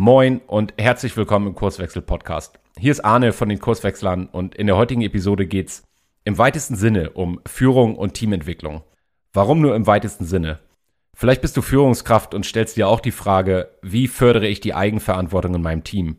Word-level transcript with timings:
Moin 0.00 0.40
und 0.46 0.74
herzlich 0.78 1.16
willkommen 1.16 1.48
im 1.48 1.54
Kurswechsel 1.56 2.02
Podcast. 2.02 2.60
Hier 2.78 2.92
ist 2.92 3.04
Arne 3.04 3.32
von 3.32 3.48
den 3.48 3.58
Kurswechslern 3.58 4.26
und 4.26 4.54
in 4.54 4.68
der 4.68 4.76
heutigen 4.76 5.02
Episode 5.02 5.44
geht's 5.44 5.82
im 6.22 6.38
weitesten 6.38 6.76
Sinne 6.76 7.10
um 7.10 7.40
Führung 7.48 7.96
und 7.96 8.14
Teamentwicklung. 8.14 8.84
Warum 9.32 9.60
nur 9.60 9.74
im 9.74 9.88
weitesten 9.88 10.24
Sinne? 10.24 10.60
Vielleicht 11.16 11.42
bist 11.42 11.56
du 11.56 11.62
Führungskraft 11.62 12.32
und 12.32 12.46
stellst 12.46 12.76
dir 12.76 12.86
auch 12.86 13.00
die 13.00 13.10
Frage, 13.10 13.70
wie 13.82 14.06
fördere 14.06 14.46
ich 14.46 14.60
die 14.60 14.72
Eigenverantwortung 14.72 15.56
in 15.56 15.62
meinem 15.62 15.82
Team? 15.82 16.18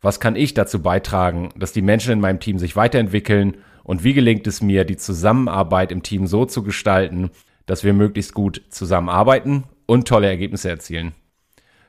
Was 0.00 0.18
kann 0.18 0.34
ich 0.34 0.54
dazu 0.54 0.82
beitragen, 0.82 1.50
dass 1.54 1.70
die 1.70 1.82
Menschen 1.82 2.14
in 2.14 2.20
meinem 2.20 2.40
Team 2.40 2.58
sich 2.58 2.74
weiterentwickeln 2.74 3.58
und 3.84 4.02
wie 4.02 4.14
gelingt 4.14 4.48
es 4.48 4.60
mir, 4.60 4.84
die 4.84 4.96
Zusammenarbeit 4.96 5.92
im 5.92 6.02
Team 6.02 6.26
so 6.26 6.46
zu 6.46 6.64
gestalten, 6.64 7.30
dass 7.66 7.84
wir 7.84 7.92
möglichst 7.92 8.34
gut 8.34 8.62
zusammenarbeiten 8.70 9.62
und 9.86 10.08
tolle 10.08 10.26
Ergebnisse 10.26 10.68
erzielen? 10.68 11.14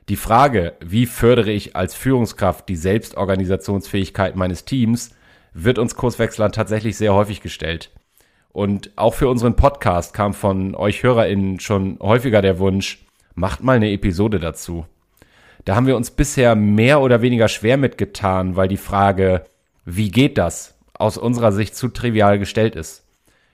Die 0.08 0.16
Frage, 0.16 0.74
wie 0.78 1.04
fördere 1.04 1.50
ich 1.50 1.74
als 1.74 1.96
Führungskraft 1.96 2.68
die 2.68 2.76
Selbstorganisationsfähigkeit 2.76 4.36
meines 4.36 4.64
Teams, 4.64 5.10
wird 5.52 5.80
uns 5.80 5.96
Kurswechslern 5.96 6.52
tatsächlich 6.52 6.96
sehr 6.96 7.12
häufig 7.12 7.40
gestellt. 7.40 7.90
Und 8.52 8.92
auch 8.94 9.14
für 9.14 9.28
unseren 9.28 9.56
Podcast 9.56 10.14
kam 10.14 10.32
von 10.32 10.76
euch 10.76 11.02
HörerInnen 11.02 11.58
schon 11.58 11.98
häufiger 12.00 12.40
der 12.40 12.60
Wunsch, 12.60 13.04
macht 13.34 13.64
mal 13.64 13.76
eine 13.76 13.90
Episode 13.90 14.38
dazu. 14.38 14.86
Da 15.64 15.74
haben 15.74 15.88
wir 15.88 15.96
uns 15.96 16.12
bisher 16.12 16.54
mehr 16.54 17.00
oder 17.00 17.20
weniger 17.20 17.48
schwer 17.48 17.76
mitgetan, 17.76 18.54
weil 18.54 18.68
die 18.68 18.76
Frage, 18.76 19.42
wie 19.84 20.12
geht 20.12 20.38
das, 20.38 20.78
aus 20.94 21.18
unserer 21.18 21.50
Sicht 21.50 21.74
zu 21.74 21.88
trivial 21.88 22.38
gestellt 22.38 22.76
ist. 22.76 23.04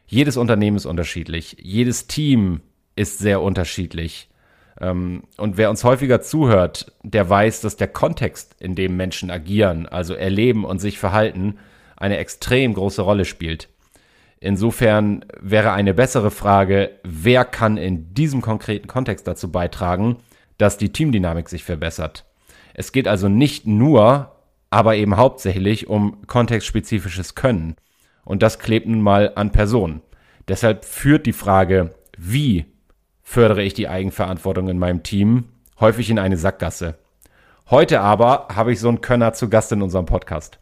Jedes 0.06 0.36
Unternehmen 0.36 0.76
ist 0.76 0.84
unterschiedlich, 0.84 1.56
jedes 1.58 2.08
Team 2.08 2.60
ist 2.94 3.20
sehr 3.20 3.40
unterschiedlich. 3.40 4.28
Ähm, 4.82 5.22
und 5.38 5.56
wer 5.56 5.70
uns 5.70 5.84
häufiger 5.84 6.20
zuhört, 6.20 6.92
der 7.02 7.30
weiß, 7.30 7.60
dass 7.62 7.76
der 7.76 7.88
Kontext, 7.88 8.56
in 8.58 8.74
dem 8.74 8.96
Menschen 8.96 9.30
agieren, 9.30 9.86
also 9.86 10.14
erleben 10.14 10.64
und 10.64 10.80
sich 10.80 10.98
verhalten, 10.98 11.58
eine 11.96 12.18
extrem 12.18 12.74
große 12.74 13.00
Rolle 13.00 13.24
spielt. 13.24 13.68
Insofern 14.40 15.24
wäre 15.40 15.72
eine 15.72 15.94
bessere 15.94 16.32
Frage, 16.32 16.90
wer 17.04 17.44
kann 17.44 17.76
in 17.76 18.12
diesem 18.12 18.42
konkreten 18.42 18.88
Kontext 18.88 19.28
dazu 19.28 19.52
beitragen, 19.52 20.16
dass 20.58 20.78
die 20.78 20.90
Teamdynamik 20.90 21.48
sich 21.48 21.62
verbessert. 21.62 22.24
Es 22.74 22.90
geht 22.90 23.06
also 23.06 23.28
nicht 23.28 23.68
nur, 23.68 24.32
aber 24.68 24.96
eben 24.96 25.16
hauptsächlich 25.16 25.86
um 25.86 26.26
kontextspezifisches 26.26 27.36
Können. 27.36 27.76
Und 28.24 28.42
das 28.42 28.58
klebt 28.58 28.88
nun 28.88 29.00
mal 29.00 29.32
an 29.36 29.52
Personen. 29.52 30.02
Deshalb 30.48 30.84
führt 30.84 31.26
die 31.26 31.32
Frage, 31.32 31.94
wie 32.18 32.71
fördere 33.32 33.62
ich 33.62 33.72
die 33.72 33.88
Eigenverantwortung 33.88 34.68
in 34.68 34.78
meinem 34.78 35.02
Team 35.02 35.44
häufig 35.80 36.10
in 36.10 36.18
eine 36.18 36.36
Sackgasse. 36.36 36.96
Heute 37.70 38.02
aber 38.02 38.48
habe 38.54 38.72
ich 38.72 38.78
so 38.78 38.88
einen 38.88 39.00
Könner 39.00 39.32
zu 39.32 39.48
Gast 39.48 39.72
in 39.72 39.80
unserem 39.80 40.04
Podcast. 40.04 40.58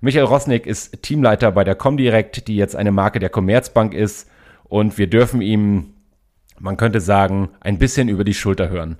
Michael 0.00 0.24
Rosnick 0.24 0.66
ist 0.66 1.00
Teamleiter 1.04 1.52
bei 1.52 1.62
der 1.62 1.76
Comdirect, 1.76 2.48
die 2.48 2.56
jetzt 2.56 2.74
eine 2.74 2.90
Marke 2.90 3.20
der 3.20 3.30
Commerzbank 3.30 3.94
ist 3.94 4.28
und 4.64 4.98
wir 4.98 5.06
dürfen 5.06 5.40
ihm, 5.40 5.94
man 6.58 6.76
könnte 6.76 7.00
sagen, 7.00 7.50
ein 7.60 7.78
bisschen 7.78 8.08
über 8.08 8.24
die 8.24 8.34
Schulter 8.34 8.68
hören. 8.68 8.98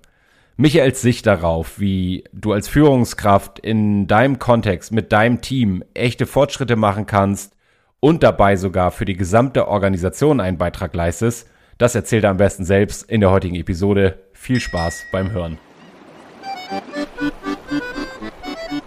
Michaels 0.57 1.03
Sicht 1.03 1.27
darauf, 1.27 1.81
wie 1.81 2.23
du 2.33 2.53
als 2.53 2.69
Führungskraft 2.69 3.59
in 3.59 4.07
deinem 4.07 4.39
Kontext 4.39 4.93
mit 4.93 5.11
deinem 5.11 5.41
Team 5.41 5.83
echte 5.93 6.27
Fortschritte 6.27 6.77
machen 6.77 7.07
kannst 7.07 7.57
und 7.99 8.23
dabei 8.23 8.55
sogar 8.55 8.93
für 8.93 9.07
die 9.07 9.17
gesamte 9.17 9.67
Organisation 9.67 10.39
einen 10.39 10.57
Beitrag 10.57 10.95
leistest, 10.95 11.49
das 11.79 11.95
erzählt 11.95 12.25
er 12.25 12.31
am 12.31 12.37
besten 12.37 12.65
selbst 12.65 13.09
in 13.09 13.21
der 13.21 13.31
heutigen 13.31 13.55
Episode. 13.55 14.19
Viel 14.33 14.61
Spaß 14.61 15.07
beim 15.13 15.31
Hören. 15.31 15.59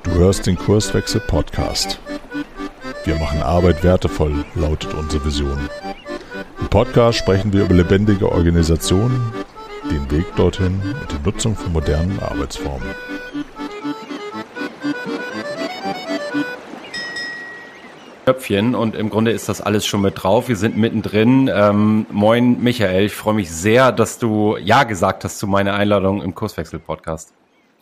Du 0.04 0.12
hörst 0.12 0.46
den 0.46 0.58
Kurswechsel 0.58 1.22
Podcast. 1.22 2.00
Wir 3.06 3.16
machen 3.16 3.42
Arbeit 3.42 3.84
wertevoll, 3.84 4.46
lautet 4.56 4.94
unsere 4.94 5.26
Vision. 5.26 5.58
Im 6.60 6.68
Podcast 6.68 7.18
sprechen 7.18 7.54
wir 7.54 7.64
über 7.64 7.74
lebendige 7.74 8.32
Organisationen, 8.32 9.34
den 9.90 10.12
Weg 10.12 10.26
dorthin 10.36 10.80
und 11.02 11.12
die 11.12 11.26
Nutzung 11.26 11.56
von 11.56 11.72
modernen 11.72 12.20
Arbeitsformen. 12.20 12.88
Köpfchen 18.32 18.76
und 18.76 18.96
im 18.96 19.10
Grunde 19.10 19.32
ist 19.32 19.50
das 19.50 19.60
alles 19.60 19.86
schon 19.86 20.00
mit 20.00 20.24
drauf. 20.24 20.48
Wir 20.48 20.56
sind 20.56 20.78
mittendrin. 20.78 21.50
Ähm, 21.54 22.06
moin 22.10 22.64
Michael, 22.64 23.04
ich 23.04 23.14
freue 23.14 23.34
mich 23.34 23.52
sehr, 23.52 23.92
dass 23.92 24.20
du 24.20 24.56
Ja 24.56 24.86
gesagt 24.86 25.26
hast 25.26 25.38
zu 25.38 25.48
meiner 25.48 25.74
Einladung 25.74 26.22
im 26.22 26.34
Kurswechsel-Podcast. 26.34 27.34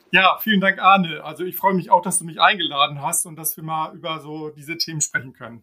Ja, 0.09 0.39
vielen 0.41 0.59
Dank, 0.59 0.79
Arne. 0.79 1.23
Also 1.23 1.43
ich 1.43 1.55
freue 1.55 1.75
mich 1.75 1.91
auch, 1.91 2.01
dass 2.01 2.17
du 2.17 2.25
mich 2.25 2.41
eingeladen 2.41 3.03
hast 3.03 3.27
und 3.27 3.35
dass 3.35 3.57
wir 3.57 3.63
mal 3.63 3.93
über 3.93 4.21
so 4.21 4.49
diese 4.49 4.75
Themen 4.75 5.01
sprechen 5.01 5.33
können. 5.33 5.61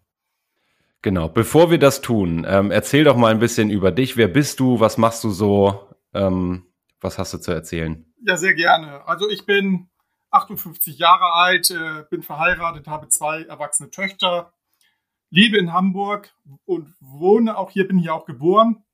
Genau, 1.03 1.29
bevor 1.29 1.73
wir 1.73 1.79
das 1.79 2.01
tun, 2.01 2.47
ähm, 2.49 2.71
erzähl 2.71 3.03
doch 3.03 3.17
mal 3.17 3.33
ein 3.33 3.41
bisschen 3.41 3.71
über 3.71 3.91
dich. 3.91 4.17
Wer 4.17 4.29
bist 4.29 4.61
du? 4.61 4.79
Was 4.79 4.99
machst 4.99 5.25
du 5.25 5.31
so? 5.31 5.89
Ähm, 6.15 6.65
was 7.01 7.19
hast 7.19 7.35
du 7.35 7.39
zu 7.39 7.51
erzählen? 7.51 8.07
Ja, 8.25 8.37
sehr 8.37 8.55
gerne. 8.55 9.05
Also 9.09 9.29
ich 9.29 9.47
bin 9.47 9.89
58 10.31 10.97
Jahre 10.97 11.33
alt, 11.33 11.71
äh, 11.71 12.05
bin 12.09 12.23
verheiratet, 12.23 12.87
habe 12.87 13.09
zwei 13.09 13.43
erwachsene 13.43 13.91
Töchter, 13.91 14.53
lebe 15.31 15.59
in 15.59 15.73
Hamburg 15.73 16.35
und 16.65 16.95
wohne 17.01 17.57
auch 17.57 17.71
hier, 17.71 17.87
bin 17.87 17.99
hier 17.99 18.15
auch 18.15 18.27
geboren. 18.27 18.85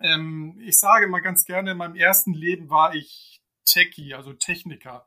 Ähm, 0.00 0.58
ich 0.60 0.78
sage 0.78 1.08
mal 1.08 1.20
ganz 1.20 1.44
gerne, 1.44 1.72
in 1.72 1.78
meinem 1.78 1.96
ersten 1.96 2.32
Leben 2.32 2.70
war 2.70 2.94
ich 2.94 3.42
Techie, 3.64 4.14
also 4.14 4.32
Techniker. 4.32 5.06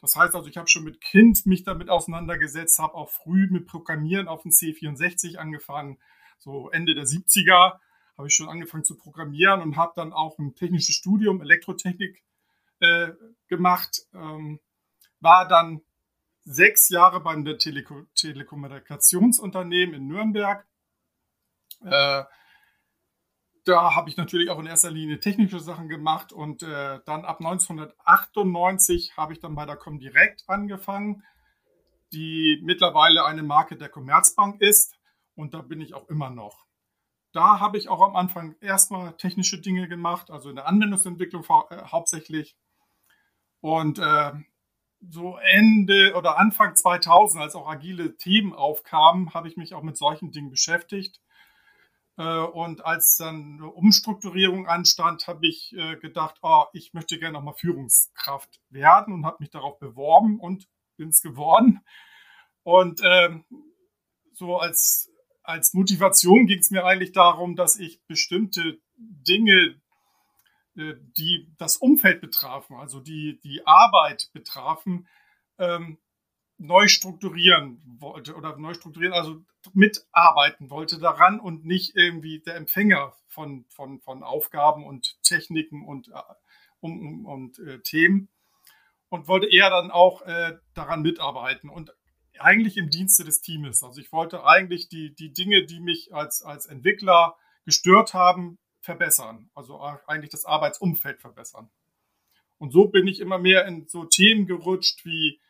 Das 0.00 0.16
heißt 0.16 0.34
also, 0.34 0.48
ich 0.48 0.56
habe 0.56 0.68
schon 0.68 0.84
mit 0.84 1.00
Kind 1.00 1.46
mich 1.46 1.64
damit 1.64 1.88
auseinandergesetzt, 1.88 2.78
habe 2.78 2.94
auch 2.94 3.08
früh 3.08 3.48
mit 3.50 3.66
Programmieren 3.66 4.28
auf 4.28 4.42
dem 4.42 4.50
C64 4.50 5.36
angefangen. 5.36 5.98
So 6.38 6.70
Ende 6.70 6.94
der 6.94 7.04
70er 7.04 7.78
habe 8.16 8.28
ich 8.28 8.34
schon 8.34 8.48
angefangen 8.48 8.84
zu 8.84 8.96
programmieren 8.96 9.62
und 9.62 9.76
habe 9.76 9.92
dann 9.96 10.12
auch 10.12 10.38
ein 10.38 10.54
technisches 10.54 10.94
Studium 10.94 11.40
Elektrotechnik 11.40 12.22
äh, 12.80 13.12
gemacht. 13.48 14.02
Ähm, 14.12 14.60
war 15.20 15.48
dann 15.48 15.80
sechs 16.44 16.88
Jahre 16.88 17.20
beim 17.20 17.44
Teleko 17.58 18.04
Telekommunikationsunternehmen 18.14 19.94
in 19.94 20.06
Nürnberg. 20.06 20.66
Äh, 21.82 22.24
da 23.64 23.94
habe 23.94 24.10
ich 24.10 24.16
natürlich 24.16 24.50
auch 24.50 24.58
in 24.58 24.66
erster 24.66 24.90
Linie 24.90 25.20
technische 25.20 25.58
Sachen 25.58 25.88
gemacht 25.88 26.32
und 26.32 26.62
äh, 26.62 27.00
dann 27.06 27.24
ab 27.24 27.40
1998 27.40 29.16
habe 29.16 29.32
ich 29.32 29.40
dann 29.40 29.54
bei 29.54 29.64
der 29.64 29.76
Comdirect 29.76 30.44
angefangen, 30.46 31.24
die 32.12 32.60
mittlerweile 32.62 33.24
eine 33.24 33.42
Marke 33.42 33.76
der 33.76 33.88
Commerzbank 33.88 34.60
ist 34.60 34.94
und 35.34 35.54
da 35.54 35.62
bin 35.62 35.80
ich 35.80 35.94
auch 35.94 36.08
immer 36.08 36.28
noch. 36.30 36.66
Da 37.32 37.58
habe 37.58 37.78
ich 37.78 37.88
auch 37.88 38.02
am 38.02 38.14
Anfang 38.14 38.54
erstmal 38.60 39.16
technische 39.16 39.60
Dinge 39.60 39.88
gemacht, 39.88 40.30
also 40.30 40.50
in 40.50 40.56
der 40.56 40.68
Anwendungsentwicklung 40.68 41.42
äh, 41.70 41.82
hauptsächlich. 41.86 42.56
Und 43.60 43.98
äh, 43.98 44.32
so 45.10 45.36
Ende 45.36 46.14
oder 46.14 46.38
Anfang 46.38 46.74
2000, 46.74 47.42
als 47.42 47.54
auch 47.54 47.68
agile 47.68 48.16
Themen 48.16 48.52
aufkamen, 48.52 49.34
habe 49.34 49.48
ich 49.48 49.56
mich 49.56 49.74
auch 49.74 49.82
mit 49.82 49.96
solchen 49.96 50.32
Dingen 50.32 50.50
beschäftigt. 50.50 51.20
Äh, 52.16 52.38
und 52.38 52.84
als 52.84 53.16
dann 53.16 53.58
eine 53.58 53.70
Umstrukturierung 53.70 54.66
anstand, 54.66 55.26
habe 55.26 55.46
ich 55.46 55.74
äh, 55.76 55.96
gedacht, 55.96 56.36
oh, 56.42 56.64
ich 56.72 56.92
möchte 56.94 57.18
gerne 57.18 57.34
nochmal 57.34 57.54
Führungskraft 57.54 58.60
werden 58.70 59.14
und 59.14 59.26
habe 59.26 59.38
mich 59.40 59.50
darauf 59.50 59.78
beworben 59.78 60.38
und 60.38 60.68
bin 60.96 61.08
es 61.08 61.22
geworden. 61.22 61.80
Und 62.62 63.00
ähm, 63.04 63.44
so 64.32 64.58
als, 64.58 65.10
als 65.42 65.74
Motivation 65.74 66.46
ging 66.46 66.58
es 66.58 66.70
mir 66.70 66.84
eigentlich 66.84 67.12
darum, 67.12 67.56
dass 67.56 67.78
ich 67.78 68.02
bestimmte 68.06 68.78
Dinge, 68.96 69.80
die 70.74 71.52
das 71.58 71.76
Umfeld 71.76 72.20
betrafen, 72.20 72.76
also 72.76 73.00
die, 73.00 73.40
die 73.42 73.66
Arbeit 73.66 74.30
betrafen, 74.32 75.06
ähm, 75.58 75.98
neu 76.58 76.88
strukturieren 76.88 77.80
wollte 77.98 78.34
oder 78.34 78.56
neu 78.56 78.74
strukturieren, 78.74 79.14
also 79.14 79.44
mitarbeiten 79.72 80.70
wollte 80.70 80.98
daran 80.98 81.40
und 81.40 81.64
nicht 81.64 81.96
irgendwie 81.96 82.40
der 82.40 82.56
Empfänger 82.56 83.14
von, 83.28 83.64
von, 83.68 84.00
von 84.00 84.22
Aufgaben 84.22 84.84
und 84.84 85.20
Techniken 85.22 85.84
und, 85.84 86.08
äh, 86.08 86.20
um, 86.80 87.26
und 87.26 87.58
äh, 87.58 87.80
Themen 87.80 88.28
und 89.08 89.28
wollte 89.28 89.46
eher 89.46 89.70
dann 89.70 89.90
auch 89.90 90.22
äh, 90.22 90.58
daran 90.74 91.02
mitarbeiten 91.02 91.70
und 91.70 91.92
eigentlich 92.38 92.76
im 92.76 92.90
Dienste 92.90 93.24
des 93.24 93.40
Teams. 93.40 93.82
Also 93.82 94.00
ich 94.00 94.12
wollte 94.12 94.44
eigentlich 94.44 94.88
die, 94.88 95.14
die 95.14 95.32
Dinge, 95.32 95.66
die 95.66 95.80
mich 95.80 96.12
als, 96.12 96.42
als 96.42 96.66
Entwickler 96.66 97.36
gestört 97.64 98.12
haben, 98.12 98.58
verbessern. 98.84 99.50
Also 99.54 99.80
eigentlich 100.06 100.30
das 100.30 100.44
Arbeitsumfeld 100.44 101.20
verbessern. 101.20 101.70
Und 102.58 102.72
so 102.72 102.88
bin 102.88 103.06
ich 103.06 103.20
immer 103.20 103.38
mehr 103.38 103.66
in 103.66 103.86
so 103.88 104.04
Themen 104.04 104.46
gerutscht 104.46 105.04
wie 105.04 105.40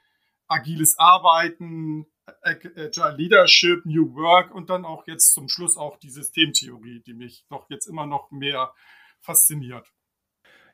agiles 0.47 0.99
Arbeiten, 0.99 2.07
Agile 2.43 3.17
Leadership, 3.17 3.85
New 3.85 4.15
Work 4.15 4.55
und 4.55 4.71
dann 4.71 4.85
auch 4.85 5.07
jetzt 5.07 5.35
zum 5.35 5.49
Schluss 5.49 5.77
auch 5.77 5.99
die 5.99 6.11
Systemtheorie, 6.11 7.01
die 7.01 7.13
mich 7.13 7.45
doch 7.51 7.69
jetzt 7.69 7.87
immer 7.87 8.07
noch 8.07 8.31
mehr 8.31 8.73
fasziniert. 9.21 9.93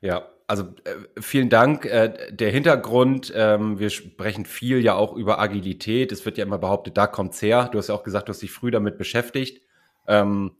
Ja, 0.01 0.29
also 0.47 0.73
äh, 0.83 1.21
vielen 1.21 1.49
Dank. 1.49 1.85
Äh, 1.85 2.31
der 2.31 2.51
Hintergrund, 2.51 3.31
ähm, 3.35 3.77
wir 3.79 3.89
sprechen 3.89 4.45
viel 4.45 4.79
ja 4.79 4.95
auch 4.95 5.13
über 5.13 5.39
Agilität. 5.39 6.11
Es 6.11 6.25
wird 6.25 6.37
ja 6.37 6.45
immer 6.45 6.57
behauptet, 6.57 6.97
da 6.97 7.05
kommt's 7.05 7.41
her. 7.41 7.69
Du 7.71 7.77
hast 7.77 7.89
ja 7.89 7.95
auch 7.95 8.03
gesagt, 8.03 8.27
du 8.27 8.31
hast 8.31 8.41
dich 8.41 8.51
früh 8.51 8.71
damit 8.71 8.97
beschäftigt. 8.97 9.61
Ähm, 10.07 10.55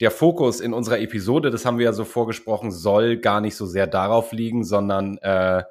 der 0.00 0.10
Fokus 0.10 0.60
in 0.60 0.72
unserer 0.72 1.00
Episode, 1.00 1.50
das 1.50 1.64
haben 1.64 1.78
wir 1.78 1.86
ja 1.86 1.92
so 1.92 2.04
vorgesprochen, 2.04 2.70
soll 2.70 3.16
gar 3.16 3.40
nicht 3.40 3.56
so 3.56 3.66
sehr 3.66 3.86
darauf 3.86 4.32
liegen, 4.32 4.64
sondern 4.64 5.18
äh, 5.18 5.64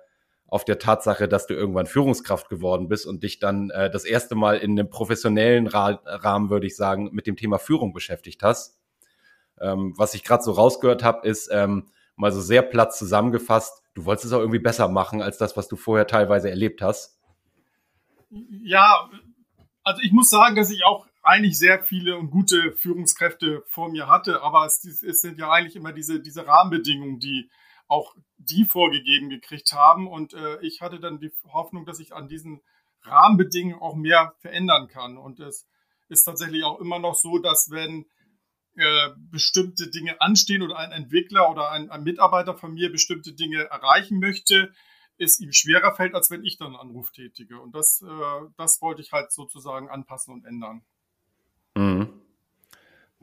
auf 0.47 0.65
der 0.65 0.79
Tatsache, 0.79 1.27
dass 1.27 1.47
du 1.47 1.53
irgendwann 1.53 1.85
Führungskraft 1.85 2.49
geworden 2.49 2.87
bist 2.87 3.05
und 3.05 3.23
dich 3.23 3.39
dann 3.39 3.69
äh, 3.69 3.89
das 3.89 4.05
erste 4.05 4.35
Mal 4.35 4.57
in 4.57 4.71
einem 4.71 4.89
professionellen 4.89 5.67
Ra 5.67 5.99
Rahmen, 6.05 6.49
würde 6.49 6.67
ich 6.67 6.75
sagen, 6.75 7.09
mit 7.11 7.27
dem 7.27 7.35
Thema 7.35 7.57
Führung 7.57 7.93
beschäftigt 7.93 8.43
hast. 8.43 8.79
Ähm, 9.59 9.93
was 9.97 10.13
ich 10.13 10.23
gerade 10.23 10.43
so 10.43 10.51
rausgehört 10.51 11.03
habe, 11.03 11.27
ist 11.27 11.49
ähm, 11.51 11.87
mal 12.15 12.31
so 12.31 12.41
sehr 12.41 12.61
platt 12.61 12.95
zusammengefasst, 12.95 13.83
du 13.93 14.05
wolltest 14.05 14.25
es 14.25 14.33
auch 14.33 14.39
irgendwie 14.39 14.59
besser 14.59 14.87
machen 14.87 15.21
als 15.21 15.37
das, 15.37 15.57
was 15.57 15.67
du 15.67 15.75
vorher 15.75 16.07
teilweise 16.07 16.49
erlebt 16.49 16.81
hast. 16.81 17.19
Ja, 18.29 19.09
also 19.83 20.01
ich 20.01 20.11
muss 20.11 20.29
sagen, 20.29 20.55
dass 20.55 20.69
ich 20.69 20.85
auch 20.85 21.07
eigentlich 21.27 21.59
sehr 21.59 21.83
viele 21.83 22.17
und 22.17 22.31
gute 22.31 22.73
Führungskräfte 22.77 23.63
vor 23.67 23.89
mir 23.91 24.07
hatte, 24.07 24.41
aber 24.41 24.65
es, 24.65 24.83
es 24.83 25.21
sind 25.21 25.37
ja 25.37 25.51
eigentlich 25.51 25.75
immer 25.75 25.91
diese, 25.91 26.21
diese 26.21 26.47
Rahmenbedingungen, 26.47 27.19
die 27.19 27.49
auch 27.87 28.15
die 28.37 28.65
vorgegeben 28.65 29.29
gekriegt 29.29 29.71
haben. 29.73 30.07
Und 30.07 30.33
äh, 30.33 30.59
ich 30.61 30.81
hatte 30.81 30.99
dann 30.99 31.19
die 31.19 31.31
Hoffnung, 31.51 31.85
dass 31.85 31.99
ich 31.99 32.13
an 32.13 32.27
diesen 32.27 32.61
Rahmenbedingungen 33.03 33.81
auch 33.81 33.95
mehr 33.95 34.33
verändern 34.39 34.87
kann. 34.87 35.17
Und 35.17 35.39
es 35.39 35.67
ist 36.09 36.23
tatsächlich 36.23 36.63
auch 36.63 36.79
immer 36.79 36.99
noch 36.99 37.15
so, 37.15 37.39
dass 37.39 37.69
wenn 37.71 38.05
äh, 38.75 39.09
bestimmte 39.31 39.89
Dinge 39.89 40.21
anstehen 40.21 40.61
oder 40.61 40.77
ein 40.77 40.91
Entwickler 40.91 41.49
oder 41.49 41.71
ein, 41.71 41.89
ein, 41.89 42.03
Mitarbeiter 42.03 42.55
von 42.55 42.73
mir 42.73 42.91
bestimmte 42.91 43.33
Dinge 43.33 43.63
erreichen 43.63 44.19
möchte, 44.19 44.71
es 45.17 45.39
ihm 45.39 45.51
schwerer 45.51 45.95
fällt, 45.95 46.13
als 46.13 46.29
wenn 46.29 46.45
ich 46.45 46.57
dann 46.57 46.67
einen 46.67 46.89
Anruf 46.89 47.11
tätige. 47.11 47.59
Und 47.59 47.73
das, 47.73 48.03
äh, 48.03 48.49
das 48.55 48.81
wollte 48.81 49.01
ich 49.01 49.11
halt 49.11 49.31
sozusagen 49.31 49.89
anpassen 49.89 50.33
und 50.33 50.45
ändern. 50.45 50.85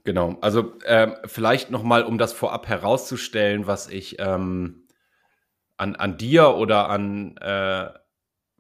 Genau, 0.04 0.36
also 0.42 0.78
äh, 0.80 1.12
vielleicht 1.24 1.70
nochmal, 1.70 2.04
um 2.04 2.18
das 2.18 2.34
vorab 2.34 2.68
herauszustellen, 2.68 3.66
was 3.66 3.88
ich 3.88 4.16
ähm, 4.18 4.86
an, 5.78 5.96
an 5.96 6.18
dir 6.18 6.56
oder 6.56 6.90
an, 6.90 7.38
äh, 7.38 7.88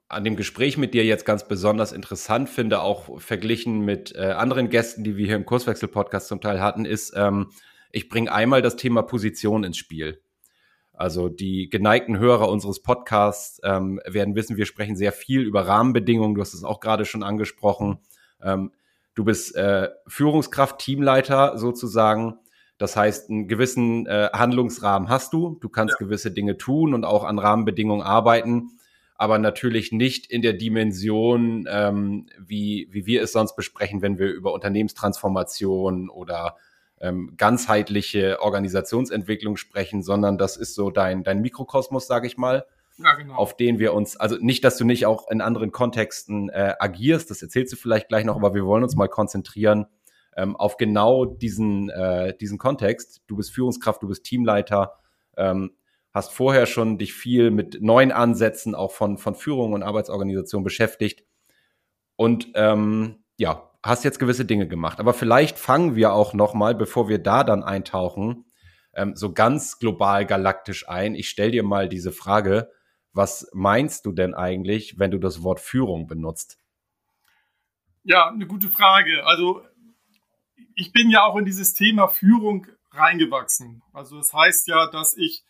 an 0.08 0.24
dem 0.24 0.36
Gespräch 0.36 0.78
mit 0.78 0.94
dir 0.94 1.04
jetzt 1.04 1.26
ganz 1.26 1.46
besonders 1.46 1.92
interessant 1.92 2.48
finde, 2.48 2.80
auch 2.80 3.20
verglichen 3.20 3.84
mit 3.84 4.14
äh, 4.16 4.32
anderen 4.32 4.70
Gästen, 4.70 5.04
die 5.04 5.18
wir 5.18 5.26
hier 5.26 5.36
im 5.36 5.44
Kurswechsel-Podcast 5.44 6.28
zum 6.28 6.40
Teil 6.40 6.62
hatten, 6.62 6.86
ist, 6.86 7.12
ähm, 7.14 7.50
ich 7.92 8.08
bringe 8.08 8.32
einmal 8.32 8.62
das 8.62 8.76
Thema 8.76 9.02
Position 9.02 9.64
ins 9.64 9.76
Spiel. 9.76 10.22
Also 10.94 11.28
die 11.28 11.68
geneigten 11.68 12.18
Hörer 12.18 12.48
unseres 12.48 12.80
Podcasts 12.80 13.60
ähm, 13.64 14.00
werden 14.06 14.34
wissen, 14.34 14.56
wir 14.56 14.66
sprechen 14.66 14.96
sehr 14.96 15.12
viel 15.12 15.42
über 15.42 15.66
Rahmenbedingungen. 15.66 16.36
Du 16.36 16.40
hast 16.40 16.54
es 16.54 16.64
auch 16.64 16.80
gerade 16.80 17.04
schon 17.04 17.22
angesprochen. 17.22 17.98
Ähm, 18.42 18.72
Du 19.14 19.24
bist 19.24 19.54
äh, 19.54 19.90
Führungskraft, 20.06 20.78
Teamleiter 20.78 21.56
sozusagen. 21.56 22.38
Das 22.78 22.96
heißt, 22.96 23.30
einen 23.30 23.46
gewissen 23.46 24.06
äh, 24.06 24.30
Handlungsrahmen 24.32 25.08
hast 25.08 25.32
du. 25.32 25.56
Du 25.60 25.68
kannst 25.68 25.96
ja. 26.00 26.06
gewisse 26.06 26.32
Dinge 26.32 26.56
tun 26.56 26.94
und 26.94 27.04
auch 27.04 27.24
an 27.24 27.38
Rahmenbedingungen 27.38 28.04
arbeiten, 28.04 28.72
aber 29.14 29.38
natürlich 29.38 29.92
nicht 29.92 30.26
in 30.26 30.42
der 30.42 30.54
Dimension, 30.54 31.66
ähm, 31.70 32.26
wie, 32.38 32.88
wie 32.90 33.06
wir 33.06 33.22
es 33.22 33.32
sonst 33.32 33.54
besprechen, 33.54 34.02
wenn 34.02 34.18
wir 34.18 34.32
über 34.32 34.52
Unternehmenstransformation 34.52 36.10
oder 36.10 36.56
ähm, 37.00 37.34
ganzheitliche 37.36 38.40
Organisationsentwicklung 38.40 39.56
sprechen, 39.56 40.02
sondern 40.02 40.36
das 40.36 40.56
ist 40.56 40.74
so 40.74 40.90
dein, 40.90 41.22
dein 41.22 41.40
Mikrokosmos, 41.40 42.08
sage 42.08 42.26
ich 42.26 42.36
mal 42.36 42.66
ja, 42.96 43.14
genau. 43.14 43.34
auf 43.34 43.56
den 43.56 43.78
wir 43.78 43.92
uns, 43.92 44.16
also 44.16 44.36
nicht, 44.40 44.64
dass 44.64 44.76
du 44.76 44.84
nicht 44.84 45.06
auch 45.06 45.30
in 45.30 45.40
anderen 45.40 45.72
Kontexten 45.72 46.48
äh, 46.48 46.74
agierst, 46.78 47.30
das 47.30 47.42
erzählst 47.42 47.72
du 47.72 47.76
vielleicht 47.76 48.08
gleich 48.08 48.24
noch, 48.24 48.36
aber 48.36 48.54
wir 48.54 48.64
wollen 48.64 48.82
uns 48.82 48.96
mal 48.96 49.08
konzentrieren 49.08 49.86
ähm, 50.36 50.56
auf 50.56 50.76
genau 50.76 51.24
diesen, 51.24 51.90
äh, 51.90 52.36
diesen 52.36 52.58
Kontext. 52.58 53.22
Du 53.26 53.36
bist 53.36 53.52
Führungskraft, 53.52 54.02
du 54.02 54.08
bist 54.08 54.24
Teamleiter, 54.24 54.94
ähm, 55.36 55.72
hast 56.12 56.32
vorher 56.32 56.66
schon 56.66 56.98
dich 56.98 57.12
viel 57.14 57.50
mit 57.50 57.82
neuen 57.82 58.12
Ansätzen 58.12 58.74
auch 58.74 58.92
von, 58.92 59.18
von 59.18 59.34
Führung 59.34 59.72
und 59.72 59.82
Arbeitsorganisation 59.82 60.62
beschäftigt 60.62 61.24
und 62.16 62.52
ähm, 62.54 63.24
ja, 63.36 63.70
hast 63.82 64.04
jetzt 64.04 64.20
gewisse 64.20 64.44
Dinge 64.44 64.68
gemacht. 64.68 65.00
Aber 65.00 65.12
vielleicht 65.12 65.58
fangen 65.58 65.96
wir 65.96 66.12
auch 66.12 66.32
noch 66.32 66.54
mal, 66.54 66.74
bevor 66.74 67.08
wir 67.08 67.18
da 67.18 67.42
dann 67.42 67.62
eintauchen, 67.64 68.46
ähm, 68.94 69.16
so 69.16 69.32
ganz 69.32 69.78
global 69.78 70.24
galaktisch 70.24 70.88
ein. 70.88 71.14
Ich 71.14 71.28
stelle 71.28 71.50
dir 71.50 71.64
mal 71.64 71.88
diese 71.88 72.12
Frage, 72.12 72.70
was 73.14 73.48
meinst 73.52 74.06
du 74.06 74.12
denn 74.12 74.34
eigentlich, 74.34 74.98
wenn 74.98 75.12
du 75.12 75.18
das 75.18 75.42
Wort 75.42 75.60
Führung 75.60 76.06
benutzt? 76.06 76.58
Ja, 78.02 78.28
eine 78.28 78.46
gute 78.46 78.68
Frage. 78.68 79.24
Also 79.24 79.62
ich 80.74 80.92
bin 80.92 81.10
ja 81.10 81.24
auch 81.24 81.36
in 81.36 81.44
dieses 81.44 81.72
Thema 81.72 82.08
Führung 82.08 82.66
reingewachsen. 82.90 83.82
Also 83.92 84.16
das 84.16 84.32
heißt 84.32 84.66
ja, 84.66 84.88
dass 84.90 85.16
ich 85.16 85.44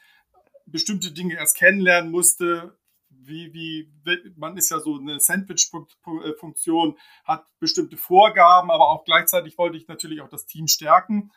bestimmte 0.66 1.12
Dinge 1.12 1.34
erst 1.34 1.56
kennenlernen 1.56 2.10
musste. 2.10 2.78
Wie, 3.08 3.54
wie, 3.54 3.90
man 4.36 4.56
ist 4.58 4.70
ja 4.70 4.80
so 4.80 4.98
eine 4.98 5.18
Sandwich-Funktion, 5.18 6.98
hat 7.24 7.46
bestimmte 7.58 7.96
Vorgaben, 7.96 8.70
aber 8.70 8.90
auch 8.90 9.04
gleichzeitig 9.04 9.56
wollte 9.56 9.78
ich 9.78 9.88
natürlich 9.88 10.20
auch 10.20 10.28
das 10.28 10.44
Team 10.44 10.68
stärken. 10.68 11.32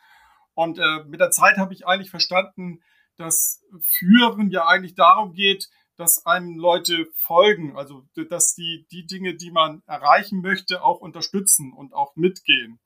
Und 0.52 0.78
äh, 0.78 1.04
mit 1.06 1.20
der 1.20 1.30
Zeit 1.30 1.56
habe 1.56 1.72
ich 1.72 1.86
eigentlich 1.86 2.10
verstanden, 2.10 2.82
dass 3.16 3.64
Führen 3.80 4.50
ja 4.50 4.66
eigentlich 4.66 4.94
darum 4.94 5.32
geht, 5.32 5.70
dass 5.98 6.24
einem 6.26 6.56
Leute 6.56 7.08
folgen, 7.14 7.76
also 7.76 8.06
dass 8.30 8.54
die, 8.54 8.86
die 8.92 9.04
Dinge, 9.04 9.34
die 9.34 9.50
man 9.50 9.82
erreichen 9.86 10.40
möchte, 10.40 10.82
auch 10.84 11.00
unterstützen 11.00 11.72
und 11.72 11.92
auch 11.92 12.14
mitgehen. 12.14 12.78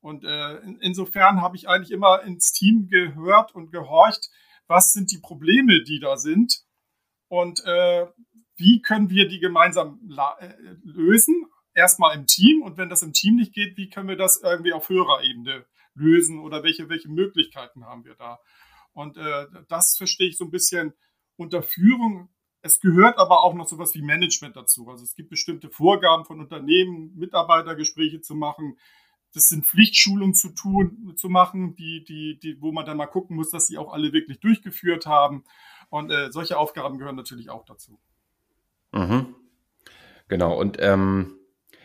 Und 0.00 0.22
äh, 0.24 0.58
in, 0.58 0.78
insofern 0.80 1.40
habe 1.40 1.56
ich 1.56 1.68
eigentlich 1.68 1.90
immer 1.90 2.22
ins 2.22 2.52
Team 2.52 2.86
gehört 2.88 3.54
und 3.56 3.72
gehorcht, 3.72 4.30
was 4.68 4.92
sind 4.92 5.10
die 5.10 5.18
Probleme, 5.18 5.82
die 5.82 5.98
da 5.98 6.16
sind 6.16 6.62
und 7.26 7.64
äh, 7.64 8.06
wie 8.56 8.82
können 8.82 9.10
wir 9.10 9.26
die 9.26 9.40
gemeinsam 9.40 10.00
äh, 10.38 10.54
lösen. 10.84 11.46
Erstmal 11.74 12.16
im 12.16 12.28
Team 12.28 12.62
und 12.62 12.76
wenn 12.76 12.88
das 12.88 13.02
im 13.02 13.12
Team 13.12 13.34
nicht 13.34 13.52
geht, 13.52 13.76
wie 13.76 13.88
können 13.90 14.08
wir 14.08 14.16
das 14.16 14.40
irgendwie 14.40 14.72
auf 14.72 14.88
höherer 14.88 15.24
Ebene 15.24 15.66
lösen 15.94 16.38
oder 16.38 16.62
welche, 16.62 16.88
welche 16.88 17.08
Möglichkeiten 17.08 17.84
haben 17.84 18.04
wir 18.04 18.14
da. 18.14 18.38
Und 18.92 19.16
äh, 19.16 19.46
das 19.68 19.96
verstehe 19.96 20.28
ich 20.28 20.36
so 20.36 20.44
ein 20.44 20.52
bisschen 20.52 20.94
unter 21.36 21.64
Führung 21.64 22.28
es 22.64 22.80
gehört 22.80 23.18
aber 23.18 23.44
auch 23.44 23.52
noch 23.52 23.68
sowas 23.68 23.94
wie 23.94 24.00
Management 24.00 24.56
dazu. 24.56 24.88
Also 24.88 25.04
es 25.04 25.14
gibt 25.14 25.28
bestimmte 25.28 25.68
Vorgaben 25.68 26.24
von 26.24 26.40
Unternehmen, 26.40 27.12
Mitarbeitergespräche 27.14 28.22
zu 28.22 28.34
machen. 28.34 28.78
Das 29.34 29.48
sind 29.48 29.66
Pflichtschulungen 29.66 30.34
zu 30.34 30.48
tun, 30.48 31.12
zu 31.16 31.28
machen, 31.28 31.76
die, 31.76 32.04
die, 32.04 32.38
die, 32.38 32.62
wo 32.62 32.72
man 32.72 32.86
dann 32.86 32.96
mal 32.96 33.06
gucken 33.06 33.36
muss, 33.36 33.50
dass 33.50 33.66
sie 33.66 33.76
auch 33.76 33.92
alle 33.92 34.14
wirklich 34.14 34.40
durchgeführt 34.40 35.04
haben. 35.04 35.44
Und 35.90 36.10
äh, 36.10 36.32
solche 36.32 36.56
Aufgaben 36.56 36.96
gehören 36.96 37.16
natürlich 37.16 37.50
auch 37.50 37.66
dazu. 37.66 37.98
Mhm. 38.92 39.34
Genau. 40.28 40.58
Und 40.58 40.78
ähm, 40.80 41.36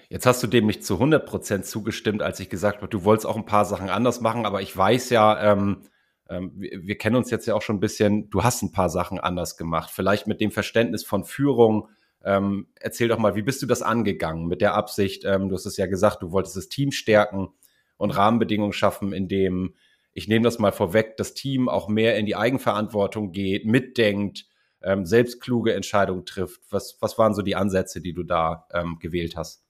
jetzt 0.07 0.25
hast 0.25 0.41
du 0.41 0.47
dem 0.47 0.65
nicht 0.65 0.85
zu 0.85 0.93
100 0.93 1.25
Prozent 1.25 1.65
zugestimmt, 1.65 2.21
als 2.21 2.39
ich 2.39 2.49
gesagt 2.49 2.77
habe, 2.77 2.87
du 2.87 3.03
wolltest 3.03 3.25
auch 3.25 3.35
ein 3.35 3.45
paar 3.45 3.65
Sachen 3.65 3.89
anders 3.89 4.21
machen. 4.21 4.45
Aber 4.45 4.61
ich 4.61 4.75
weiß 4.77 5.09
ja, 5.09 5.51
ähm, 5.51 5.81
ähm, 6.29 6.51
wir, 6.55 6.85
wir, 6.85 6.97
kennen 6.97 7.15
uns 7.15 7.31
jetzt 7.31 7.47
ja 7.47 7.55
auch 7.55 7.61
schon 7.61 7.77
ein 7.77 7.81
bisschen, 7.81 8.29
du 8.29 8.43
hast 8.43 8.61
ein 8.61 8.71
paar 8.71 8.89
Sachen 8.89 9.19
anders 9.19 9.57
gemacht, 9.57 9.89
vielleicht 9.91 10.27
mit 10.27 10.39
dem 10.41 10.51
Verständnis 10.51 11.03
von 11.03 11.23
Führung. 11.23 11.89
Ähm, 12.23 12.67
erzähl 12.75 13.07
doch 13.07 13.17
mal, 13.17 13.35
wie 13.35 13.41
bist 13.41 13.61
du 13.61 13.65
das 13.65 13.81
angegangen 13.81 14.47
mit 14.47 14.61
der 14.61 14.75
Absicht? 14.75 15.25
Ähm, 15.25 15.49
du 15.49 15.55
hast 15.55 15.65
es 15.65 15.77
ja 15.77 15.87
gesagt, 15.87 16.21
du 16.21 16.31
wolltest 16.31 16.55
das 16.55 16.69
Team 16.69 16.91
stärken 16.91 17.49
und 17.97 18.11
Rahmenbedingungen 18.11 18.73
schaffen, 18.73 19.11
in 19.11 19.27
dem, 19.27 19.75
ich 20.13 20.27
nehme 20.27 20.43
das 20.43 20.59
mal 20.59 20.71
vorweg, 20.71 21.17
das 21.17 21.33
Team 21.33 21.67
auch 21.67 21.87
mehr 21.87 22.17
in 22.17 22.25
die 22.25 22.35
Eigenverantwortung 22.35 23.31
geht, 23.31 23.65
mitdenkt, 23.65 24.45
ähm, 24.81 25.05
selbst 25.05 25.41
kluge 25.41 25.73
Entscheidungen 25.73 26.25
trifft. 26.25 26.61
Was, 26.69 26.97
was 27.01 27.17
waren 27.17 27.33
so 27.33 27.41
die 27.41 27.55
Ansätze, 27.55 28.01
die 28.01 28.13
du 28.13 28.23
da 28.23 28.67
ähm, 28.71 28.97
gewählt 28.99 29.35
hast? 29.35 29.63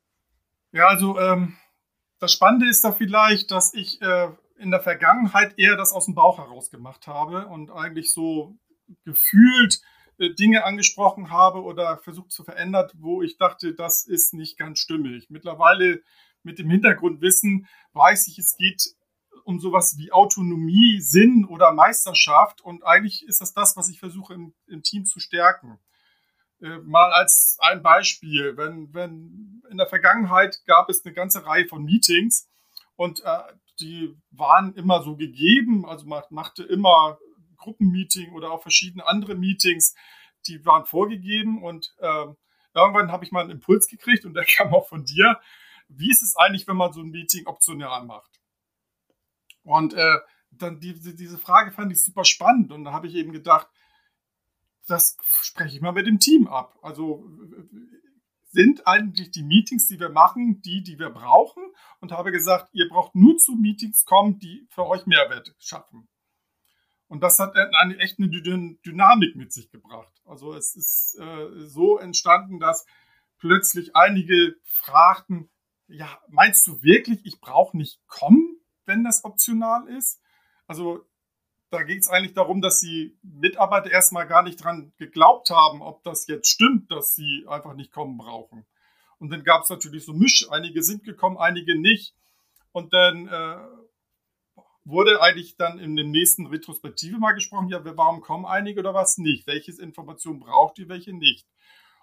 Ja, 0.71 0.87
also 0.87 1.19
ähm, 1.19 1.55
das 2.19 2.33
Spannende 2.33 2.67
ist 2.67 2.83
da 2.83 2.91
vielleicht, 2.91 3.51
dass 3.51 3.73
ich 3.73 4.01
äh, 4.01 4.29
in 4.59 4.71
der 4.71 4.81
Vergangenheit 4.81 5.57
eher 5.57 5.75
das 5.77 5.93
aus 5.93 6.05
dem 6.05 6.15
Bauch 6.15 6.37
heraus 6.37 6.69
gemacht 6.69 7.07
habe 7.07 7.47
und 7.47 7.71
eigentlich 7.71 8.11
so 8.11 8.57
gefühlt 9.05 9.81
äh, 10.17 10.33
Dinge 10.33 10.65
angesprochen 10.65 11.31
habe 11.31 11.63
oder 11.63 11.97
versucht 11.97 12.31
zu 12.31 12.43
verändern, 12.43 12.89
wo 12.95 13.21
ich 13.21 13.37
dachte, 13.37 13.73
das 13.73 14.05
ist 14.05 14.33
nicht 14.33 14.57
ganz 14.57 14.79
stimmig. 14.79 15.29
Mittlerweile 15.29 16.01
mit 16.43 16.59
dem 16.59 16.69
Hintergrundwissen 16.69 17.67
weiß 17.93 18.27
ich, 18.27 18.37
es 18.37 18.57
geht 18.57 18.95
um 19.45 19.59
sowas 19.59 19.95
wie 19.97 20.11
Autonomie, 20.11 20.99
Sinn 20.99 21.45
oder 21.45 21.71
Meisterschaft 21.71 22.61
und 22.61 22.83
eigentlich 22.83 23.25
ist 23.25 23.41
das 23.41 23.53
das, 23.53 23.77
was 23.77 23.89
ich 23.89 23.99
versuche 23.99 24.33
im, 24.33 24.53
im 24.67 24.83
Team 24.83 25.05
zu 25.05 25.19
stärken. 25.19 25.79
Äh, 26.61 26.79
mal 26.79 27.11
als 27.13 27.57
ein 27.61 27.81
Beispiel, 27.81 28.57
wenn, 28.57 28.93
wenn 28.93 29.63
in 29.71 29.77
der 29.77 29.87
Vergangenheit 29.87 30.59
gab 30.65 30.89
es 30.89 31.05
eine 31.05 31.13
ganze 31.13 31.45
Reihe 31.45 31.67
von 31.67 31.83
Meetings 31.83 32.49
und 32.97 33.23
äh, 33.23 33.39
die 33.79 34.15
waren 34.31 34.74
immer 34.75 35.03
so 35.03 35.15
gegeben, 35.15 35.86
also 35.86 36.05
man 36.05 36.24
machte 36.29 36.63
immer 36.63 37.17
Gruppenmeeting 37.57 38.33
oder 38.33 38.51
auch 38.51 38.62
verschiedene 38.62 39.07
andere 39.07 39.36
Meetings, 39.36 39.95
die 40.48 40.65
waren 40.65 40.86
vorgegeben 40.86 41.62
und 41.63 41.93
äh, 42.00 42.25
irgendwann 42.74 43.12
habe 43.12 43.25
ich 43.25 43.31
mal 43.31 43.41
einen 43.41 43.51
Impuls 43.51 43.88
gekriegt 43.88 44.25
und 44.25 44.33
der 44.33 44.45
kam 44.57 44.74
auch 44.74 44.88
von 44.88 45.03
dir. 45.05 45.39
Wie 45.88 46.12
ist 46.12 46.21
es 46.21 46.36
eigentlich, 46.36 46.67
wenn 46.67 46.77
man 46.77 46.93
so 46.93 47.01
ein 47.01 47.09
Meeting 47.09 47.48
optional 47.48 48.05
macht? 48.05 48.39
Und 49.63 49.93
äh, 49.93 50.19
dann 50.51 50.79
die, 50.79 50.93
diese 50.93 51.38
Frage 51.38 51.71
fand 51.71 51.91
ich 51.91 52.03
super 52.03 52.24
spannend 52.24 52.71
und 52.71 52.83
da 52.83 52.93
habe 52.93 53.07
ich 53.07 53.15
eben 53.15 53.31
gedacht, 53.31 53.67
das 54.88 55.17
spreche 55.41 55.75
ich 55.75 55.81
mal 55.81 55.91
mit 55.91 56.07
dem 56.07 56.19
Team 56.19 56.48
ab. 56.48 56.77
Also 56.81 57.29
sind 58.51 58.87
eigentlich 58.87 59.31
die 59.31 59.43
Meetings, 59.43 59.87
die 59.87 59.99
wir 59.99 60.09
machen, 60.09 60.61
die, 60.61 60.81
die 60.83 60.97
wir 60.97 61.11
brauchen 61.11 61.63
und 61.99 62.11
habe 62.11 62.31
gesagt, 62.31 62.69
ihr 62.73 62.89
braucht 62.89 63.15
nur 63.15 63.37
zu 63.37 63.53
Meetings 63.53 64.05
kommen, 64.05 64.39
die 64.39 64.67
für 64.69 64.87
euch 64.87 65.05
Mehrwert 65.05 65.55
schaffen. 65.59 66.07
Und 67.07 67.21
das 67.21 67.39
hat 67.39 67.55
eine, 67.55 67.97
echt 67.97 68.19
eine 68.19 68.29
Dynamik 68.29 69.35
mit 69.35 69.51
sich 69.51 69.71
gebracht. 69.71 70.13
Also 70.25 70.53
es 70.53 70.75
ist 70.75 71.17
äh, 71.19 71.65
so 71.67 71.97
entstanden, 71.97 72.59
dass 72.59 72.85
plötzlich 73.39 73.95
einige 73.95 74.55
fragten, 74.63 75.49
ja, 75.87 76.19
meinst 76.27 76.67
du 76.67 76.83
wirklich, 76.83 77.25
ich 77.25 77.39
brauche 77.39 77.75
nicht 77.75 77.99
kommen, 78.07 78.61
wenn 78.85 79.03
das 79.03 79.23
optional 79.23 79.87
ist? 79.87 80.21
Also 80.67 81.03
da 81.69 81.83
ging 81.83 81.99
es 81.99 82.07
eigentlich 82.07 82.33
darum, 82.33 82.61
dass 82.61 82.79
die 82.79 83.17
Mitarbeiter 83.21 83.91
erstmal 83.91 84.27
gar 84.27 84.43
nicht 84.43 84.63
dran 84.63 84.91
geglaubt 84.97 85.49
haben, 85.49 85.81
ob 85.81 86.03
das 86.03 86.27
jetzt 86.27 86.47
stimmt, 86.47 86.91
dass 86.91 87.15
sie 87.15 87.45
einfach 87.47 87.75
nicht 87.75 87.91
kommen 87.91 88.17
brauchen. 88.17 88.65
Und 89.19 89.29
dann 89.29 89.43
gab 89.43 89.63
es 89.63 89.69
natürlich 89.69 90.05
so 90.05 90.13
Misch. 90.13 90.47
Einige 90.49 90.81
sind 90.81 91.03
gekommen, 91.03 91.38
einige 91.38 91.79
nicht. 91.79 92.15
Und 92.71 92.93
dann 92.93 93.27
äh, 93.27 93.57
wurde 94.85 95.21
eigentlich 95.21 95.57
dann 95.57 95.77
in 95.77 95.95
der 95.95 96.05
nächsten 96.05 96.47
Retrospektive 96.47 97.17
mal 97.17 97.33
gesprochen, 97.33 97.69
ja, 97.69 97.81
warum 97.97 98.21
kommen 98.21 98.45
einige 98.45 98.79
oder 98.79 98.93
was 98.93 99.17
nicht? 99.17 99.45
Welches 99.45 99.77
Information 99.77 100.39
braucht 100.39 100.79
ihr, 100.79 100.89
welche 100.89 101.13
nicht? 101.13 101.47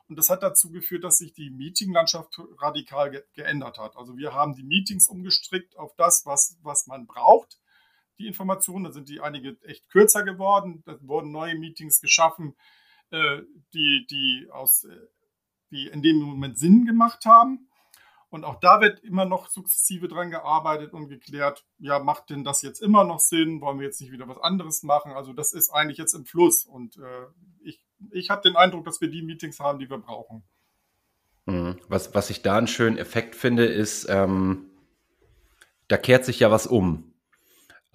Und 0.08 0.16
das 0.16 0.30
hat 0.30 0.44
dazu 0.44 0.70
geführt, 0.70 1.02
dass 1.02 1.18
sich 1.18 1.32
die 1.32 1.50
Meetinglandschaft 1.50 2.38
radikal 2.61 3.11
ge 3.11 3.25
geändert 3.35 3.78
hat. 3.78 3.96
Also 3.96 4.16
wir 4.16 4.35
haben 4.35 4.54
die 4.54 4.62
Meetings 4.62 5.08
umgestrickt 5.08 5.76
auf 5.76 5.96
das, 5.96 6.25
was, 6.26 6.56
was 6.62 6.87
man 6.87 7.06
braucht 7.06 7.58
die 8.18 8.26
Informationen. 8.26 8.85
Da 8.85 8.92
sind 8.92 9.08
die 9.08 9.20
einige 9.20 9.56
echt 9.62 9.88
kürzer 9.88 10.23
geworden. 10.23 10.82
Da 10.87 10.96
wurden 11.02 11.32
neue 11.32 11.56
Meetings 11.56 12.00
geschaffen, 12.00 12.56
äh, 13.11 13.42
die, 13.73 14.06
die, 14.11 14.49
aus, 14.50 14.85
äh, 14.85 14.96
die 15.70 15.87
in 15.88 16.02
dem 16.02 16.16
Moment 16.16 16.58
Sinn 16.58 16.87
gemacht 16.87 17.25
haben. 17.25 17.68
Und 18.28 18.44
auch 18.44 18.58
da 18.61 18.80
wird 18.80 19.00
immer 19.00 19.25
noch 19.25 19.49
sukzessive 19.49 20.08
dran 20.08 20.30
gearbeitet 20.30 20.92
und 20.92 21.08
geklärt, 21.08 21.64
ja, 21.78 21.99
macht 22.00 22.30
denn 22.30 22.44
das 22.44 22.61
jetzt 22.62 22.82
immer 22.82 23.04
noch 23.04 23.20
Sinn? 23.20 23.61
Wollen 23.61 23.78
wir 23.78 23.87
jetzt 23.87 24.00
nicht 24.00 24.12
wieder 24.12 24.28
was 24.28 24.38
anderes 24.38 24.82
machen? 24.82 25.12
Also 25.12 25.32
das 25.32 25.52
ist 25.52 25.70
eigentlich 25.70 25.99
jetzt 25.99 26.14
im 26.14 26.26
Fluss. 26.26 26.64
Und 26.64 26.96
äh, 26.96 27.26
ich, 27.62 27.80
ich 28.11 28.30
habe 28.30 28.42
den 28.42 28.56
Eindruck, 28.56 28.85
dass 28.85 29.00
wir 29.00 29.08
die 29.08 29.23
Meetings 29.23 29.61
haben, 29.61 29.78
die 29.78 29.88
wir 29.88 29.99
brauchen. 29.99 30.42
Mhm. 31.46 31.78
Was, 31.88 32.14
was 32.14 32.30
ich 32.30 32.42
da 32.42 32.58
einen 32.58 32.66
schönen 32.66 32.99
Effekt 32.99 33.37
finde, 33.37 33.64
ist, 33.64 34.06
ähm, 34.08 34.70
da 35.88 35.96
kehrt 35.96 36.25
sich 36.25 36.40
ja 36.40 36.50
was 36.50 36.66
um. 36.66 37.14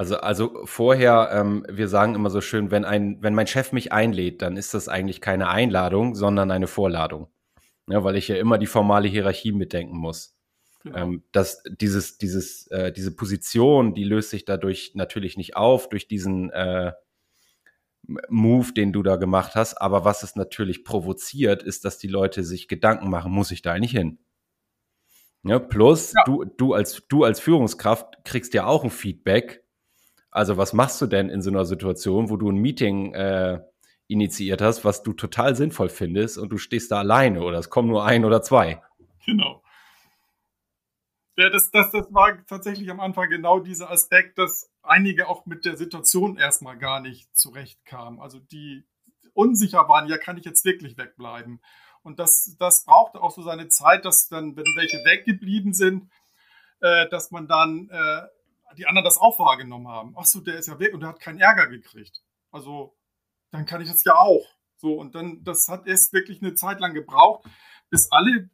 Also, 0.01 0.17
also 0.17 0.65
vorher, 0.65 1.29
ähm, 1.31 1.63
wir 1.69 1.87
sagen 1.87 2.15
immer 2.15 2.31
so 2.31 2.41
schön, 2.41 2.71
wenn 2.71 2.85
ein, 2.85 3.21
wenn 3.21 3.35
mein 3.35 3.45
Chef 3.45 3.71
mich 3.71 3.91
einlädt, 3.91 4.41
dann 4.41 4.57
ist 4.57 4.73
das 4.73 4.87
eigentlich 4.87 5.21
keine 5.21 5.47
Einladung, 5.47 6.15
sondern 6.15 6.49
eine 6.49 6.65
Vorladung. 6.65 7.27
Ja, 7.87 8.03
weil 8.03 8.15
ich 8.15 8.27
ja 8.27 8.35
immer 8.37 8.57
die 8.57 8.65
formale 8.65 9.07
Hierarchie 9.07 9.51
mitdenken 9.51 9.95
muss. 9.95 10.35
Genau. 10.81 10.97
Ähm, 10.97 11.23
dass 11.33 11.61
dieses, 11.69 12.17
dieses, 12.17 12.65
äh, 12.71 12.91
diese 12.91 13.15
Position, 13.15 13.93
die 13.93 14.03
löst 14.03 14.31
sich 14.31 14.43
dadurch 14.43 14.93
natürlich 14.95 15.37
nicht 15.37 15.55
auf, 15.55 15.87
durch 15.87 16.07
diesen 16.07 16.49
äh, 16.49 16.93
Move, 18.27 18.73
den 18.73 18.93
du 18.93 19.03
da 19.03 19.17
gemacht 19.17 19.53
hast. 19.53 19.75
Aber 19.75 20.03
was 20.03 20.23
es 20.23 20.35
natürlich 20.35 20.83
provoziert, 20.83 21.61
ist, 21.61 21.85
dass 21.85 21.99
die 21.99 22.07
Leute 22.07 22.43
sich 22.43 22.67
Gedanken 22.67 23.11
machen, 23.11 23.31
muss 23.31 23.51
ich 23.51 23.61
da 23.61 23.73
eigentlich 23.73 23.91
hin? 23.91 24.17
Ja, 25.43 25.59
plus, 25.59 26.13
ja. 26.13 26.23
Du, 26.25 26.43
du, 26.43 26.73
als, 26.73 27.03
du 27.07 27.23
als 27.23 27.39
Führungskraft 27.39 28.25
kriegst 28.25 28.55
ja 28.55 28.65
auch 28.65 28.83
ein 28.83 28.89
Feedback, 28.89 29.61
also 30.31 30.57
was 30.57 30.73
machst 30.73 31.01
du 31.01 31.05
denn 31.05 31.29
in 31.29 31.41
so 31.41 31.49
einer 31.49 31.65
Situation, 31.65 32.29
wo 32.29 32.37
du 32.37 32.49
ein 32.49 32.55
Meeting 32.55 33.13
äh, 33.13 33.59
initiiert 34.07 34.61
hast, 34.61 34.83
was 34.83 35.03
du 35.03 35.13
total 35.13 35.55
sinnvoll 35.55 35.89
findest 35.89 36.37
und 36.37 36.49
du 36.49 36.57
stehst 36.57 36.91
da 36.91 36.99
alleine 36.99 37.43
oder 37.43 37.59
es 37.59 37.69
kommen 37.69 37.89
nur 37.89 38.05
ein 38.05 38.25
oder 38.25 38.41
zwei? 38.41 38.81
Genau. 39.25 39.61
Ja, 41.37 41.49
das, 41.49 41.71
das, 41.71 41.91
das 41.91 42.13
war 42.13 42.45
tatsächlich 42.45 42.89
am 42.91 42.99
Anfang 42.99 43.29
genau 43.29 43.59
dieser 43.59 43.89
Aspekt, 43.89 44.37
dass 44.37 44.69
einige 44.83 45.29
auch 45.29 45.45
mit 45.45 45.65
der 45.65 45.77
Situation 45.77 46.37
erstmal 46.37 46.77
gar 46.77 46.99
nicht 46.99 47.35
zurechtkamen. 47.35 48.19
Also 48.19 48.39
die 48.39 48.85
unsicher 49.33 49.87
waren, 49.87 50.09
ja, 50.09 50.17
kann 50.17 50.37
ich 50.37 50.45
jetzt 50.45 50.65
wirklich 50.65 50.97
wegbleiben? 50.97 51.61
Und 52.03 52.19
das, 52.19 52.55
das 52.59 52.83
brauchte 52.85 53.21
auch 53.21 53.31
so 53.31 53.43
seine 53.43 53.69
Zeit, 53.69 54.05
dass 54.05 54.27
dann, 54.27 54.55
wenn 54.55 54.65
welche 54.75 54.97
weggeblieben 54.97 55.73
sind, 55.73 56.09
äh, 56.81 57.07
dass 57.09 57.31
man 57.31 57.47
dann 57.47 57.89
äh, 57.89 58.21
die 58.77 58.87
anderen 58.87 59.05
das 59.05 59.17
auch 59.17 59.39
wahrgenommen 59.39 59.87
haben. 59.87 60.15
Ach 60.17 60.25
so, 60.25 60.39
der 60.41 60.57
ist 60.57 60.67
ja 60.67 60.79
weg 60.79 60.93
und 60.93 61.01
der 61.01 61.09
hat 61.09 61.19
keinen 61.19 61.39
Ärger 61.39 61.67
gekriegt. 61.67 62.23
Also, 62.51 62.95
dann 63.51 63.65
kann 63.65 63.81
ich 63.81 63.89
das 63.89 64.03
ja 64.03 64.15
auch. 64.15 64.45
So, 64.77 64.93
und 64.95 65.15
dann, 65.15 65.43
das 65.43 65.67
hat 65.67 65.87
erst 65.87 66.13
wirklich 66.13 66.41
eine 66.41 66.55
Zeit 66.55 66.79
lang 66.79 66.93
gebraucht, 66.93 67.45
bis 67.89 68.11
alle 68.11 68.49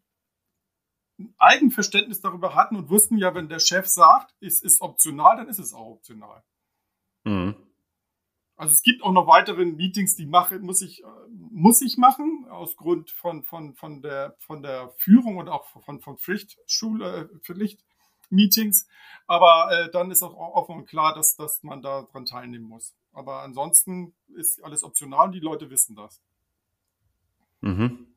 ein 1.20 1.34
Eigenverständnis 1.38 2.22
darüber 2.22 2.54
hatten 2.54 2.76
und 2.76 2.90
wussten 2.90 3.18
ja, 3.18 3.34
wenn 3.34 3.50
der 3.50 3.60
Chef 3.60 3.88
sagt, 3.88 4.36
es 4.40 4.62
ist 4.62 4.82
optional, 4.82 5.38
dann 5.38 5.48
ist 5.48 5.60
es 5.60 5.74
auch 5.74 5.88
optional. 5.88 6.44
Mhm. 7.24 7.56
Also 8.58 8.74
es 8.74 8.82
gibt 8.82 9.04
auch 9.04 9.12
noch 9.12 9.28
weitere 9.28 9.66
Meetings, 9.66 10.16
die 10.16 10.26
mache, 10.26 10.60
muss 10.60 10.82
ich, 10.82 11.04
muss 11.30 11.82
ich 11.82 11.98
machen, 11.98 12.48
aus 12.50 12.76
Grund 12.76 13.12
von, 13.12 13.44
von, 13.44 13.76
von, 13.76 14.02
der, 14.02 14.36
von 14.40 14.64
der 14.64 14.94
Führung 14.98 15.38
und 15.38 15.48
auch 15.48 15.66
von, 15.66 16.02
von 16.02 16.18
Pflichtschule, 16.18 17.30
äh, 17.32 17.40
Pflicht, 17.40 17.86
Meetings. 18.30 18.88
Aber 19.28 19.70
äh, 19.72 19.92
dann 19.92 20.10
ist 20.12 20.24
auch 20.24 20.34
offen 20.34 20.76
und 20.76 20.86
klar, 20.88 21.14
dass, 21.14 21.36
dass 21.36 21.62
man 21.64 21.82
daran 21.82 22.26
teilnehmen 22.26 22.66
muss. 22.66 22.96
Aber 23.12 23.42
ansonsten 23.42 24.16
ist 24.36 24.64
alles 24.64 24.84
optional 24.84 25.28
und 25.28 25.34
die 25.34 25.40
Leute 25.40 25.70
wissen 25.70 25.96
das. 25.96 26.22
Mhm. 27.62 28.08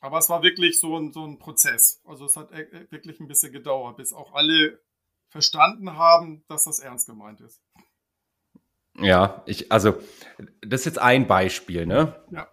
Aber 0.00 0.18
es 0.18 0.28
war 0.28 0.42
wirklich 0.42 0.80
so 0.80 0.98
ein, 0.98 1.12
so 1.12 1.24
ein 1.24 1.38
Prozess. 1.38 2.00
Also 2.04 2.24
es 2.24 2.36
hat 2.36 2.50
e, 2.52 2.62
e, 2.62 2.90
wirklich 2.90 3.20
ein 3.20 3.28
bisschen 3.28 3.52
gedauert, 3.52 3.96
bis 3.96 4.12
auch 4.12 4.32
alle 4.32 4.80
verstanden 5.28 5.96
haben, 5.96 6.44
dass 6.48 6.64
das 6.64 6.78
ernst 6.78 7.06
gemeint 7.06 7.40
ist. 7.40 7.62
Ja, 8.98 9.42
ich, 9.46 9.72
also, 9.72 9.98
das 10.60 10.80
ist 10.80 10.86
jetzt 10.86 10.98
ein 10.98 11.26
Beispiel, 11.26 11.86
ne? 11.86 12.22
Ja. 12.30 12.51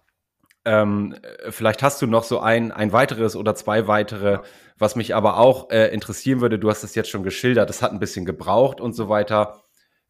Ähm, 0.64 1.16
vielleicht 1.48 1.82
hast 1.82 2.02
du 2.02 2.06
noch 2.06 2.24
so 2.24 2.40
ein, 2.40 2.70
ein 2.70 2.92
weiteres 2.92 3.34
oder 3.34 3.54
zwei 3.54 3.86
weitere, 3.86 4.40
was 4.78 4.94
mich 4.94 5.14
aber 5.14 5.38
auch 5.38 5.70
äh, 5.70 5.88
interessieren 5.88 6.40
würde. 6.40 6.58
Du 6.58 6.68
hast 6.68 6.84
es 6.84 6.94
jetzt 6.94 7.08
schon 7.08 7.22
geschildert, 7.22 7.70
es 7.70 7.82
hat 7.82 7.92
ein 7.92 7.98
bisschen 7.98 8.26
gebraucht 8.26 8.80
und 8.80 8.92
so 8.94 9.08
weiter. 9.08 9.62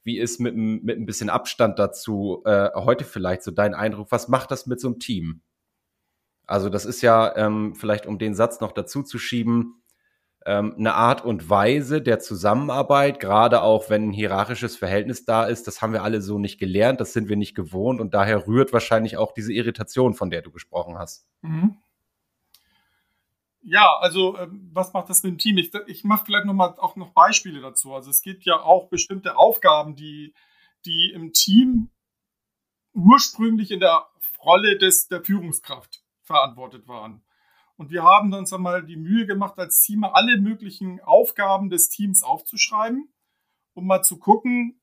Wie 0.03 0.19
ist 0.19 0.41
mit, 0.41 0.57
mit 0.57 0.99
ein 0.99 1.07
bisschen 1.07 1.31
Abstand 1.31 1.79
dazu 1.79 2.43
äh, 2.47 2.71
heute 2.75 3.05
vielleicht 3.05 3.43
so 3.43 3.51
dein 3.51 3.75
Eindruck? 3.75 4.11
Was 4.11 4.29
macht 4.29 4.51
das 4.51 4.67
mit 4.67 4.81
so 4.81 4.89
einem 4.89 4.99
Team? 4.99 5.43
Also 6.47 6.69
das 6.69 6.85
ist 6.85 7.01
ja 7.03 7.37
ähm, 7.37 7.77
vielleicht, 7.77 8.07
um 8.07 8.19
den 8.19 8.35
Satz 8.35 8.61
noch 8.61 8.73
dazu 8.73 9.05
zu 9.05 9.19
schieben, 9.19 9.80
ähm, 10.47 10.75
eine 10.79 10.95
Art 10.95 11.25
und 11.25 11.51
Weise 11.51 12.01
der 12.01 12.19
Zusammenarbeit, 12.19 13.21
gerade 13.21 13.63
auch 13.63 13.91
wenn 13.91 14.09
ein 14.09 14.13
hierarchisches 14.13 14.77
Verhältnis 14.77 15.25
da 15.25 15.45
ist, 15.45 15.67
das 15.67 15.83
haben 15.83 15.93
wir 15.93 16.03
alle 16.03 16.23
so 16.23 16.39
nicht 16.39 16.59
gelernt, 16.59 17.01
das 17.01 17.13
sind 17.13 17.29
wir 17.29 17.37
nicht 17.37 17.55
gewohnt 17.55 18.01
und 18.01 18.15
daher 18.15 18.47
rührt 18.47 18.73
wahrscheinlich 18.73 19.17
auch 19.17 19.33
diese 19.33 19.53
Irritation, 19.53 20.15
von 20.15 20.31
der 20.31 20.43
du 20.43 20.51
gesprochen 20.51 20.99
hast. 20.99 21.27
Mhm. 21.43 21.77
Ja, 23.63 23.99
also 24.01 24.39
ähm, 24.39 24.71
was 24.73 24.93
macht 24.95 25.11
das 25.11 25.23
mit 25.23 25.33
dem 25.33 25.39
Team? 25.39 25.59
Ich, 25.59 25.71
ich 25.87 26.05
mache 26.05 26.25
vielleicht 26.25 26.47
noch 26.47 26.55
mal 26.55 26.75
auch 26.79 26.97
noch 26.97 27.11
Beispiele 27.11 27.61
dazu. 27.61 27.95
Also 27.95 28.09
es 28.09 28.23
gibt 28.23 28.45
ja 28.45 28.61
auch 28.63 28.89
bestimmte 28.89 29.37
Aufgaben, 29.37 29.95
die, 29.97 30.33
die 30.87 31.13
im 31.15 31.35
Team 31.35 31.91
ursprünglich 32.95 33.71
in 33.71 33.81
der 33.81 34.07
Rolle 34.43 34.79
des, 34.79 35.09
der 35.09 35.23
Führungskraft 35.23 36.03
verantwortet 36.23 36.89
waren. 36.89 37.23
Und 37.81 37.91
wir 37.91 38.03
haben 38.03 38.31
uns 38.35 38.53
einmal 38.53 38.85
die 38.85 38.99
Mühe 38.99 39.25
gemacht, 39.25 39.59
als 39.59 39.81
Team 39.81 40.05
alle 40.05 40.39
möglichen 40.39 41.01
Aufgaben 41.01 41.71
des 41.71 41.89
Teams 41.89 42.23
aufzuschreiben, 42.23 43.11
um 43.73 43.87
mal 43.87 44.03
zu 44.03 44.19
gucken, 44.19 44.83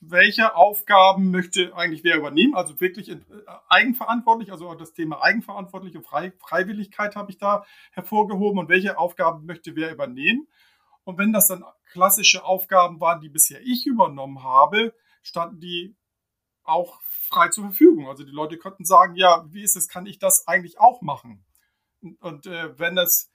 welche 0.00 0.56
Aufgaben 0.56 1.30
möchte 1.30 1.76
eigentlich 1.76 2.02
wer 2.02 2.16
übernehmen. 2.16 2.56
Also 2.56 2.80
wirklich 2.80 3.10
äh, 3.10 3.20
eigenverantwortlich, 3.68 4.50
also 4.50 4.74
das 4.74 4.92
Thema 4.92 5.22
eigenverantwortliche 5.22 6.02
Freiwilligkeit 6.02 7.14
habe 7.14 7.30
ich 7.30 7.38
da 7.38 7.64
hervorgehoben 7.92 8.58
und 8.58 8.68
welche 8.68 8.98
Aufgaben 8.98 9.46
möchte 9.46 9.76
wer 9.76 9.92
übernehmen. 9.92 10.48
Und 11.04 11.16
wenn 11.16 11.32
das 11.32 11.46
dann 11.46 11.62
klassische 11.92 12.42
Aufgaben 12.42 13.00
waren, 13.00 13.20
die 13.20 13.28
bisher 13.28 13.60
ich 13.62 13.86
übernommen 13.86 14.42
habe, 14.42 14.96
standen 15.22 15.60
die 15.60 15.96
auch 16.64 17.00
frei 17.02 17.50
zur 17.50 17.66
Verfügung. 17.66 18.08
Also 18.08 18.24
die 18.24 18.32
Leute 18.32 18.58
konnten 18.58 18.84
sagen, 18.84 19.14
ja, 19.14 19.46
wie 19.50 19.62
ist 19.62 19.76
es, 19.76 19.86
kann 19.86 20.06
ich 20.06 20.18
das 20.18 20.48
eigentlich 20.48 20.80
auch 20.80 21.02
machen? 21.02 21.44
Und 22.20 22.46
äh, 22.46 22.78
wenn 22.78 22.96
das 22.96 23.30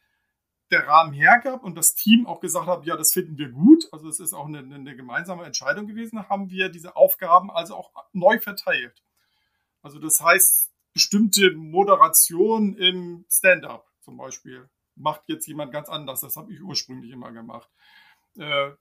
der 0.71 0.87
Rahmen 0.87 1.13
hergab 1.13 1.63
und 1.63 1.77
das 1.77 1.93
Team 1.93 2.25
auch 2.25 2.39
gesagt 2.39 2.67
hat, 2.67 2.85
ja, 2.85 2.97
das 2.97 3.13
finden 3.13 3.37
wir 3.37 3.49
gut, 3.49 3.87
also 3.91 4.07
es 4.07 4.19
ist 4.19 4.33
auch 4.33 4.47
eine, 4.47 4.59
eine 4.59 4.95
gemeinsame 4.95 5.45
Entscheidung 5.45 5.87
gewesen, 5.87 6.29
haben 6.29 6.49
wir 6.49 6.69
diese 6.69 6.95
Aufgaben 6.95 7.51
also 7.51 7.75
auch 7.75 7.91
neu 8.11 8.39
verteilt. 8.39 9.03
Also 9.81 9.99
das 9.99 10.19
heißt, 10.19 10.71
bestimmte 10.93 11.51
Moderation 11.51 12.75
im 12.75 13.25
Stand-up 13.29 13.85
zum 14.01 14.17
Beispiel 14.17 14.69
macht 14.95 15.23
jetzt 15.27 15.47
jemand 15.47 15.71
ganz 15.71 15.89
anders. 15.89 16.21
Das 16.21 16.37
habe 16.37 16.51
ich 16.51 16.61
ursprünglich 16.61 17.11
immer 17.11 17.31
gemacht. 17.31 17.69
Äh, 18.37 18.71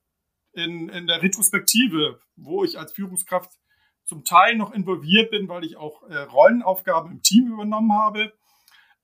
in, 0.52 0.88
in 0.88 1.06
der 1.06 1.22
Retrospektive, 1.22 2.20
wo 2.36 2.64
ich 2.64 2.78
als 2.78 2.92
Führungskraft 2.92 3.58
zum 4.04 4.24
Teil 4.24 4.56
noch 4.56 4.72
involviert 4.72 5.30
bin, 5.30 5.48
weil 5.48 5.64
ich 5.64 5.76
auch 5.76 6.02
äh, 6.04 6.18
Rollenaufgaben 6.18 7.10
im 7.10 7.22
Team 7.22 7.52
übernommen 7.52 7.92
habe, 7.92 8.32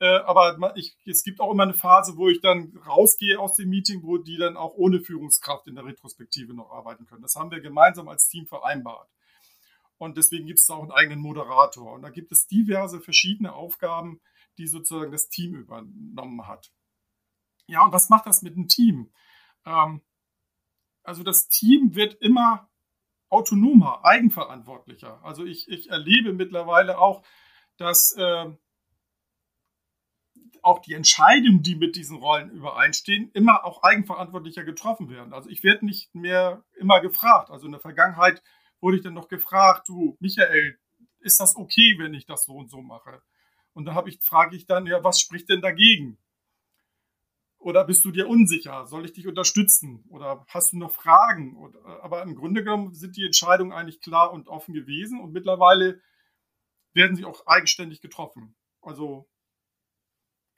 äh, 0.00 0.18
aber 0.18 0.76
ich, 0.76 0.96
es 1.06 1.24
gibt 1.24 1.40
auch 1.40 1.50
immer 1.50 1.64
eine 1.64 1.74
Phase, 1.74 2.16
wo 2.16 2.28
ich 2.28 2.40
dann 2.40 2.76
rausgehe 2.86 3.38
aus 3.38 3.56
dem 3.56 3.68
Meeting, 3.68 4.02
wo 4.04 4.18
die 4.18 4.36
dann 4.36 4.56
auch 4.56 4.74
ohne 4.74 5.00
Führungskraft 5.00 5.66
in 5.66 5.74
der 5.74 5.84
Retrospektive 5.84 6.54
noch 6.54 6.70
arbeiten 6.70 7.06
können. 7.06 7.22
Das 7.22 7.34
haben 7.34 7.50
wir 7.50 7.60
gemeinsam 7.60 8.08
als 8.08 8.28
Team 8.28 8.46
vereinbart. 8.46 9.08
Und 9.98 10.16
deswegen 10.16 10.46
gibt 10.46 10.60
es 10.60 10.70
auch 10.70 10.82
einen 10.82 10.92
eigenen 10.92 11.20
Moderator. 11.20 11.92
Und 11.92 12.02
da 12.02 12.10
gibt 12.10 12.30
es 12.30 12.46
diverse 12.46 13.00
verschiedene 13.00 13.52
Aufgaben, 13.52 14.20
die 14.56 14.68
sozusagen 14.68 15.10
das 15.10 15.28
Team 15.28 15.54
übernommen 15.54 16.46
hat. 16.46 16.70
Ja, 17.66 17.84
und 17.84 17.92
was 17.92 18.08
macht 18.08 18.26
das 18.26 18.42
mit 18.42 18.54
dem 18.54 18.68
Team? 18.68 19.12
Ähm, 19.66 20.00
also 21.02 21.24
das 21.24 21.48
Team 21.48 21.96
wird 21.96 22.14
immer 22.14 22.70
autonomer, 23.28 24.04
eigenverantwortlicher. 24.04 25.22
Also 25.24 25.44
ich, 25.44 25.68
ich 25.68 25.90
erlebe 25.90 26.32
mittlerweile 26.32 26.98
auch, 26.98 27.24
dass 27.76 28.12
äh, 28.12 28.50
auch 30.68 30.80
die 30.80 30.92
Entscheidungen, 30.92 31.62
die 31.62 31.76
mit 31.76 31.96
diesen 31.96 32.18
Rollen 32.18 32.50
übereinstehen, 32.50 33.30
immer 33.32 33.64
auch 33.64 33.82
eigenverantwortlicher 33.82 34.64
getroffen 34.64 35.08
werden. 35.08 35.32
Also 35.32 35.48
ich 35.48 35.64
werde 35.64 35.86
nicht 35.86 36.14
mehr 36.14 36.62
immer 36.76 37.00
gefragt. 37.00 37.50
Also 37.50 37.66
in 37.66 37.72
der 37.72 37.80
Vergangenheit 37.80 38.42
wurde 38.80 38.98
ich 38.98 39.02
dann 39.02 39.14
noch 39.14 39.28
gefragt, 39.28 39.88
du 39.88 40.16
Michael, 40.20 40.78
ist 41.20 41.40
das 41.40 41.56
okay, 41.56 41.96
wenn 41.98 42.12
ich 42.12 42.26
das 42.26 42.44
so 42.44 42.52
und 42.52 42.70
so 42.70 42.82
mache? 42.82 43.22
Und 43.72 43.86
da 43.86 44.04
ich, 44.06 44.20
frage 44.20 44.56
ich 44.56 44.66
dann, 44.66 44.86
ja, 44.86 45.02
was 45.02 45.20
spricht 45.20 45.48
denn 45.48 45.62
dagegen? 45.62 46.18
Oder 47.58 47.84
bist 47.84 48.04
du 48.04 48.10
dir 48.10 48.28
unsicher? 48.28 48.86
Soll 48.86 49.06
ich 49.06 49.14
dich 49.14 49.26
unterstützen? 49.26 50.04
Oder 50.10 50.44
hast 50.48 50.72
du 50.72 50.78
noch 50.78 50.92
Fragen? 50.92 51.56
aber 52.02 52.22
im 52.22 52.34
Grunde 52.34 52.62
genommen 52.62 52.94
sind 52.94 53.16
die 53.16 53.24
Entscheidungen 53.24 53.72
eigentlich 53.72 54.00
klar 54.00 54.32
und 54.32 54.48
offen 54.48 54.74
gewesen 54.74 55.18
und 55.18 55.32
mittlerweile 55.32 56.00
werden 56.92 57.16
sie 57.16 57.24
auch 57.24 57.46
eigenständig 57.46 58.02
getroffen. 58.02 58.54
Also 58.82 59.28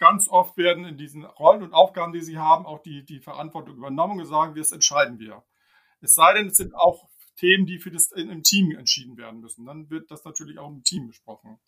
ganz 0.00 0.28
oft 0.28 0.56
werden 0.56 0.84
in 0.86 0.96
diesen 0.96 1.24
Rollen 1.24 1.62
und 1.62 1.74
Aufgaben, 1.74 2.12
die 2.12 2.22
sie 2.22 2.38
haben, 2.38 2.66
auch 2.66 2.80
die, 2.80 3.04
die 3.04 3.20
Verantwortung 3.20 3.76
übernommen 3.76 4.14
und 4.14 4.18
gesagt, 4.18 4.58
das 4.58 4.72
entscheiden 4.72 5.18
wir. 5.18 5.44
Es 6.00 6.14
sei 6.14 6.32
denn, 6.34 6.48
es 6.48 6.56
sind 6.56 6.74
auch 6.74 7.08
Themen, 7.36 7.66
die 7.66 7.78
für 7.78 7.90
das 7.90 8.10
im 8.12 8.42
Team 8.42 8.72
entschieden 8.72 9.16
werden 9.16 9.40
müssen. 9.40 9.66
Dann 9.66 9.90
wird 9.90 10.10
das 10.10 10.24
natürlich 10.24 10.58
auch 10.58 10.68
im 10.68 10.82
Team 10.82 11.06
besprochen. 11.06 11.60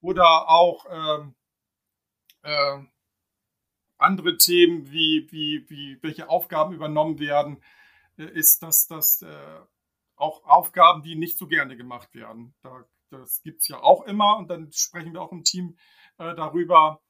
Oder 0.00 0.48
auch 0.48 0.86
ähm, 0.88 1.34
äh, 2.42 2.78
andere 3.98 4.36
Themen, 4.36 4.90
wie, 4.90 5.26
wie, 5.30 5.68
wie 5.68 5.98
welche 6.02 6.28
Aufgaben 6.28 6.74
übernommen 6.74 7.18
werden, 7.18 7.62
äh, 8.18 8.24
ist, 8.24 8.62
dass 8.62 8.86
das 8.86 9.22
äh, 9.22 9.60
auch 10.14 10.44
Aufgaben, 10.44 11.02
die 11.02 11.16
nicht 11.16 11.38
so 11.38 11.48
gerne 11.48 11.76
gemacht 11.76 12.14
werden. 12.14 12.54
Da, 12.62 12.84
das 13.10 13.42
gibt 13.42 13.62
es 13.62 13.68
ja 13.68 13.82
auch 13.82 14.04
immer 14.04 14.36
und 14.36 14.48
dann 14.48 14.70
sprechen 14.72 15.12
wir 15.12 15.22
auch 15.22 15.32
im 15.32 15.44
Team 15.44 15.76
äh, 16.18 16.34
darüber, 16.34 17.02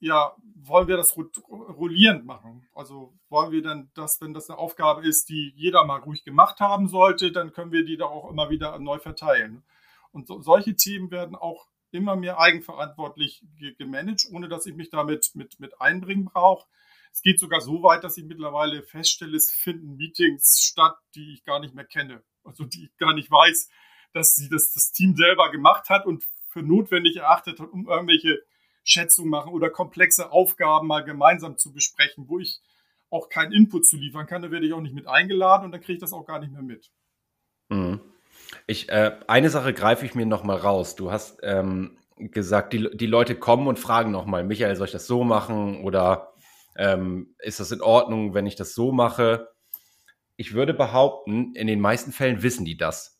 ja, 0.00 0.34
wollen 0.54 0.88
wir 0.88 0.96
das 0.96 1.16
rollierend 1.16 2.24
machen? 2.24 2.68
Also 2.74 3.14
wollen 3.28 3.50
wir 3.50 3.62
dann 3.62 3.90
das, 3.94 4.20
wenn 4.20 4.34
das 4.34 4.48
eine 4.48 4.58
Aufgabe 4.58 5.06
ist, 5.06 5.28
die 5.28 5.52
jeder 5.56 5.84
mal 5.84 6.00
ruhig 6.00 6.24
gemacht 6.24 6.60
haben 6.60 6.88
sollte, 6.88 7.32
dann 7.32 7.52
können 7.52 7.72
wir 7.72 7.84
die 7.84 7.96
da 7.96 8.06
auch 8.06 8.30
immer 8.30 8.50
wieder 8.50 8.78
neu 8.78 8.98
verteilen. 8.98 9.64
Und 10.12 10.26
so, 10.26 10.40
solche 10.40 10.76
Themen 10.76 11.10
werden 11.10 11.36
auch 11.36 11.68
immer 11.90 12.16
mehr 12.16 12.38
eigenverantwortlich 12.38 13.44
gemanagt, 13.78 14.26
ohne 14.32 14.48
dass 14.48 14.66
ich 14.66 14.74
mich 14.74 14.90
damit 14.90 15.30
mit, 15.34 15.58
mit 15.58 15.80
einbringen 15.80 16.26
brauche. 16.26 16.68
Es 17.12 17.22
geht 17.22 17.40
sogar 17.40 17.60
so 17.60 17.82
weit, 17.82 18.04
dass 18.04 18.16
ich 18.18 18.24
mittlerweile 18.24 18.82
feststelle, 18.82 19.36
es 19.36 19.50
finden 19.50 19.96
Meetings 19.96 20.60
statt, 20.60 20.96
die 21.14 21.32
ich 21.32 21.44
gar 21.44 21.60
nicht 21.60 21.74
mehr 21.74 21.86
kenne. 21.86 22.22
Also 22.44 22.64
die 22.64 22.84
ich 22.84 22.96
gar 22.98 23.14
nicht 23.14 23.30
weiß, 23.30 23.68
dass 24.12 24.34
sie 24.34 24.48
das, 24.48 24.72
das 24.72 24.92
Team 24.92 25.16
selber 25.16 25.50
gemacht 25.50 25.88
hat 25.88 26.06
und 26.06 26.24
für 26.50 26.62
notwendig 26.62 27.16
erachtet 27.16 27.60
hat, 27.60 27.68
um 27.70 27.88
irgendwelche 27.88 28.38
Schätzungen 28.88 29.30
machen 29.30 29.52
oder 29.52 29.70
komplexe 29.70 30.32
Aufgaben 30.32 30.86
mal 30.86 31.04
gemeinsam 31.04 31.58
zu 31.58 31.72
besprechen, 31.72 32.24
wo 32.28 32.38
ich 32.38 32.60
auch 33.10 33.28
keinen 33.28 33.52
Input 33.52 33.86
zu 33.86 33.96
liefern 33.96 34.26
kann. 34.26 34.42
Da 34.42 34.50
werde 34.50 34.66
ich 34.66 34.72
auch 34.72 34.80
nicht 34.80 34.94
mit 34.94 35.06
eingeladen 35.06 35.66
und 35.66 35.72
dann 35.72 35.80
kriege 35.80 35.94
ich 35.94 36.00
das 36.00 36.12
auch 36.12 36.24
gar 36.24 36.38
nicht 36.40 36.52
mehr 36.52 36.62
mit. 36.62 36.90
Mhm. 37.68 38.00
Ich, 38.66 38.88
äh, 38.88 39.18
eine 39.26 39.50
Sache 39.50 39.74
greife 39.74 40.06
ich 40.06 40.14
mir 40.14 40.26
noch 40.26 40.42
mal 40.42 40.56
raus. 40.56 40.96
Du 40.96 41.10
hast 41.10 41.38
ähm, 41.42 41.98
gesagt, 42.16 42.72
die, 42.72 42.88
die 42.94 43.06
Leute 43.06 43.34
kommen 43.34 43.66
und 43.66 43.78
fragen 43.78 44.10
noch 44.10 44.26
mal, 44.26 44.44
Michael, 44.44 44.76
soll 44.76 44.86
ich 44.86 44.92
das 44.92 45.06
so 45.06 45.24
machen 45.24 45.84
oder 45.84 46.32
ähm, 46.76 47.34
ist 47.38 47.60
das 47.60 47.72
in 47.72 47.82
Ordnung, 47.82 48.34
wenn 48.34 48.46
ich 48.46 48.56
das 48.56 48.74
so 48.74 48.92
mache? 48.92 49.48
Ich 50.36 50.54
würde 50.54 50.72
behaupten, 50.72 51.54
in 51.54 51.66
den 51.66 51.80
meisten 51.80 52.12
Fällen 52.12 52.42
wissen 52.42 52.64
die 52.64 52.76
das. 52.76 53.17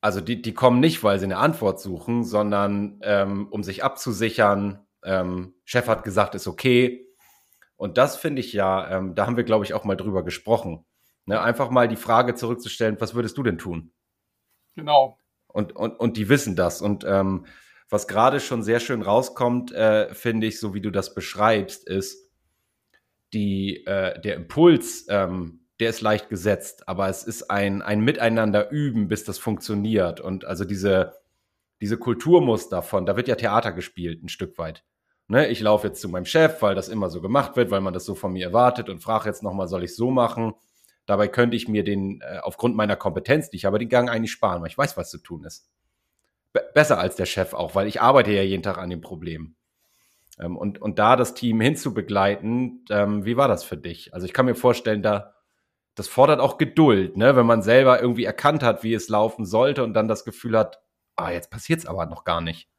Also 0.00 0.20
die, 0.20 0.40
die 0.40 0.54
kommen 0.54 0.80
nicht, 0.80 1.04
weil 1.04 1.18
sie 1.18 1.26
eine 1.26 1.36
Antwort 1.36 1.80
suchen, 1.80 2.24
sondern 2.24 3.00
ähm, 3.02 3.48
um 3.50 3.62
sich 3.62 3.84
abzusichern. 3.84 4.86
Ähm, 5.04 5.54
Chef 5.64 5.88
hat 5.88 6.04
gesagt, 6.04 6.34
ist 6.34 6.46
okay. 6.46 7.06
Und 7.76 7.98
das 7.98 8.16
finde 8.16 8.40
ich 8.40 8.52
ja, 8.52 8.90
ähm, 8.90 9.14
da 9.14 9.26
haben 9.26 9.36
wir, 9.36 9.44
glaube 9.44 9.64
ich, 9.64 9.74
auch 9.74 9.84
mal 9.84 9.96
drüber 9.96 10.24
gesprochen. 10.24 10.84
Ne, 11.26 11.40
einfach 11.40 11.70
mal 11.70 11.86
die 11.86 11.96
Frage 11.96 12.34
zurückzustellen, 12.34 12.96
was 13.00 13.14
würdest 13.14 13.36
du 13.38 13.42
denn 13.42 13.58
tun? 13.58 13.92
Genau. 14.74 15.18
Und, 15.46 15.76
und, 15.76 15.98
und 16.00 16.16
die 16.16 16.28
wissen 16.28 16.56
das. 16.56 16.80
Und 16.80 17.04
ähm, 17.04 17.46
was 17.88 18.08
gerade 18.08 18.40
schon 18.40 18.62
sehr 18.62 18.80
schön 18.80 19.02
rauskommt, 19.02 19.72
äh, 19.72 20.14
finde 20.14 20.46
ich, 20.46 20.60
so 20.60 20.74
wie 20.74 20.80
du 20.80 20.90
das 20.90 21.14
beschreibst, 21.14 21.86
ist 21.86 22.30
die, 23.32 23.84
äh, 23.86 24.20
der 24.20 24.36
Impuls, 24.36 25.06
ähm, 25.08 25.59
der 25.80 25.90
ist 25.90 26.00
leicht 26.02 26.28
gesetzt, 26.28 26.88
aber 26.88 27.08
es 27.08 27.24
ist 27.24 27.50
ein, 27.50 27.82
ein 27.82 28.00
Miteinander 28.00 28.70
üben, 28.70 29.08
bis 29.08 29.24
das 29.24 29.38
funktioniert. 29.38 30.20
Und 30.20 30.44
also 30.44 30.64
diese, 30.64 31.14
diese 31.80 31.98
Kulturmuster 31.98 32.82
von, 32.82 33.06
da 33.06 33.16
wird 33.16 33.28
ja 33.28 33.34
Theater 33.34 33.72
gespielt, 33.72 34.22
ein 34.22 34.28
Stück 34.28 34.58
weit. 34.58 34.84
Ne, 35.28 35.46
ich 35.48 35.60
laufe 35.60 35.86
jetzt 35.86 36.00
zu 36.00 36.08
meinem 36.08 36.24
Chef, 36.26 36.60
weil 36.60 36.74
das 36.74 36.88
immer 36.88 37.08
so 37.08 37.20
gemacht 37.20 37.56
wird, 37.56 37.70
weil 37.70 37.80
man 37.80 37.94
das 37.94 38.04
so 38.04 38.14
von 38.14 38.32
mir 38.32 38.46
erwartet 38.46 38.88
und 38.88 39.00
frage 39.00 39.28
jetzt 39.28 39.42
nochmal, 39.42 39.68
soll 39.68 39.84
ich 39.84 39.94
so 39.94 40.10
machen? 40.10 40.54
Dabei 41.06 41.28
könnte 41.28 41.56
ich 41.56 41.68
mir 41.68 41.84
den, 41.84 42.20
äh, 42.20 42.38
aufgrund 42.42 42.76
meiner 42.76 42.96
Kompetenz, 42.96 43.48
die 43.48 43.56
ich 43.56 43.64
habe, 43.64 43.78
den 43.78 43.88
Gang 43.88 44.10
eigentlich 44.10 44.32
sparen, 44.32 44.60
weil 44.60 44.68
ich 44.68 44.78
weiß, 44.78 44.96
was 44.96 45.08
zu 45.08 45.18
tun 45.18 45.44
ist. 45.44 45.70
Be 46.52 46.62
besser 46.74 46.98
als 46.98 47.14
der 47.14 47.26
Chef 47.26 47.54
auch, 47.54 47.74
weil 47.74 47.86
ich 47.86 48.00
arbeite 48.00 48.32
ja 48.32 48.42
jeden 48.42 48.62
Tag 48.62 48.76
an 48.78 48.90
dem 48.90 49.00
Problem. 49.00 49.54
Ähm, 50.40 50.56
und, 50.56 50.80
und 50.80 50.98
da 50.98 51.16
das 51.16 51.34
Team 51.34 51.60
hinzubegleiten, 51.60 52.84
ähm, 52.90 53.24
wie 53.24 53.36
war 53.36 53.48
das 53.48 53.62
für 53.62 53.76
dich? 53.76 54.12
Also 54.12 54.26
ich 54.26 54.32
kann 54.32 54.46
mir 54.46 54.54
vorstellen, 54.54 55.02
da 55.02 55.34
das 56.00 56.08
fordert 56.08 56.40
auch 56.40 56.56
Geduld, 56.56 57.18
ne? 57.18 57.36
wenn 57.36 57.44
man 57.44 57.60
selber 57.60 58.00
irgendwie 58.00 58.24
erkannt 58.24 58.62
hat, 58.62 58.82
wie 58.82 58.94
es 58.94 59.10
laufen 59.10 59.44
sollte 59.44 59.84
und 59.84 59.92
dann 59.92 60.08
das 60.08 60.24
Gefühl 60.24 60.56
hat, 60.56 60.82
ah, 61.14 61.30
jetzt 61.30 61.50
passiert 61.50 61.80
es 61.80 61.84
aber 61.84 62.06
noch 62.06 62.24
gar 62.24 62.40
nicht. 62.40 62.70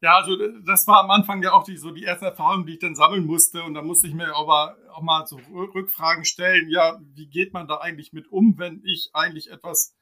Ja, 0.00 0.16
also 0.16 0.36
das 0.66 0.88
war 0.88 1.04
am 1.04 1.12
Anfang 1.12 1.44
ja 1.44 1.52
auch 1.52 1.62
die, 1.62 1.76
so 1.76 1.92
die 1.92 2.02
erste 2.02 2.24
Erfahrung, 2.26 2.66
die 2.66 2.72
ich 2.72 2.80
dann 2.80 2.96
sammeln 2.96 3.24
musste. 3.24 3.62
Und 3.62 3.74
da 3.74 3.82
musste 3.82 4.08
ich 4.08 4.14
mir 4.14 4.34
aber 4.34 4.76
auch 4.92 5.02
mal 5.02 5.24
so 5.28 5.36
Rückfragen 5.54 6.24
stellen. 6.24 6.68
Ja, 6.70 6.98
wie 7.14 7.28
geht 7.28 7.52
man 7.52 7.68
da 7.68 7.76
eigentlich 7.76 8.12
mit 8.12 8.26
um, 8.26 8.58
wenn 8.58 8.82
ich 8.84 9.10
eigentlich 9.12 9.52
etwas 9.52 9.94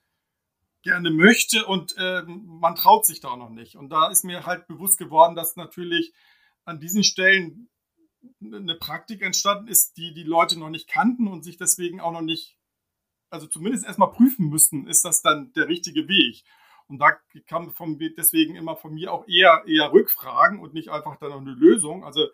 gerne 0.81 1.11
möchte 1.11 1.66
und 1.66 1.95
äh, 1.99 2.23
man 2.27 2.77
traut 2.77 3.05
sich 3.05 3.21
da 3.21 3.37
noch 3.37 3.51
nicht. 3.51 3.77
Und 3.77 3.90
da 3.90 4.09
ist 4.09 4.25
mir 4.25 4.47
halt 4.47 4.66
bewusst 4.68 4.99
geworden, 4.99 5.37
dass 5.37 5.55
natürlich 5.57 6.14
an 6.64 6.81
diesen 6.81 7.05
Stellen 7.05 7.68
eine 8.41 8.75
Praktik 8.75 9.23
entstanden 9.23 9.69
ist, 9.69 9.97
die 9.97 10.13
die 10.13 10.23
Leute 10.23 10.59
noch 10.59 10.71
nicht 10.71 10.89
kannten 10.89 11.29
und 11.29 11.43
sich 11.43 11.57
deswegen 11.57 12.01
auch 12.01 12.13
noch 12.13 12.21
nicht, 12.21 12.57
also 13.31 13.47
zumindest 13.47 13.85
erstmal 13.85 14.13
prüfen 14.13 14.49
müssten, 14.49 14.87
ist 14.87 15.05
das 15.05 15.23
dann 15.23 15.53
der 15.55 15.69
richtige 15.69 16.09
Weg. 16.09 16.45
Und 16.89 16.99
da 16.99 17.13
kam 17.47 17.71
vom, 17.71 17.99
deswegen 17.99 18.55
immer 18.55 18.77
von 18.77 18.95
mir 18.95 19.13
auch 19.13 19.27
eher, 19.27 19.65
eher 19.67 19.93
Rückfragen 19.93 20.61
und 20.61 20.75
nicht 20.75 20.91
einfach 20.91 21.17
dann 21.17 21.31
noch 21.31 21.41
eine 21.41 21.53
Lösung. 21.53 22.05
Also 22.05 22.29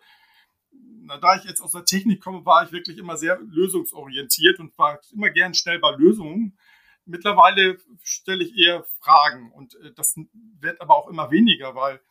na, 0.71 1.17
da 1.17 1.35
ich 1.35 1.43
jetzt 1.45 1.61
aus 1.61 1.71
der 1.71 1.85
Technik 1.85 2.21
komme, 2.21 2.45
war 2.45 2.63
ich 2.63 2.71
wirklich 2.71 2.97
immer 2.97 3.17
sehr 3.17 3.39
lösungsorientiert 3.39 4.59
und 4.59 4.77
war 4.77 4.99
immer 5.11 5.29
gern 5.29 5.53
schnell 5.53 5.79
bei 5.79 5.91
Lösungen. 5.91 6.57
Mittlerweile 7.05 7.77
stelle 8.03 8.43
ich 8.43 8.55
eher 8.55 8.83
Fragen 8.99 9.51
und 9.51 9.75
äh, 9.75 9.93
das 9.93 10.15
wird 10.59 10.79
aber 10.81 10.97
auch 10.97 11.07
immer 11.07 11.31
weniger, 11.31 11.73
weil 11.75 12.01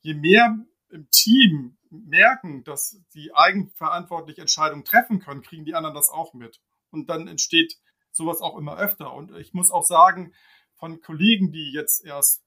je 0.00 0.14
mehr 0.14 0.56
im 0.90 1.10
Team 1.10 1.76
merken, 2.06 2.64
dass 2.64 3.00
sie 3.08 3.32
eigenverantwortlich 3.34 4.38
Entscheidungen 4.38 4.84
treffen 4.84 5.20
können, 5.20 5.42
kriegen 5.42 5.64
die 5.64 5.74
anderen 5.74 5.94
das 5.94 6.10
auch 6.10 6.34
mit. 6.34 6.60
Und 6.90 7.08
dann 7.08 7.28
entsteht 7.28 7.76
sowas 8.10 8.40
auch 8.40 8.56
immer 8.56 8.76
öfter. 8.76 9.12
Und 9.12 9.32
ich 9.36 9.54
muss 9.54 9.70
auch 9.70 9.84
sagen, 9.84 10.34
von 10.74 11.00
Kollegen, 11.00 11.52
die 11.52 11.72
jetzt 11.72 12.04
erst 12.04 12.44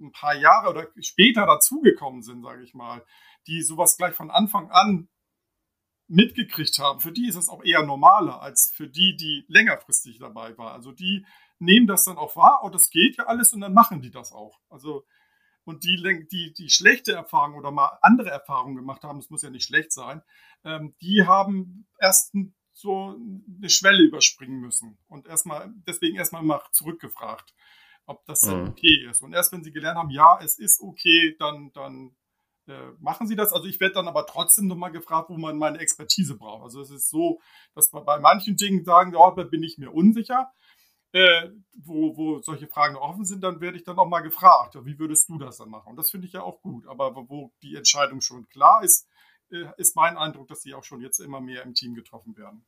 ein 0.00 0.12
paar 0.12 0.34
Jahre 0.34 0.70
oder 0.70 0.88
später 1.00 1.46
dazugekommen 1.46 2.22
sind, 2.22 2.42
sage 2.42 2.62
ich 2.62 2.74
mal, 2.74 3.04
die 3.46 3.62
sowas 3.62 3.96
gleich 3.96 4.14
von 4.14 4.30
Anfang 4.30 4.70
an 4.70 5.08
mitgekriegt 6.06 6.78
haben, 6.78 7.00
für 7.00 7.12
die 7.12 7.28
ist 7.28 7.36
es 7.36 7.48
auch 7.48 7.64
eher 7.64 7.84
normaler 7.84 8.42
als 8.42 8.72
für 8.74 8.88
die, 8.88 9.16
die 9.16 9.44
längerfristig 9.48 10.18
dabei 10.18 10.56
waren. 10.58 10.72
Also 10.72 10.92
die 10.92 11.24
nehmen 11.58 11.86
das 11.86 12.04
dann 12.04 12.18
auch 12.18 12.36
wahr, 12.36 12.60
oh, 12.62 12.68
das 12.68 12.90
geht 12.90 13.16
ja 13.16 13.24
alles 13.24 13.52
und 13.52 13.60
dann 13.60 13.72
machen 13.72 14.02
die 14.02 14.10
das 14.10 14.32
auch. 14.32 14.60
Also 14.68 15.04
und 15.64 15.84
die, 15.84 16.26
die, 16.30 16.52
die 16.52 16.70
schlechte 16.70 17.12
Erfahrung 17.12 17.54
oder 17.54 17.70
mal 17.70 17.98
andere 18.02 18.30
Erfahrungen 18.30 18.76
gemacht 18.76 19.02
haben, 19.02 19.18
das 19.18 19.30
muss 19.30 19.42
ja 19.42 19.50
nicht 19.50 19.64
schlecht 19.64 19.92
sein, 19.92 20.22
ähm, 20.64 20.94
die 21.00 21.26
haben 21.26 21.86
erst 21.98 22.34
so 22.72 23.16
eine 23.58 23.70
Schwelle 23.70 24.02
überspringen 24.02 24.60
müssen 24.60 24.98
und 25.08 25.26
erstmal, 25.26 25.72
deswegen 25.86 26.16
erstmal 26.16 26.42
mal 26.42 26.60
zurückgefragt, 26.72 27.54
ob 28.06 28.24
das 28.26 28.42
mhm. 28.42 28.68
okay 28.68 29.06
ist. 29.08 29.22
Und 29.22 29.32
erst 29.32 29.52
wenn 29.52 29.64
sie 29.64 29.72
gelernt 29.72 29.98
haben, 29.98 30.10
ja, 30.10 30.38
es 30.42 30.58
ist 30.58 30.80
okay, 30.82 31.36
dann, 31.38 31.70
dann 31.72 32.16
äh, 32.66 32.90
machen 32.98 33.26
sie 33.26 33.36
das. 33.36 33.52
Also 33.52 33.66
ich 33.66 33.80
werde 33.80 33.94
dann 33.94 34.08
aber 34.08 34.26
trotzdem 34.26 34.66
nochmal 34.66 34.90
gefragt, 34.90 35.30
wo 35.30 35.36
man 35.36 35.56
meine 35.56 35.78
Expertise 35.78 36.36
braucht. 36.36 36.64
Also 36.64 36.80
es 36.80 36.90
ist 36.90 37.10
so, 37.10 37.40
dass 37.74 37.92
man 37.92 38.04
bei 38.04 38.18
manchen 38.18 38.56
Dingen 38.56 38.84
sagen, 38.84 39.14
oh, 39.14 39.30
da 39.36 39.44
bin 39.44 39.62
ich 39.62 39.78
mir 39.78 39.90
unsicher 39.92 40.50
äh, 41.14 41.48
wo, 41.76 42.16
wo 42.16 42.42
solche 42.42 42.66
Fragen 42.66 42.96
offen 42.96 43.24
sind, 43.24 43.42
dann 43.44 43.60
werde 43.60 43.76
ich 43.76 43.84
dann 43.84 43.98
auch 43.98 44.08
mal 44.08 44.20
gefragt, 44.20 44.76
wie 44.84 44.98
würdest 44.98 45.28
du 45.28 45.38
das 45.38 45.58
dann 45.58 45.70
machen? 45.70 45.90
Und 45.90 45.96
das 45.96 46.10
finde 46.10 46.26
ich 46.26 46.32
ja 46.32 46.42
auch 46.42 46.60
gut. 46.60 46.88
Aber 46.88 47.14
wo 47.28 47.52
die 47.62 47.76
Entscheidung 47.76 48.20
schon 48.20 48.48
klar 48.48 48.82
ist, 48.82 49.08
äh, 49.50 49.66
ist 49.76 49.94
mein 49.94 50.16
Eindruck, 50.16 50.48
dass 50.48 50.62
sie 50.62 50.74
auch 50.74 50.82
schon 50.82 51.00
jetzt 51.00 51.20
immer 51.20 51.40
mehr 51.40 51.62
im 51.62 51.74
Team 51.74 51.94
getroffen 51.94 52.36
werden. 52.36 52.64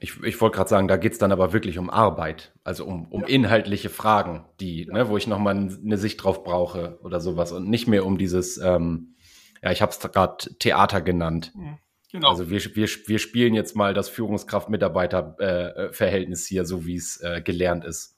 Ich, 0.00 0.20
ich 0.22 0.40
wollte 0.40 0.56
gerade 0.56 0.68
sagen, 0.68 0.88
da 0.88 0.96
geht 0.96 1.12
es 1.12 1.18
dann 1.18 1.30
aber 1.30 1.52
wirklich 1.52 1.78
um 1.78 1.88
Arbeit, 1.88 2.52
also 2.64 2.84
um, 2.84 3.06
um 3.12 3.22
ja. 3.22 3.26
inhaltliche 3.28 3.90
Fragen, 3.90 4.44
die, 4.58 4.86
ja. 4.86 4.92
ne, 4.92 5.08
wo 5.08 5.16
ich 5.16 5.28
nochmal 5.28 5.56
eine 5.56 5.98
Sicht 5.98 6.22
drauf 6.22 6.42
brauche 6.42 6.98
oder 7.02 7.20
sowas 7.20 7.52
und 7.52 7.68
nicht 7.68 7.86
mehr 7.86 8.04
um 8.04 8.18
dieses, 8.18 8.58
ähm, 8.58 9.14
ja, 9.62 9.70
ich 9.70 9.82
habe 9.82 9.92
es 9.92 10.00
gerade 10.00 10.58
Theater 10.58 11.00
genannt. 11.00 11.52
Mhm. 11.54 11.78
Genau. 12.10 12.30
Also 12.30 12.48
wir, 12.48 12.64
wir, 12.74 12.88
wir 12.88 13.18
spielen 13.18 13.52
jetzt 13.54 13.76
mal 13.76 13.92
das 13.92 14.08
Führungskraft-Mitarbeiter-Verhältnis 14.08 16.46
hier, 16.46 16.64
so 16.64 16.86
wie 16.86 16.96
es 16.96 17.20
äh, 17.20 17.42
gelernt 17.42 17.84
ist. 17.84 18.16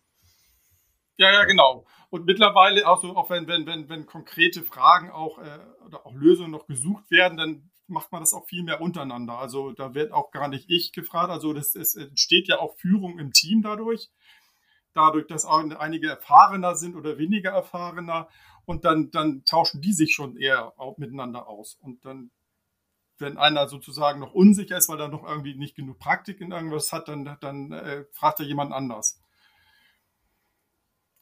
Ja, 1.17 1.33
ja, 1.33 1.45
genau. 1.45 1.87
Und 2.09 2.25
mittlerweile, 2.25 2.87
also 2.87 3.17
auch 3.17 3.31
wenn, 3.31 3.47
wenn, 3.47 3.67
wenn, 3.67 3.89
wenn 3.89 4.07
konkrete 4.07 4.63
Fragen 4.63 5.11
auch 5.11 5.39
äh, 5.39 5.59
oder 5.87 6.07
auch 6.07 6.15
Lösungen 6.15 6.51
noch 6.51 6.67
gesucht 6.67 7.11
werden, 7.11 7.37
dann 7.37 7.71
macht 7.89 8.13
man 8.13 8.23
das 8.23 8.33
auch 8.33 8.47
viel 8.47 8.63
mehr 8.63 8.81
untereinander. 8.81 9.39
Also 9.39 9.73
da 9.73 9.95
wird 9.95 10.13
auch 10.13 10.31
gar 10.31 10.49
nicht 10.49 10.71
ich 10.71 10.93
gefragt. 10.93 11.31
Also 11.31 11.53
das, 11.53 11.75
es 11.75 11.97
entsteht 11.97 12.49
ja 12.49 12.59
auch 12.59 12.77
Führung 12.77 13.19
im 13.19 13.33
Team 13.33 13.63
dadurch. 13.63 14.11
Dadurch, 14.95 15.27
dass 15.27 15.45
einige 15.45 16.09
erfahrener 16.09 16.75
sind 16.75 16.97
oder 16.97 17.19
weniger 17.19 17.51
erfahrener. 17.51 18.29
Und 18.65 18.85
dann, 18.85 19.11
dann 19.11 19.45
tauschen 19.45 19.81
die 19.81 19.93
sich 19.93 20.15
schon 20.15 20.37
eher 20.37 20.79
auch 20.79 20.99
miteinander 20.99 21.49
aus. 21.49 21.77
Und 21.81 22.05
dann 22.05 22.31
wenn 23.21 23.37
einer 23.37 23.69
sozusagen 23.69 24.21
noch 24.21 24.33
unsicher 24.33 24.77
ist, 24.77 24.89
weil 24.89 25.01
er 25.01 25.09
noch 25.09 25.27
irgendwie 25.27 25.55
nicht 25.55 25.77
genug 25.77 25.99
Praktik 25.99 26.41
in 26.41 26.53
irgendwas 26.53 26.93
hat, 26.93 27.09
dann, 27.09 27.37
dann 27.41 27.73
äh, 27.73 28.05
fragt 28.13 28.41
er 28.41 28.47
jemand 28.47 28.73
anders. 28.73 29.21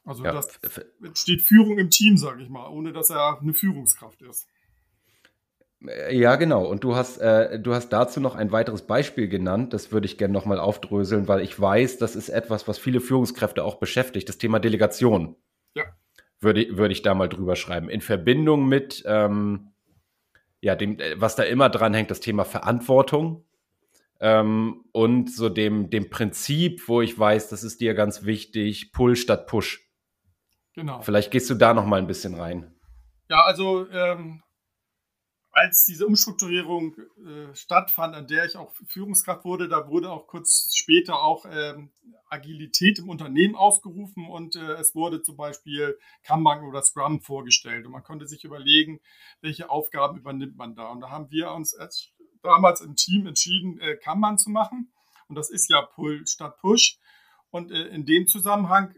Also 0.05 0.25
ja. 0.25 0.33
das 0.33 0.59
entsteht 1.05 1.43
Führung 1.43 1.79
im 1.79 1.91
Team, 1.91 2.17
sage 2.17 2.43
ich 2.43 2.49
mal, 2.49 2.69
ohne 2.69 2.93
dass 2.93 3.11
er 3.11 3.41
eine 3.41 3.53
Führungskraft 3.53 4.23
ist. 4.23 4.49
Äh, 5.87 6.17
ja, 6.17 6.37
genau. 6.37 6.65
Und 6.65 6.85
du 6.85 6.95
hast, 6.95 7.19
äh, 7.19 7.61
du 7.61 7.75
hast 7.75 7.91
dazu 7.91 8.21
noch 8.21 8.35
ein 8.35 8.51
weiteres 8.51 8.83
Beispiel 8.83 9.29
genannt. 9.29 9.73
Das 9.75 9.93
würde 9.93 10.07
ich 10.07 10.19
gerne 10.19 10.33
nochmal 10.33 10.59
aufdröseln, 10.59 11.29
weil 11.29 11.43
ich 11.43 11.59
weiß, 11.61 11.99
das 11.99 12.17
ist 12.17 12.31
etwas, 12.31 12.67
was 12.67 12.79
viele 12.79 13.01
Führungskräfte 13.01 13.63
auch 13.63 13.77
beschäftigt. 13.77 14.29
Das 14.29 14.39
Thema 14.39 14.59
Delegation. 14.59 15.37
Ja. 15.75 15.85
Würde, 16.41 16.77
würde 16.77 16.93
ich 16.93 17.03
da 17.03 17.15
mal 17.15 17.29
drüber 17.29 17.57
schreiben. 17.57 17.89
In 17.89 18.01
Verbindung 18.01 18.67
mit, 18.67 19.03
ähm, 19.07 19.73
ja, 20.61 20.75
dem, 20.75 20.99
äh, 20.99 21.21
was 21.21 21.37
da 21.37 21.43
immer 21.43 21.69
dran 21.69 21.95
hängt, 21.95 22.11
das 22.11 22.21
Thema 22.21 22.45
Verantwortung 22.45 23.45
ähm, 24.21 24.85
und 24.93 25.33
so 25.33 25.49
dem, 25.49 25.91
dem 25.91 26.11
Prinzip, 26.11 26.89
wo 26.89 27.01
ich 27.01 27.19
weiß, 27.19 27.49
das 27.49 27.63
ist 27.65 27.81
dir 27.81 27.95
ganz 27.95 28.25
wichtig, 28.25 28.93
Pull 28.93 29.17
statt 29.17 29.47
Push. 29.47 29.89
Genau. 30.75 31.01
Vielleicht 31.01 31.31
gehst 31.31 31.51
du 31.51 31.55
da 31.55 31.75
noch 31.75 31.87
mal 31.87 31.99
ein 31.99 32.07
bisschen 32.07 32.35
rein. 32.35 32.75
Ja, 33.29 33.43
also 33.45 33.89
ähm, 33.91 34.43
als 35.59 35.85
diese 35.85 36.07
Umstrukturierung 36.07 36.97
äh, 36.97 37.55
stattfand, 37.55 38.15
an 38.15 38.29
der 38.29 38.45
ich 38.45 38.57
auch 38.57 38.73
Führungskraft 38.87 39.45
wurde, 39.45 39.69
da 39.69 39.89
wurde 39.89 40.11
auch 40.11 40.29
kurz 40.29 40.73
später 40.73 41.21
auch 41.21 41.47
ähm, 41.51 41.91
Agilität 42.29 43.01
im 43.01 43.09
Unternehmen 43.09 43.57
ausgerufen 43.57 44.29
und 44.29 44.55
äh, 44.55 44.75
es 44.75 44.95
wurde 44.95 45.21
zum 45.21 45.37
Beispiel 45.37 45.99
Kanban 46.23 46.63
oder 46.65 46.83
Scrum 46.83 47.21
vorgestellt 47.21 47.87
und 47.87 47.93
man 47.93 48.05
konnte 48.05 48.29
sich 48.29 48.45
überlegen, 48.45 49.01
welche 49.41 49.69
Aufgaben 49.69 50.19
übernimmt 50.19 50.57
man 50.57 50.77
da. 50.77 50.91
Und 50.91 51.01
da 51.01 51.11
haben 51.11 51.31
wir 51.31 51.51
uns 51.51 51.77
damals 52.43 52.81
im 52.81 52.95
Team 52.95 53.27
entschieden, 53.27 53.81
äh, 53.81 53.97
Kanban 53.97 54.39
zu 54.39 54.51
machen 54.51 54.93
und 55.29 55.35
das 55.35 55.51
ist 55.51 55.69
ja 55.69 55.83
Pull 55.83 56.25
statt 56.27 56.59
Push. 56.61 56.99
Und 57.51 57.73
äh, 57.73 57.89
in 57.89 58.07
dem 58.07 58.29
Zusammenhang 58.29 58.95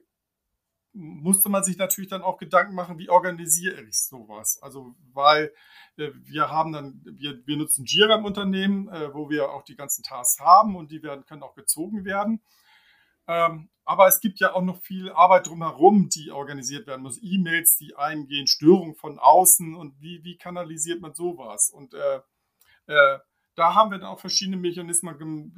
musste 0.93 1.49
man 1.49 1.63
sich 1.63 1.77
natürlich 1.77 2.11
dann 2.11 2.23
auch 2.23 2.39
Gedanken 2.39 2.75
machen, 2.75 2.99
wie 2.99 3.11
organisiere 3.11 3.83
ich 3.83 3.99
sowas? 3.99 4.59
Also, 4.63 4.95
weil 5.13 5.53
äh, 5.97 6.11
wir 6.25 6.51
haben 6.51 6.73
dann, 6.73 7.01
wir, 7.05 7.47
wir 7.47 7.57
nutzen 7.57 7.85
Jira 7.85 8.17
im 8.17 8.25
Unternehmen, 8.25 8.89
äh, 8.89 9.13
wo 9.15 9.31
wir 9.31 9.51
auch 9.51 9.63
die 9.63 9.77
ganzen 9.77 10.03
Tasks 10.03 10.41
haben 10.41 10.77
und 10.77 10.91
die 10.91 11.03
werden, 11.03 11.25
können 11.27 11.43
auch 11.43 11.55
gezogen 11.55 12.05
werden. 12.05 12.41
Ähm, 13.29 13.69
aber 13.85 14.09
es 14.09 14.21
gibt 14.21 14.41
ja 14.41 14.55
auch 14.55 14.63
noch 14.63 14.81
viel 14.83 15.11
Arbeit 15.11 15.47
drumherum, 15.47 16.09
die 16.09 16.31
organisiert 16.31 16.87
werden 16.87 17.03
muss. 17.03 17.21
E-Mails, 17.23 17.77
die 17.77 17.97
eingehen, 17.97 18.47
Störungen 18.47 18.95
von 18.95 19.19
außen 19.19 19.75
und 19.75 20.01
wie, 20.01 20.25
wie 20.25 20.37
kanalisiert 20.37 21.01
man 21.01 21.15
sowas? 21.15 21.71
Und 21.71 21.95
äh, 21.95 22.21
äh, 22.87 23.19
da 23.55 23.75
haben 23.75 23.91
wir 23.91 23.99
dann 23.99 24.09
auch 24.09 24.21
verschiedene 24.21 24.57
Mechanismen 24.57 25.53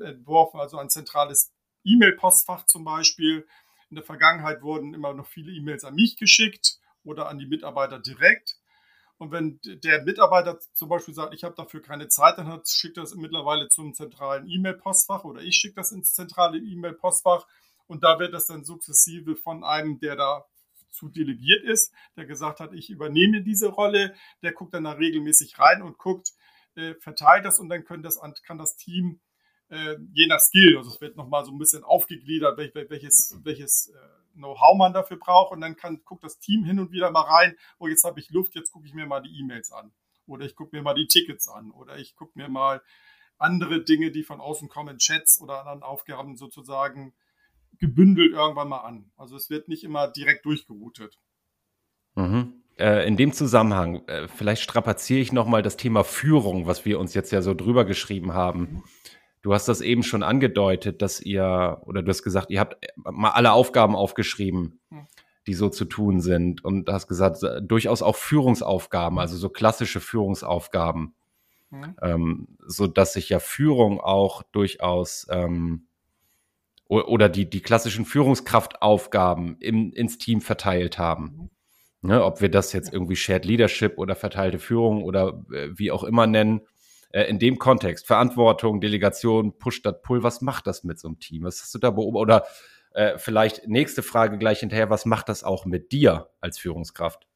entworfen, 0.00 0.60
also 0.60 0.78
ein 0.78 0.90
zentrales 0.90 1.52
E-Mail-Postfach 1.84 2.66
zum 2.66 2.84
Beispiel, 2.84 3.46
in 3.90 3.96
der 3.96 4.04
Vergangenheit 4.04 4.62
wurden 4.62 4.94
immer 4.94 5.14
noch 5.14 5.26
viele 5.26 5.52
E-Mails 5.52 5.84
an 5.84 5.94
mich 5.94 6.16
geschickt 6.16 6.78
oder 7.04 7.28
an 7.28 7.38
die 7.38 7.46
Mitarbeiter 7.46 7.98
direkt. 7.98 8.56
Und 9.16 9.32
wenn 9.32 9.58
der 9.64 10.04
Mitarbeiter 10.04 10.60
zum 10.74 10.88
Beispiel 10.88 11.14
sagt, 11.14 11.34
ich 11.34 11.42
habe 11.42 11.56
dafür 11.56 11.82
keine 11.82 12.08
Zeit, 12.08 12.38
dann 12.38 12.62
schickt 12.64 12.96
er 12.98 13.02
es 13.02 13.14
mittlerweile 13.16 13.68
zum 13.68 13.92
zentralen 13.92 14.48
E-Mail-Postfach 14.48 15.24
oder 15.24 15.42
ich 15.42 15.56
schicke 15.56 15.74
das 15.74 15.90
ins 15.90 16.12
zentrale 16.12 16.58
E-Mail-Postfach 16.58 17.46
und 17.88 18.04
da 18.04 18.20
wird 18.20 18.32
das 18.32 18.46
dann 18.46 18.64
sukzessive 18.64 19.34
von 19.34 19.64
einem, 19.64 19.98
der 19.98 20.14
da 20.14 20.44
zu 20.90 21.08
delegiert 21.08 21.64
ist, 21.64 21.92
der 22.16 22.26
gesagt 22.26 22.60
hat, 22.60 22.72
ich 22.72 22.90
übernehme 22.90 23.42
diese 23.42 23.68
Rolle, 23.68 24.14
der 24.42 24.52
guckt 24.52 24.74
dann 24.74 24.84
da 24.84 24.92
regelmäßig 24.92 25.58
rein 25.58 25.82
und 25.82 25.98
guckt, 25.98 26.30
äh, 26.76 26.94
verteilt 26.94 27.44
das 27.44 27.58
und 27.58 27.68
dann 27.68 27.84
das, 28.02 28.20
kann 28.44 28.58
das 28.58 28.76
Team 28.76 29.20
äh, 29.70 29.96
je 30.12 30.26
nach 30.26 30.40
Skill. 30.40 30.76
Also 30.78 30.90
es 30.90 31.00
wird 31.00 31.16
nochmal 31.16 31.44
so 31.44 31.52
ein 31.52 31.58
bisschen 31.58 31.84
aufgegliedert, 31.84 32.58
welches, 32.58 33.38
welches 33.42 33.88
äh, 33.88 34.34
Know-how 34.34 34.76
man 34.76 34.92
dafür 34.92 35.18
braucht. 35.18 35.52
Und 35.52 35.60
dann 35.60 35.76
kann, 35.76 36.02
guckt 36.04 36.24
das 36.24 36.38
Team 36.38 36.64
hin 36.64 36.78
und 36.78 36.92
wieder 36.92 37.10
mal 37.10 37.22
rein, 37.22 37.56
oh, 37.78 37.86
jetzt 37.86 38.04
habe 38.04 38.20
ich 38.20 38.30
Luft, 38.30 38.54
jetzt 38.54 38.70
gucke 38.70 38.86
ich 38.86 38.94
mir 38.94 39.06
mal 39.06 39.20
die 39.20 39.38
E-Mails 39.40 39.72
an. 39.72 39.92
Oder 40.26 40.44
ich 40.44 40.54
gucke 40.54 40.76
mir 40.76 40.82
mal 40.82 40.94
die 40.94 41.06
Tickets 41.06 41.48
an. 41.48 41.70
Oder 41.70 41.98
ich 41.98 42.14
gucke 42.14 42.32
mir 42.38 42.48
mal 42.48 42.82
andere 43.38 43.82
Dinge, 43.82 44.10
die 44.10 44.24
von 44.24 44.40
außen 44.40 44.68
kommen, 44.68 44.98
Chats 44.98 45.40
oder 45.40 45.60
anderen 45.60 45.82
Aufgaben 45.82 46.36
sozusagen 46.36 47.14
gebündelt 47.78 48.32
irgendwann 48.32 48.68
mal 48.68 48.80
an. 48.80 49.10
Also 49.16 49.36
es 49.36 49.50
wird 49.50 49.68
nicht 49.68 49.84
immer 49.84 50.08
direkt 50.08 50.44
durchgeroutet. 50.44 51.18
Mhm. 52.16 52.62
Äh, 52.76 53.06
in 53.06 53.16
dem 53.16 53.32
Zusammenhang, 53.32 54.06
äh, 54.06 54.28
vielleicht 54.28 54.62
strapaziere 54.62 55.20
ich 55.20 55.32
nochmal 55.32 55.62
das 55.62 55.76
Thema 55.76 56.04
Führung, 56.04 56.66
was 56.66 56.84
wir 56.84 56.98
uns 56.98 57.14
jetzt 57.14 57.30
ja 57.32 57.42
so 57.42 57.54
drüber 57.54 57.84
geschrieben 57.84 58.34
haben. 58.34 58.84
Du 59.42 59.54
hast 59.54 59.68
das 59.68 59.80
eben 59.80 60.02
schon 60.02 60.22
angedeutet, 60.22 61.00
dass 61.02 61.20
ihr, 61.20 61.80
oder 61.84 62.02
du 62.02 62.10
hast 62.10 62.22
gesagt, 62.22 62.50
ihr 62.50 62.60
habt 62.60 62.76
mal 62.96 63.30
alle 63.30 63.52
Aufgaben 63.52 63.94
aufgeschrieben, 63.94 64.80
hm. 64.90 65.06
die 65.46 65.54
so 65.54 65.68
zu 65.68 65.84
tun 65.84 66.20
sind. 66.20 66.64
Und 66.64 66.88
hast 66.90 67.08
gesagt, 67.08 67.38
durchaus 67.62 68.02
auch 68.02 68.16
Führungsaufgaben, 68.16 69.18
also 69.18 69.36
so 69.36 69.48
klassische 69.48 70.00
Führungsaufgaben. 70.00 71.14
Mhm. 71.70 71.96
Ähm, 72.00 72.48
so 72.66 72.86
dass 72.86 73.12
sich 73.12 73.28
ja 73.28 73.40
Führung 73.40 74.00
auch 74.00 74.42
durchaus 74.42 75.26
ähm, 75.30 75.86
oder 76.88 77.28
die, 77.28 77.48
die 77.48 77.60
klassischen 77.60 78.06
Führungskraftaufgaben 78.06 79.58
im, 79.60 79.92
ins 79.92 80.16
Team 80.16 80.40
verteilt 80.40 80.98
haben. 80.98 81.24
Mhm. 81.24 81.50
Ne, 82.00 82.24
ob 82.24 82.40
wir 82.40 82.48
das 82.48 82.72
jetzt 82.72 82.92
irgendwie 82.92 83.16
Shared 83.16 83.44
Leadership 83.44 83.98
oder 83.98 84.14
verteilte 84.14 84.60
Führung 84.60 85.02
oder 85.02 85.44
äh, 85.52 85.70
wie 85.76 85.90
auch 85.90 86.04
immer 86.04 86.28
nennen, 86.28 86.60
äh, 87.10 87.24
in 87.24 87.38
dem 87.38 87.58
Kontext, 87.58 88.06
Verantwortung, 88.06 88.80
Delegation, 88.80 89.58
Push 89.58 89.76
statt 89.76 90.02
Pull, 90.02 90.22
was 90.22 90.40
macht 90.40 90.66
das 90.66 90.84
mit 90.84 90.98
so 90.98 91.08
einem 91.08 91.18
Team? 91.18 91.44
Was 91.44 91.60
hast 91.62 91.74
du 91.74 91.78
da 91.78 91.90
beobachtet? 91.90 92.20
Oder 92.20 92.46
äh, 92.92 93.18
vielleicht 93.18 93.66
nächste 93.66 94.02
Frage 94.02 94.38
gleich 94.38 94.60
hinterher, 94.60 94.90
was 94.90 95.06
macht 95.06 95.28
das 95.28 95.44
auch 95.44 95.64
mit 95.64 95.92
dir 95.92 96.30
als 96.40 96.58
Führungskraft? 96.58 97.26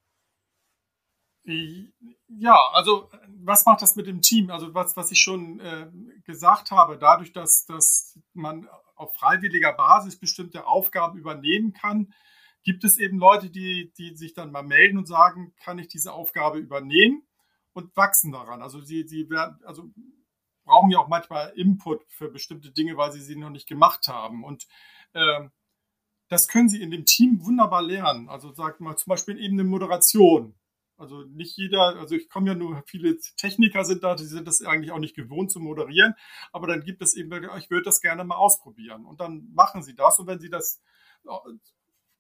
Ja, 1.45 2.57
also 2.73 3.11
was 3.45 3.67
macht 3.67 3.83
das 3.83 3.97
mit 3.97 4.07
dem 4.07 4.21
Team? 4.23 4.51
Also 4.51 4.75
was, 4.75 4.97
was 4.97 5.11
ich 5.11 5.19
schon 5.19 5.59
äh, 5.61 5.91
gesagt 6.25 6.71
habe, 6.71 6.99
dadurch, 6.99 7.33
dass, 7.33 7.67
dass 7.67 8.19
man 8.33 8.69
auf 8.95 9.15
freiwilliger 9.15 9.73
Basis 9.73 10.19
bestimmte 10.19 10.67
Aufgaben 10.67 11.19
übernehmen 11.19 11.73
kann, 11.73 12.13
gibt 12.63 12.85
es 12.85 12.99
eben 12.99 13.19
Leute, 13.19 13.51
die, 13.51 13.93
die 13.99 14.17
sich 14.17 14.35
dann 14.35 14.53
mal 14.53 14.63
melden 14.63 14.99
und 14.99 15.09
sagen, 15.09 15.53
kann 15.57 15.79
ich 15.79 15.89
diese 15.89 16.13
Aufgabe 16.13 16.59
übernehmen? 16.59 17.27
Und 17.73 17.97
wachsen 17.97 18.33
daran. 18.33 18.63
Also 18.63 18.81
sie, 18.81 19.07
sie 19.07 19.29
werden, 19.31 19.59
also 19.65 19.91
brauchen 20.65 20.91
ja 20.91 20.99
auch 20.99 21.09
manchmal 21.09 21.53
Input 21.57 22.05
für 22.09 22.29
bestimmte 22.29 22.71
Dinge, 22.71 22.97
weil 22.97 23.13
sie 23.13 23.21
sie 23.21 23.37
noch 23.37 23.51
nicht 23.51 23.69
gemacht 23.69 24.09
haben. 24.09 24.45
Und 24.45 24.67
äh, 25.13 25.49
das 26.29 26.49
können 26.49 26.69
sie 26.69 26.83
in 26.83 26.91
dem 26.91 27.05
Team 27.05 27.45
wunderbar 27.45 27.83
lernen. 27.83 28.29
Also 28.29 28.53
sagt 28.53 28.81
mal 28.81 28.97
zum 28.97 29.11
Beispiel 29.11 29.39
eben 29.39 29.59
eine 29.59 29.69
Moderation. 29.69 30.55
Also 30.97 31.23
nicht 31.25 31.57
jeder, 31.57 31.97
also 31.99 32.15
ich 32.15 32.29
komme 32.29 32.49
ja 32.49 32.55
nur, 32.55 32.83
viele 32.87 33.19
Techniker 33.37 33.85
sind 33.85 34.05
da, 34.05 34.15
die 34.15 34.25
sind 34.25 34.47
das 34.47 34.63
eigentlich 34.63 34.93
auch 34.93 35.01
nicht 35.01 35.17
gewohnt 35.17 35.51
zu 35.51 35.59
moderieren, 35.59 36.15
aber 36.53 36.69
dann 36.69 36.85
gibt 36.85 37.03
es 37.03 37.15
eben, 37.15 37.33
ich 37.59 37.71
würde 37.71 37.83
das 37.83 38.01
gerne 38.01 38.23
mal 38.23 38.37
ausprobieren. 38.37 39.05
Und 39.05 39.21
dann 39.21 39.49
machen 39.53 39.83
sie 39.83 39.97
das 39.97 40.21
und 40.21 40.29
wenn 40.29 40.39
sie 40.39 40.51
das 40.51 40.81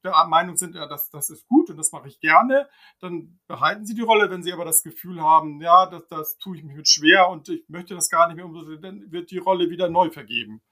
der 0.05 0.27
Meinung 0.27 0.57
sind, 0.57 0.75
ja, 0.75 0.87
das, 0.87 1.11
das 1.11 1.31
ist 1.31 1.47
gut 1.47 1.71
und 1.71 1.77
das 1.77 1.93
mache 1.93 2.09
ich 2.09 2.21
gerne, 2.21 2.69
dann 3.01 3.39
behalten 3.47 3.87
sie 3.87 3.95
die 3.95 4.03
Rolle. 4.03 4.31
Wenn 4.31 4.43
sie 4.43 4.53
aber 4.53 4.65
das 4.65 4.83
Gefühl 4.83 5.21
haben, 5.21 5.61
ja, 5.61 5.87
das, 5.87 6.07
das 6.09 6.39
tue 6.39 6.57
ich 6.57 6.65
mich 6.65 6.77
mit 6.77 6.89
schwer 6.89 7.29
und 7.29 7.49
ich 7.49 7.69
möchte 7.69 7.95
das 7.95 8.11
gar 8.11 8.27
nicht 8.29 8.37
mehr 8.37 8.79
dann 8.79 9.13
wird 9.13 9.31
die 9.31 9.39
Rolle 9.39 9.71
wieder 9.71 9.89
neu 9.89 10.11
vergeben. 10.11 10.63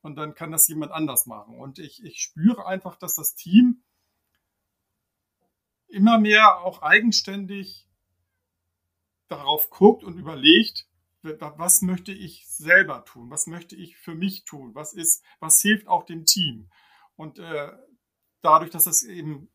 Und 0.00 0.16
dann 0.16 0.34
kann 0.34 0.50
das 0.50 0.66
jemand 0.68 0.92
anders 0.92 1.26
machen. 1.26 1.54
Und 1.58 1.78
ich, 1.78 2.02
ich 2.04 2.20
spüre 2.20 2.66
einfach, 2.66 2.96
dass 2.96 3.14
das 3.14 3.34
Team 3.34 3.82
immer 5.86 6.18
mehr 6.18 6.58
auch 6.58 6.82
eigenständig 6.82 7.88
darauf 9.28 9.70
guckt 9.70 10.02
und 10.02 10.18
überlegt, 10.18 10.86
was 11.22 11.82
möchte 11.82 12.12
ich 12.12 12.48
selber 12.48 13.04
tun, 13.04 13.30
was 13.30 13.46
möchte 13.46 13.76
ich 13.76 13.96
für 13.96 14.14
mich 14.14 14.44
tun, 14.44 14.74
was 14.74 14.92
ist, 14.92 15.24
was 15.38 15.60
hilft 15.60 15.86
auch 15.86 16.04
dem 16.04 16.24
Team. 16.24 16.68
Und 17.14 17.38
äh, 17.38 17.70
dadurch, 18.42 18.70
dass 18.70 18.84
das 18.84 19.02
eben 19.02 19.50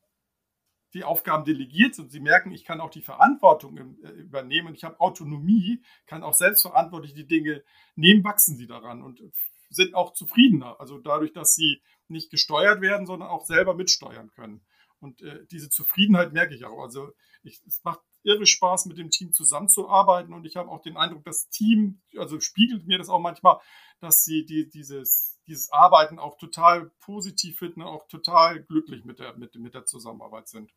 die 0.94 1.04
Aufgaben 1.04 1.44
delegiert 1.46 1.96
sind, 1.96 2.12
sie 2.12 2.20
merken, 2.20 2.52
ich 2.52 2.64
kann 2.64 2.82
auch 2.82 2.90
die 2.90 3.02
Verantwortung 3.02 3.78
äh, 3.78 4.10
übernehmen 4.12 4.70
und 4.70 4.76
ich 4.76 4.84
habe 4.84 5.00
Autonomie, 5.00 5.84
kann 6.06 6.24
auch 6.24 6.34
selbstverantwortlich 6.34 7.14
die 7.14 7.28
Dinge 7.28 7.64
nehmen, 7.96 8.24
wachsen 8.24 8.58
sie 8.58 8.68
daran 8.68 9.02
und 9.02 9.22
sind 9.70 9.94
auch 9.94 10.14
zufriedener. 10.14 10.80
Also 10.80 10.98
dadurch, 10.98 11.34
dass 11.34 11.54
sie 11.54 11.82
nicht 12.08 12.32
gesteuert 12.32 12.82
werden, 12.82 13.06
sondern 13.06 13.30
auch 13.30 13.46
selber 13.46 13.76
mitsteuern 13.76 14.32
können. 14.32 14.66
Und 15.00 15.22
äh, 15.22 15.46
diese 15.52 15.70
Zufriedenheit 15.70 16.34
merke 16.34 16.56
ich 16.56 16.66
auch. 16.66 16.82
Also 16.82 17.12
ich, 17.44 17.62
es 17.68 17.84
macht 17.84 18.00
irre 18.24 18.46
Spaß, 18.46 18.86
mit 18.88 18.98
dem 18.98 19.10
Team 19.10 19.34
zusammenzuarbeiten 19.34 20.34
und 20.34 20.46
ich 20.46 20.56
habe 20.56 20.70
auch 20.70 20.82
den 20.82 20.98
Eindruck, 20.98 21.24
das 21.24 21.50
Team, 21.50 22.02
also 22.18 22.40
spiegelt 22.40 22.88
mir 22.88 22.98
das 22.98 23.10
auch 23.10 23.20
manchmal, 23.20 23.60
dass 24.00 24.24
sie 24.24 24.46
die, 24.46 24.70
dieses 24.70 25.37
dieses 25.48 25.72
Arbeiten 25.72 26.20
auch 26.20 26.38
total 26.38 26.92
positiv 27.00 27.58
finden, 27.58 27.82
auch 27.82 28.08
total 28.08 28.62
glücklich 28.64 29.06
mit 29.06 29.20
der, 29.20 29.36
mit, 29.38 29.56
mit 29.56 29.74
der 29.74 29.86
Zusammenarbeit 29.86 30.48
sind. 30.48 30.72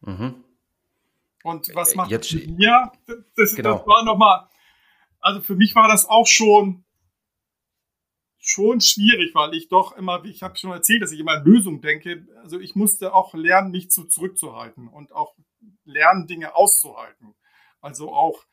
Mhm. 0.00 0.44
Und 1.44 1.74
was 1.74 1.92
äh, 1.92 1.96
macht 1.96 2.10
Jetzt, 2.10 2.32
mir? 2.32 2.92
Das, 3.36 3.54
genau. 3.54 3.78
das 3.78 3.86
war 3.86 4.04
nochmal, 4.04 4.48
also 5.20 5.40
für 5.40 5.54
mich 5.54 5.74
war 5.74 5.88
das 5.88 6.06
auch 6.06 6.26
schon, 6.26 6.84
schon 8.38 8.80
schwierig, 8.80 9.34
weil 9.34 9.54
ich 9.54 9.68
doch 9.68 9.96
immer, 9.96 10.24
wie 10.24 10.30
ich 10.30 10.42
habe 10.42 10.56
schon 10.56 10.72
erzählt, 10.72 11.02
dass 11.02 11.12
ich 11.12 11.20
immer 11.20 11.38
in 11.38 11.44
Lösungen 11.44 11.80
denke. 11.80 12.26
Also 12.42 12.58
ich 12.58 12.74
musste 12.74 13.14
auch 13.14 13.34
lernen, 13.34 13.70
mich 13.70 13.90
zu 13.90 14.04
zurückzuhalten 14.04 14.88
und 14.88 15.12
auch 15.12 15.34
lernen, 15.84 16.26
Dinge 16.26 16.54
auszuhalten. 16.54 17.34
Also 17.80 18.12
auch 18.12 18.44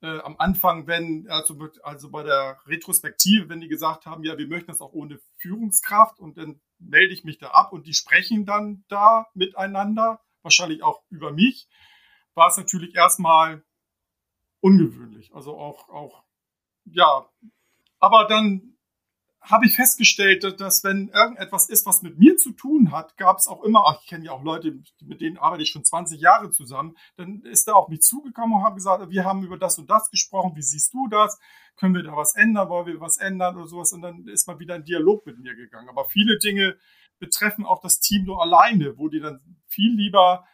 äh, 0.00 0.18
am 0.20 0.36
Anfang, 0.38 0.86
wenn, 0.86 1.28
also, 1.28 1.56
also 1.82 2.10
bei 2.10 2.22
der 2.22 2.58
Retrospektive, 2.66 3.48
wenn 3.48 3.60
die 3.60 3.68
gesagt 3.68 4.06
haben, 4.06 4.24
ja, 4.24 4.38
wir 4.38 4.46
möchten 4.46 4.68
das 4.68 4.80
auch 4.80 4.92
ohne 4.92 5.18
Führungskraft 5.36 6.18
und 6.18 6.38
dann 6.38 6.60
melde 6.78 7.12
ich 7.12 7.24
mich 7.24 7.38
da 7.38 7.48
ab 7.48 7.72
und 7.72 7.86
die 7.86 7.94
sprechen 7.94 8.46
dann 8.46 8.84
da 8.88 9.26
miteinander, 9.34 10.20
wahrscheinlich 10.42 10.82
auch 10.82 11.02
über 11.10 11.32
mich, 11.32 11.68
war 12.34 12.48
es 12.48 12.56
natürlich 12.56 12.94
erstmal 12.94 13.64
ungewöhnlich. 14.60 15.34
Also 15.34 15.56
auch, 15.56 15.88
auch, 15.88 16.24
ja, 16.84 17.28
aber 17.98 18.26
dann 18.26 18.77
habe 19.40 19.66
ich 19.66 19.76
festgestellt, 19.76 20.60
dass 20.60 20.84
wenn 20.84 21.08
irgendetwas 21.08 21.68
ist, 21.68 21.86
was 21.86 22.02
mit 22.02 22.18
mir 22.18 22.36
zu 22.36 22.52
tun 22.52 22.90
hat, 22.92 23.16
gab 23.16 23.38
es 23.38 23.46
auch 23.46 23.62
immer, 23.62 23.84
ach, 23.86 24.00
ich 24.02 24.08
kenne 24.08 24.26
ja 24.26 24.32
auch 24.32 24.42
Leute, 24.42 24.80
mit 25.02 25.20
denen 25.20 25.38
arbeite 25.38 25.62
ich 25.62 25.70
schon 25.70 25.84
20 25.84 26.20
Jahre 26.20 26.50
zusammen, 26.50 26.96
dann 27.16 27.42
ist 27.42 27.68
er 27.68 27.76
auf 27.76 27.88
mich 27.88 28.02
zugekommen 28.02 28.56
und 28.56 28.64
haben 28.64 28.74
gesagt, 28.74 29.08
wir 29.10 29.24
haben 29.24 29.44
über 29.44 29.56
das 29.56 29.78
und 29.78 29.88
das 29.88 30.10
gesprochen, 30.10 30.56
wie 30.56 30.62
siehst 30.62 30.92
du 30.92 31.08
das? 31.08 31.38
Können 31.76 31.94
wir 31.94 32.02
da 32.02 32.16
was 32.16 32.34
ändern? 32.34 32.68
Wollen 32.68 32.86
wir 32.86 33.00
was 33.00 33.18
ändern 33.18 33.56
oder 33.56 33.68
sowas? 33.68 33.92
Und 33.92 34.02
dann 34.02 34.26
ist 34.26 34.48
mal 34.48 34.58
wieder 34.58 34.74
ein 34.74 34.84
Dialog 34.84 35.24
mit 35.24 35.38
mir 35.38 35.54
gegangen. 35.54 35.88
Aber 35.88 36.06
viele 36.06 36.38
Dinge 36.38 36.76
betreffen 37.20 37.64
auch 37.64 37.80
das 37.80 38.00
Team 38.00 38.24
nur 38.24 38.42
alleine, 38.42 38.98
wo 38.98 39.08
die 39.08 39.20
dann 39.20 39.40
viel 39.66 39.94
lieber 39.94 40.44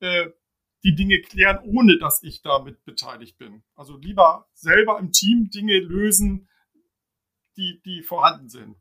äh, 0.00 0.28
die 0.84 0.94
Dinge 0.94 1.20
klären, 1.22 1.58
ohne 1.64 1.98
dass 1.98 2.22
ich 2.22 2.42
damit 2.42 2.84
beteiligt 2.84 3.38
bin. 3.38 3.62
Also 3.74 3.96
lieber 3.96 4.46
selber 4.52 4.98
im 4.98 5.12
Team 5.12 5.48
Dinge 5.48 5.78
lösen, 5.78 6.48
die, 7.56 7.80
die 7.84 8.02
vorhanden 8.02 8.48
sind. 8.48 8.76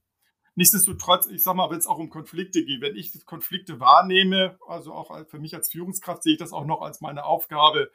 Nichtsdestotrotz, 0.56 1.28
ich 1.28 1.44
sag 1.44 1.56
mal, 1.56 1.70
wenn 1.72 1.80
es 1.80 1.88
auch 1.88 1.98
um 1.98 2.10
Konflikte 2.10 2.64
geht, 2.64 2.82
wenn 2.82 2.96
ich 2.96 3.26
Konflikte 3.26 3.80
wahrnehme, 3.80 4.58
also 4.68 4.94
auch 4.94 5.26
für 5.28 5.40
mich 5.40 5.56
als 5.56 5.72
Führungskraft 5.72 6.22
sehe 6.22 6.34
ich 6.34 6.40
das 6.40 6.54
auch 6.54 6.66
noch 6.66 6.82
als 6.82 7.02
meine 7.02 7.26
Aufgabe, 7.26 7.92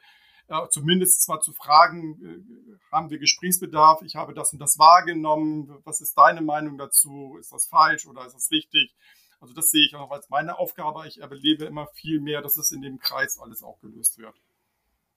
äh, 0.49 0.67
zumindest 0.69 1.27
mal 1.29 1.39
zu 1.39 1.53
fragen, 1.53 2.19
äh, 2.21 2.77
haben 2.91 3.09
wir 3.09 3.19
Gesprächsbedarf? 3.19 4.01
Ich 4.01 4.15
habe 4.15 4.33
das 4.33 4.51
und 4.51 4.59
das 4.59 4.77
wahrgenommen. 4.79 5.79
Was 5.83 6.01
ist 6.01 6.17
deine 6.17 6.41
Meinung 6.41 6.77
dazu? 6.77 7.37
Ist 7.39 7.53
das 7.53 7.67
falsch 7.67 8.07
oder 8.07 8.25
ist 8.25 8.33
das 8.33 8.51
richtig? 8.51 8.93
Also 9.39 9.53
das 9.53 9.69
sehe 9.69 9.85
ich 9.85 9.95
auch 9.95 10.01
noch 10.01 10.11
als 10.11 10.29
meine 10.29 10.57
Aufgabe. 10.57 11.07
Ich 11.07 11.21
erlebe 11.21 11.65
immer 11.65 11.87
viel 11.93 12.19
mehr, 12.19 12.41
dass 12.41 12.57
es 12.57 12.71
in 12.71 12.81
dem 12.81 12.99
Kreis 12.99 13.39
alles 13.39 13.63
auch 13.63 13.79
gelöst 13.79 14.17
wird. 14.17 14.35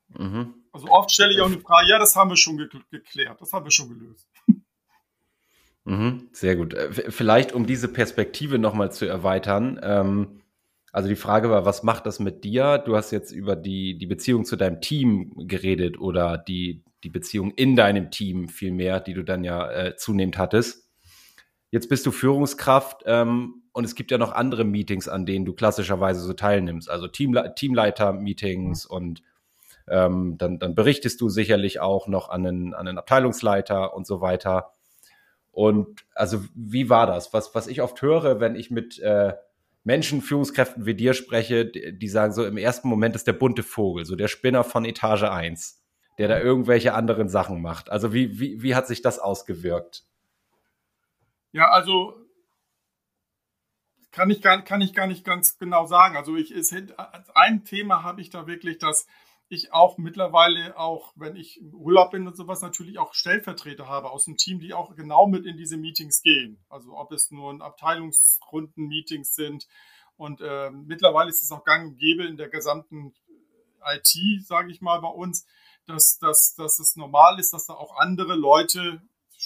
Mhm. 0.09 0.55
Also 0.70 0.88
oft 0.88 1.11
stelle 1.11 1.33
ich 1.33 1.40
auch 1.40 1.46
eine 1.46 1.61
Frage, 1.61 1.88
ja, 1.88 1.98
das 1.98 2.14
haben 2.14 2.31
wir 2.31 2.37
schon 2.37 2.59
geklärt, 2.90 3.40
das 3.40 3.53
haben 3.53 3.64
wir 3.64 3.72
schon 3.72 3.88
gelöst. 3.88 4.29
Mhm, 5.84 6.28
sehr 6.32 6.56
gut. 6.56 6.74
Äh, 6.74 6.92
vielleicht, 6.92 7.52
um 7.52 7.66
diese 7.66 7.88
Perspektive 7.88 8.58
nochmal 8.58 8.92
zu 8.92 9.06
erweitern. 9.06 9.80
Ähm, 9.82 10.40
also 10.92 11.08
die 11.08 11.16
Frage 11.16 11.50
war, 11.50 11.64
was 11.64 11.82
macht 11.82 12.06
das 12.06 12.20
mit 12.20 12.44
dir? 12.44 12.78
Du 12.78 12.96
hast 12.96 13.10
jetzt 13.10 13.32
über 13.32 13.56
die, 13.56 13.96
die 13.96 14.06
Beziehung 14.06 14.44
zu 14.44 14.56
deinem 14.56 14.80
Team 14.80 15.32
geredet 15.48 15.98
oder 15.98 16.36
die, 16.38 16.84
die 17.02 17.08
Beziehung 17.08 17.52
in 17.52 17.76
deinem 17.76 18.10
Team 18.10 18.48
vielmehr, 18.48 19.00
die 19.00 19.14
du 19.14 19.24
dann 19.24 19.42
ja 19.42 19.70
äh, 19.70 19.96
zunehmend 19.96 20.38
hattest. 20.38 20.90
Jetzt 21.70 21.88
bist 21.88 22.04
du 22.04 22.12
Führungskraft 22.12 23.04
ähm, 23.06 23.62
und 23.72 23.84
es 23.84 23.94
gibt 23.94 24.10
ja 24.10 24.18
noch 24.18 24.32
andere 24.32 24.64
Meetings, 24.64 25.08
an 25.08 25.24
denen 25.24 25.46
du 25.46 25.54
klassischerweise 25.54 26.20
so 26.20 26.34
teilnimmst, 26.34 26.90
also 26.90 27.08
Teamle 27.08 27.54
Teamleiter-Meetings 27.56 28.88
mhm. 28.88 28.94
und 28.96 29.22
ähm, 29.88 30.36
dann, 30.36 30.58
dann 30.58 30.74
berichtest 30.74 31.20
du 31.22 31.30
sicherlich 31.30 31.80
auch 31.80 32.06
noch 32.06 32.28
an 32.28 32.46
einen, 32.46 32.74
an 32.74 32.86
einen 32.86 32.98
Abteilungsleiter 32.98 33.94
und 33.94 34.06
so 34.06 34.20
weiter. 34.20 34.74
Und 35.52 36.06
also 36.14 36.44
wie 36.54 36.88
war 36.88 37.06
das? 37.06 37.32
Was, 37.32 37.54
was 37.54 37.66
ich 37.66 37.82
oft 37.82 38.00
höre, 38.02 38.40
wenn 38.40 38.56
ich 38.56 38.70
mit 38.70 38.98
äh, 38.98 39.34
Menschen, 39.84 40.22
Führungskräften 40.22 40.86
wie 40.86 40.94
dir 40.94 41.12
spreche, 41.14 41.66
die, 41.66 41.96
die 41.96 42.08
sagen 42.08 42.32
so, 42.32 42.44
im 42.44 42.56
ersten 42.56 42.88
Moment 42.88 43.14
ist 43.14 43.26
der 43.26 43.34
bunte 43.34 43.62
Vogel, 43.62 44.04
so 44.04 44.16
der 44.16 44.28
Spinner 44.28 44.64
von 44.64 44.84
Etage 44.84 45.24
1, 45.24 45.82
der 46.18 46.28
da 46.28 46.40
irgendwelche 46.40 46.94
anderen 46.94 47.28
Sachen 47.28 47.60
macht. 47.60 47.90
Also 47.90 48.14
wie, 48.14 48.40
wie, 48.40 48.62
wie 48.62 48.74
hat 48.74 48.86
sich 48.86 49.02
das 49.02 49.18
ausgewirkt? 49.18 50.04
Ja, 51.52 51.70
also 51.70 52.14
kann 54.10 54.30
ich 54.30 54.40
gar, 54.40 54.62
kann 54.62 54.80
ich 54.80 54.94
gar 54.94 55.06
nicht 55.06 55.24
ganz 55.24 55.58
genau 55.58 55.86
sagen. 55.86 56.16
Also 56.16 56.36
ich, 56.36 56.50
es, 56.50 56.74
ein 57.34 57.64
Thema 57.64 58.02
habe 58.02 58.20
ich 58.20 58.30
da 58.30 58.46
wirklich, 58.46 58.78
dass 58.78 59.06
ich 59.52 59.72
auch 59.72 59.98
mittlerweile, 59.98 60.78
auch 60.78 61.12
wenn 61.14 61.36
ich 61.36 61.60
im 61.60 61.74
Urlaub 61.74 62.12
bin 62.12 62.26
und 62.26 62.36
sowas, 62.36 62.62
natürlich 62.62 62.98
auch 62.98 63.12
Stellvertreter 63.12 63.86
habe 63.86 64.10
aus 64.10 64.24
dem 64.24 64.36
Team, 64.36 64.60
die 64.60 64.72
auch 64.72 64.94
genau 64.96 65.26
mit 65.26 65.44
in 65.44 65.56
diese 65.56 65.76
Meetings 65.76 66.22
gehen. 66.22 66.64
Also 66.68 66.96
ob 66.96 67.12
es 67.12 67.30
nur 67.30 67.60
Abteilungsrunden-Meetings 67.60 69.34
sind. 69.34 69.68
Und 70.16 70.40
äh, 70.40 70.70
mittlerweile 70.70 71.28
ist 71.28 71.42
es 71.42 71.52
auch 71.52 71.64
gang 71.64 71.90
und 71.90 71.98
gäbe 71.98 72.24
in 72.24 72.36
der 72.36 72.48
gesamten 72.48 73.14
IT, 73.84 74.46
sage 74.46 74.70
ich 74.70 74.80
mal, 74.80 75.00
bei 75.00 75.08
uns, 75.08 75.46
dass, 75.86 76.18
dass, 76.18 76.54
dass 76.54 76.78
es 76.78 76.96
normal 76.96 77.38
ist, 77.38 77.52
dass 77.52 77.66
da 77.66 77.74
auch 77.74 77.96
andere 77.96 78.34
Leute 78.34 79.02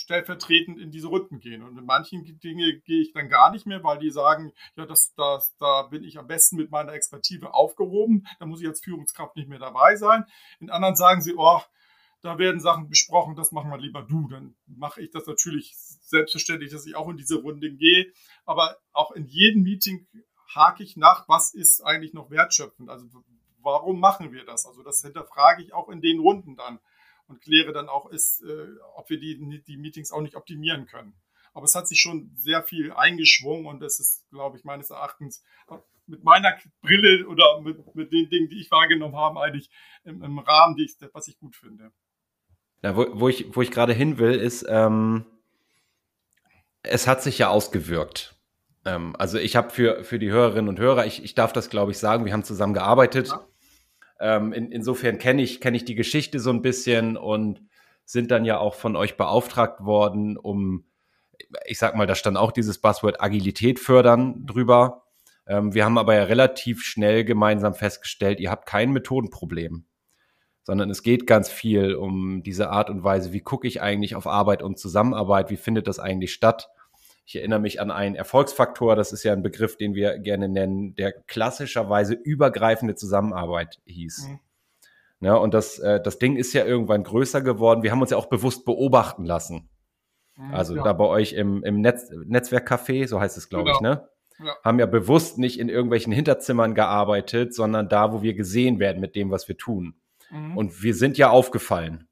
stellvertretend 0.06 0.78
in 0.78 0.92
diese 0.92 1.08
Runden 1.08 1.40
gehen. 1.40 1.64
Und 1.64 1.76
in 1.76 1.84
manchen 1.84 2.24
Dinge 2.38 2.78
gehe 2.78 3.02
ich 3.02 3.12
dann 3.12 3.28
gar 3.28 3.50
nicht 3.50 3.66
mehr, 3.66 3.82
weil 3.82 3.98
die 3.98 4.10
sagen, 4.10 4.52
ja, 4.76 4.86
das, 4.86 5.12
das, 5.16 5.56
da 5.58 5.82
bin 5.82 6.04
ich 6.04 6.16
am 6.16 6.28
besten 6.28 6.56
mit 6.56 6.70
meiner 6.70 6.92
Expertise 6.92 7.52
aufgehoben, 7.52 8.24
da 8.38 8.46
muss 8.46 8.60
ich 8.60 8.68
als 8.68 8.80
Führungskraft 8.80 9.34
nicht 9.34 9.48
mehr 9.48 9.58
dabei 9.58 9.96
sein. 9.96 10.24
In 10.60 10.70
anderen 10.70 10.94
sagen 10.94 11.22
sie, 11.22 11.34
oh, 11.36 11.60
da 12.22 12.38
werden 12.38 12.60
Sachen 12.60 12.88
besprochen, 12.88 13.34
das 13.34 13.50
machen 13.50 13.68
wir 13.68 13.78
lieber 13.78 14.02
du. 14.02 14.28
Dann 14.28 14.54
mache 14.66 15.02
ich 15.02 15.10
das 15.10 15.26
natürlich 15.26 15.74
selbstverständlich, 15.76 16.70
dass 16.70 16.86
ich 16.86 16.94
auch 16.94 17.08
in 17.08 17.16
diese 17.16 17.40
Runde 17.40 17.72
gehe. 17.72 18.12
Aber 18.44 18.76
auch 18.92 19.10
in 19.10 19.26
jedem 19.26 19.62
Meeting 19.62 20.06
hake 20.54 20.84
ich 20.84 20.96
nach, 20.96 21.28
was 21.28 21.52
ist 21.52 21.80
eigentlich 21.80 22.14
noch 22.14 22.30
wertschöpfend? 22.30 22.88
Also 22.88 23.06
warum 23.60 23.98
machen 23.98 24.30
wir 24.30 24.44
das? 24.44 24.66
Also 24.66 24.84
das 24.84 25.02
hinterfrage 25.02 25.64
ich 25.64 25.74
auch 25.74 25.88
in 25.88 26.00
den 26.00 26.20
Runden 26.20 26.54
dann 26.54 26.78
und 27.28 27.40
kläre 27.40 27.72
dann 27.72 27.88
auch, 27.88 28.10
ist, 28.10 28.42
äh, 28.42 28.66
ob 28.94 29.10
wir 29.10 29.18
die, 29.18 29.62
die 29.66 29.76
Meetings 29.76 30.12
auch 30.12 30.20
nicht 30.20 30.36
optimieren 30.36 30.86
können. 30.86 31.14
Aber 31.52 31.64
es 31.64 31.74
hat 31.74 31.88
sich 31.88 32.00
schon 32.00 32.30
sehr 32.36 32.62
viel 32.62 32.92
eingeschwungen 32.92 33.66
und 33.66 33.82
es 33.82 33.98
ist, 33.98 34.28
glaube 34.30 34.58
ich, 34.58 34.64
meines 34.64 34.90
Erachtens 34.90 35.42
mit 36.06 36.22
meiner 36.22 36.56
Brille 36.82 37.26
oder 37.26 37.60
mit, 37.60 37.94
mit 37.94 38.12
den 38.12 38.28
Dingen, 38.28 38.48
die 38.48 38.60
ich 38.60 38.70
wahrgenommen 38.70 39.16
habe, 39.16 39.40
eigentlich 39.40 39.70
im, 40.04 40.22
im 40.22 40.38
Rahmen, 40.38 40.78
ich, 40.78 40.96
was 41.12 41.28
ich 41.28 41.38
gut 41.38 41.56
finde. 41.56 41.92
Ja, 42.82 42.96
wo, 42.96 43.06
wo, 43.12 43.28
ich, 43.28 43.56
wo 43.56 43.62
ich 43.62 43.70
gerade 43.70 43.92
hin 43.92 44.18
will, 44.18 44.34
ist, 44.34 44.66
ähm, 44.68 45.24
es 46.82 47.06
hat 47.06 47.22
sich 47.22 47.38
ja 47.38 47.48
ausgewirkt. 47.48 48.36
Ähm, 48.84 49.16
also 49.18 49.38
ich 49.38 49.56
habe 49.56 49.70
für, 49.70 50.04
für 50.04 50.18
die 50.18 50.30
Hörerinnen 50.30 50.68
und 50.68 50.78
Hörer, 50.78 51.06
ich, 51.06 51.24
ich 51.24 51.34
darf 51.34 51.52
das, 51.52 51.70
glaube 51.70 51.90
ich, 51.90 51.98
sagen, 51.98 52.24
wir 52.24 52.32
haben 52.32 52.44
zusammen 52.44 52.74
gearbeitet. 52.74 53.28
Ja. 53.28 53.46
Ähm, 54.20 54.52
in, 54.52 54.70
insofern 54.70 55.18
kenne 55.18 55.42
ich, 55.42 55.60
kenn 55.60 55.74
ich 55.74 55.84
die 55.84 55.94
Geschichte 55.94 56.40
so 56.40 56.50
ein 56.50 56.62
bisschen 56.62 57.16
und 57.16 57.62
sind 58.04 58.30
dann 58.30 58.44
ja 58.44 58.58
auch 58.58 58.74
von 58.74 58.96
euch 58.96 59.16
beauftragt 59.16 59.84
worden, 59.84 60.36
um, 60.36 60.84
ich 61.66 61.78
sag 61.78 61.96
mal, 61.96 62.06
da 62.06 62.14
stand 62.14 62.36
auch 62.36 62.52
dieses 62.52 62.78
Buzzword 62.78 63.20
Agilität 63.20 63.78
fördern 63.78 64.46
drüber. 64.46 65.04
Ähm, 65.46 65.74
wir 65.74 65.84
haben 65.84 65.98
aber 65.98 66.14
ja 66.14 66.24
relativ 66.24 66.82
schnell 66.82 67.24
gemeinsam 67.24 67.74
festgestellt, 67.74 68.40
ihr 68.40 68.50
habt 68.50 68.66
kein 68.66 68.92
Methodenproblem, 68.92 69.84
sondern 70.62 70.88
es 70.88 71.02
geht 71.02 71.26
ganz 71.26 71.50
viel 71.50 71.94
um 71.94 72.42
diese 72.42 72.70
Art 72.70 72.90
und 72.90 73.04
Weise, 73.04 73.32
wie 73.32 73.40
gucke 73.40 73.66
ich 73.66 73.82
eigentlich 73.82 74.14
auf 74.14 74.26
Arbeit 74.26 74.62
und 74.62 74.78
Zusammenarbeit, 74.78 75.50
wie 75.50 75.56
findet 75.56 75.88
das 75.88 75.98
eigentlich 75.98 76.32
statt? 76.32 76.70
Ich 77.26 77.34
erinnere 77.34 77.58
mich 77.58 77.80
an 77.80 77.90
einen 77.90 78.14
Erfolgsfaktor, 78.14 78.94
das 78.94 79.12
ist 79.12 79.24
ja 79.24 79.32
ein 79.32 79.42
Begriff, 79.42 79.76
den 79.76 79.94
wir 79.94 80.16
gerne 80.18 80.48
nennen, 80.48 80.94
der 80.94 81.12
klassischerweise 81.12 82.14
übergreifende 82.14 82.94
Zusammenarbeit 82.94 83.80
hieß. 83.84 84.28
Mhm. 84.28 84.40
Ja, 85.20 85.34
und 85.34 85.52
das, 85.52 85.80
äh, 85.80 86.00
das 86.00 86.20
Ding 86.20 86.36
ist 86.36 86.52
ja 86.52 86.64
irgendwann 86.64 87.02
größer 87.02 87.42
geworden. 87.42 87.82
Wir 87.82 87.90
haben 87.90 88.00
uns 88.00 88.12
ja 88.12 88.16
auch 88.16 88.26
bewusst 88.26 88.64
beobachten 88.64 89.24
lassen. 89.24 89.68
Mhm, 90.36 90.54
also 90.54 90.76
ja. 90.76 90.84
da 90.84 90.92
bei 90.92 91.06
euch 91.06 91.32
im, 91.32 91.64
im 91.64 91.80
Netz, 91.80 92.08
Netzwerkcafé, 92.10 93.08
so 93.08 93.20
heißt 93.20 93.36
es, 93.36 93.48
glaube 93.48 93.64
genau. 93.64 93.76
ich, 93.76 93.80
ne? 93.80 94.08
Ja. 94.38 94.54
Haben 94.62 94.78
ja 94.78 94.86
bewusst 94.86 95.38
nicht 95.38 95.58
in 95.58 95.68
irgendwelchen 95.68 96.12
Hinterzimmern 96.12 96.76
gearbeitet, 96.76 97.54
sondern 97.54 97.88
da, 97.88 98.12
wo 98.12 98.22
wir 98.22 98.34
gesehen 98.34 98.78
werden 98.78 99.00
mit 99.00 99.16
dem, 99.16 99.32
was 99.32 99.48
wir 99.48 99.56
tun. 99.56 99.96
Mhm. 100.30 100.56
Und 100.56 100.82
wir 100.82 100.94
sind 100.94 101.18
ja 101.18 101.30
aufgefallen. 101.30 102.06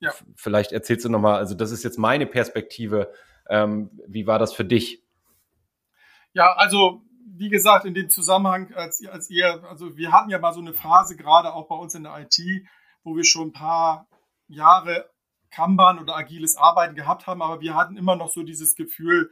Ja. 0.00 0.12
Vielleicht 0.34 0.72
erzählst 0.72 1.06
du 1.06 1.08
nochmal, 1.08 1.36
also 1.36 1.54
das 1.54 1.70
ist 1.70 1.82
jetzt 1.82 1.98
meine 1.98 2.26
Perspektive 2.26 3.10
ähm, 3.48 3.90
wie 4.06 4.26
war 4.26 4.38
das 4.38 4.52
für 4.52 4.64
dich? 4.64 5.02
Ja, 6.32 6.52
also 6.54 7.02
wie 7.36 7.48
gesagt, 7.48 7.84
in 7.84 7.94
dem 7.94 8.10
Zusammenhang, 8.10 8.72
als, 8.74 9.04
als 9.06 9.28
ihr, 9.30 9.64
also 9.64 9.96
wir 9.96 10.12
hatten 10.12 10.30
ja 10.30 10.38
mal 10.38 10.52
so 10.52 10.60
eine 10.60 10.74
Phase, 10.74 11.16
gerade 11.16 11.52
auch 11.52 11.68
bei 11.68 11.76
uns 11.76 11.94
in 11.94 12.04
der 12.04 12.18
IT, 12.18 12.38
wo 13.02 13.16
wir 13.16 13.24
schon 13.24 13.48
ein 13.48 13.52
paar 13.52 14.08
Jahre 14.48 15.10
Kanban 15.50 15.98
oder 15.98 16.16
agiles 16.16 16.56
Arbeiten 16.56 16.94
gehabt 16.94 17.26
haben, 17.26 17.42
aber 17.42 17.60
wir 17.60 17.74
hatten 17.74 17.96
immer 17.96 18.16
noch 18.16 18.32
so 18.32 18.42
dieses 18.42 18.74
Gefühl, 18.74 19.30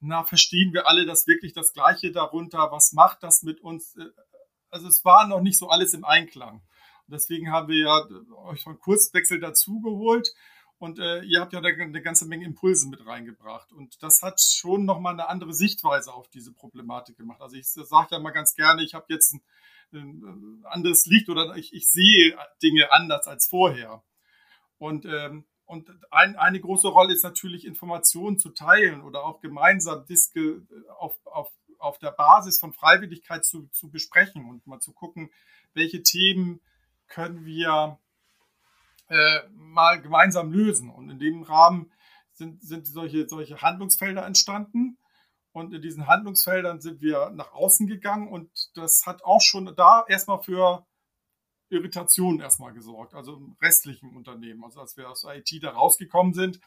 na, 0.00 0.24
verstehen 0.24 0.72
wir 0.72 0.86
alle 0.86 1.06
das 1.06 1.26
wirklich 1.26 1.52
das 1.52 1.72
Gleiche 1.72 2.12
darunter? 2.12 2.70
Was 2.70 2.92
macht 2.92 3.22
das 3.22 3.42
mit 3.42 3.60
uns? 3.60 3.96
Also 4.70 4.86
es 4.86 5.04
war 5.04 5.26
noch 5.26 5.40
nicht 5.40 5.58
so 5.58 5.68
alles 5.68 5.92
im 5.92 6.04
Einklang. 6.04 6.62
Deswegen 7.06 7.50
haben 7.50 7.68
wir 7.68 7.78
ja 7.78 8.06
euch 8.44 8.62
von 8.62 8.78
Kurswechsel 8.78 9.40
dazugeholt 9.40 10.34
und 10.78 11.00
äh, 11.00 11.22
ihr 11.22 11.40
habt 11.40 11.52
ja 11.52 11.60
da 11.60 11.68
eine 11.68 12.02
ganze 12.02 12.26
Menge 12.26 12.44
Impulse 12.44 12.88
mit 12.88 13.04
reingebracht. 13.04 13.72
Und 13.72 14.00
das 14.02 14.22
hat 14.22 14.40
schon 14.40 14.84
nochmal 14.84 15.14
eine 15.14 15.28
andere 15.28 15.52
Sichtweise 15.52 16.12
auf 16.12 16.28
diese 16.28 16.52
Problematik 16.52 17.16
gemacht. 17.16 17.40
Also 17.40 17.56
ich 17.56 17.66
sage 17.66 18.08
ja 18.12 18.20
mal 18.20 18.30
ganz 18.30 18.54
gerne, 18.54 18.84
ich 18.84 18.94
habe 18.94 19.06
jetzt 19.08 19.34
ein, 19.34 19.42
ein, 19.92 20.64
anderes 20.64 21.06
Licht 21.06 21.28
oder 21.28 21.56
ich, 21.56 21.72
ich, 21.72 21.88
sehe 21.88 22.38
Dinge 22.62 22.92
anders 22.92 23.26
als 23.26 23.48
vorher. 23.48 24.04
Und, 24.78 25.04
ähm, 25.04 25.46
und 25.66 25.90
ein, 26.12 26.36
eine 26.36 26.60
große 26.60 26.88
Rolle 26.88 27.12
ist 27.12 27.24
natürlich, 27.24 27.66
Informationen 27.66 28.38
zu 28.38 28.50
teilen 28.50 29.02
oder 29.02 29.24
auch 29.24 29.40
gemeinsam 29.40 30.06
Diske 30.06 30.62
auf, 30.96 31.18
auf, 31.26 31.50
auf 31.78 31.98
der 31.98 32.12
Basis 32.12 32.60
von 32.60 32.72
Freiwilligkeit 32.72 33.44
zu, 33.44 33.66
zu 33.72 33.90
besprechen 33.90 34.48
und 34.48 34.64
mal 34.68 34.78
zu 34.78 34.92
gucken, 34.92 35.30
welche 35.74 36.04
Themen 36.04 36.60
können 37.08 37.44
wir 37.44 37.98
äh, 39.08 39.40
mal 39.52 40.00
gemeinsam 40.00 40.52
lösen. 40.52 40.90
Und 40.90 41.10
in 41.10 41.18
dem 41.18 41.42
Rahmen 41.42 41.90
sind, 42.32 42.62
sind 42.62 42.86
solche, 42.86 43.28
solche 43.28 43.60
Handlungsfelder 43.60 44.24
entstanden. 44.24 44.98
Und 45.52 45.74
in 45.74 45.82
diesen 45.82 46.06
Handlungsfeldern 46.06 46.80
sind 46.80 47.00
wir 47.00 47.30
nach 47.30 47.52
außen 47.52 47.86
gegangen 47.86 48.28
und 48.28 48.50
das 48.74 49.06
hat 49.06 49.24
auch 49.24 49.40
schon 49.40 49.74
da 49.74 50.04
erstmal 50.06 50.42
für 50.42 50.86
Irritationen 51.70 52.40
erstmal 52.40 52.72
gesorgt, 52.72 53.14
also 53.14 53.36
im 53.36 53.54
restlichen 53.60 54.16
Unternehmen, 54.16 54.64
also 54.64 54.80
als 54.80 54.96
wir 54.96 55.10
aus 55.10 55.24
IT 55.24 55.62
da 55.62 55.68
rausgekommen 55.70 56.32
sind. 56.32 56.60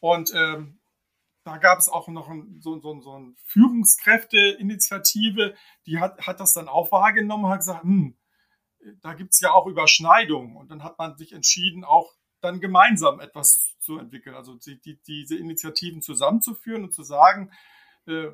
Und 0.00 0.32
ähm, 0.34 0.80
da 1.44 1.58
gab 1.58 1.78
es 1.78 1.88
auch 1.88 2.08
noch 2.08 2.28
ein, 2.28 2.60
so, 2.60 2.80
so, 2.80 3.00
so 3.00 3.12
eine 3.12 3.34
Führungskräfteinitiative, 3.44 5.54
die 5.86 6.00
hat, 6.00 6.26
hat 6.26 6.40
das 6.40 6.54
dann 6.54 6.66
auch 6.68 6.90
wahrgenommen, 6.90 7.46
hat 7.48 7.60
gesagt, 7.60 7.84
hm, 7.84 8.16
da 9.02 9.14
gibt 9.14 9.32
es 9.32 9.40
ja 9.40 9.52
auch 9.52 9.66
Überschneidungen 9.66 10.56
und 10.56 10.70
dann 10.70 10.82
hat 10.82 10.98
man 10.98 11.16
sich 11.16 11.32
entschieden, 11.32 11.84
auch 11.84 12.14
dann 12.40 12.60
gemeinsam 12.60 13.20
etwas 13.20 13.76
zu 13.80 13.98
entwickeln, 13.98 14.34
also 14.34 14.54
die, 14.54 14.80
die, 14.80 15.00
diese 15.02 15.36
Initiativen 15.36 16.02
zusammenzuführen 16.02 16.84
und 16.84 16.92
zu 16.92 17.02
sagen, 17.02 17.50
äh, 18.06 18.28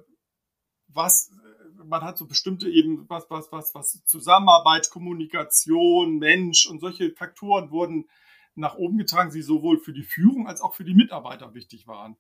was 0.89 1.31
äh, 1.31 1.85
man 1.85 2.03
hat 2.03 2.19
so 2.19 2.27
bestimmte 2.27 2.69
eben 2.69 3.09
was 3.09 3.31
was 3.31 3.51
was 3.51 3.75
was 3.75 4.05
Zusammenarbeit, 4.05 4.91
Kommunikation, 4.91 6.19
Mensch 6.19 6.67
und 6.67 6.81
solche 6.81 7.13
Faktoren 7.13 7.71
wurden 7.71 8.09
nach 8.55 8.75
oben 8.75 8.99
getragen, 8.99 9.33
die 9.33 9.43
sowohl 9.43 9.79
für 9.79 9.93
die 9.93 10.03
Führung 10.03 10.47
als 10.47 10.61
auch 10.61 10.75
für 10.75 10.85
die 10.85 10.95
Mitarbeiter 10.95 11.55
wichtig 11.55 11.87
waren. 11.87 12.17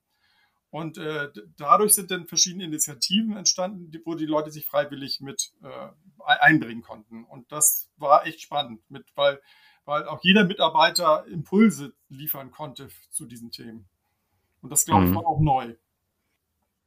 Und 0.73 0.97
äh, 0.97 1.29
dadurch 1.59 1.93
sind 1.93 2.11
dann 2.11 2.27
verschiedene 2.27 2.65
Initiativen 2.65 3.37
entstanden, 3.37 3.91
die, 3.91 4.01
wo 4.07 4.15
die 4.15 4.25
Leute 4.25 4.51
sich 4.51 4.65
freiwillig 4.65 5.21
mit 5.21 5.53
äh, 5.63 5.89
einbringen 6.25 6.81
konnten. 6.81 7.25
Und 7.25 7.53
das 7.53 7.91
war 7.99 8.27
echt 8.27 8.41
spannend, 8.41 8.81
mit, 8.89 9.05
weil, 9.15 9.39
weil 9.85 10.07
auch 10.07 10.21
jeder 10.23 10.47
Mitarbeiter 10.47 11.27
Impulse 11.27 11.93
liefern 12.09 12.51
konnte 12.51 12.89
zu 13.11 13.27
diesen 13.27 13.51
Themen. 13.51 13.87
Und 14.63 14.73
das, 14.73 14.87
glaube 14.87 15.05
ich, 15.05 15.11
mhm. 15.11 15.17
war 15.17 15.27
auch 15.27 15.41
neu. 15.41 15.75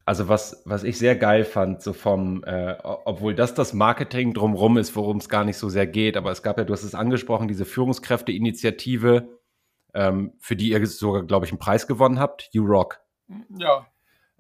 Also 0.03 0.29
was, 0.29 0.63
was 0.65 0.83
ich 0.83 0.97
sehr 0.97 1.15
geil 1.15 1.45
fand, 1.45 1.83
so 1.83 1.93
vom, 1.93 2.43
äh, 2.43 2.77
obwohl 2.81 3.35
das 3.35 3.53
das 3.53 3.73
Marketing 3.73 4.33
drumherum 4.33 4.77
ist, 4.77 4.95
worum 4.95 5.17
es 5.17 5.29
gar 5.29 5.43
nicht 5.43 5.57
so 5.57 5.69
sehr 5.69 5.85
geht, 5.85 6.17
aber 6.17 6.31
es 6.31 6.41
gab 6.41 6.57
ja, 6.57 6.63
du 6.63 6.73
hast 6.73 6.83
es 6.83 6.95
angesprochen, 6.95 7.47
diese 7.47 7.65
Führungskräfteinitiative, 7.65 9.29
ähm, 9.93 10.33
für 10.39 10.55
die 10.55 10.69
ihr 10.69 10.87
sogar, 10.87 11.21
glaube 11.21 11.45
ich, 11.45 11.51
einen 11.51 11.59
Preis 11.59 11.85
gewonnen 11.85 12.19
habt, 12.19 12.49
U-Rock. 12.55 13.04
Ja. 13.49 13.87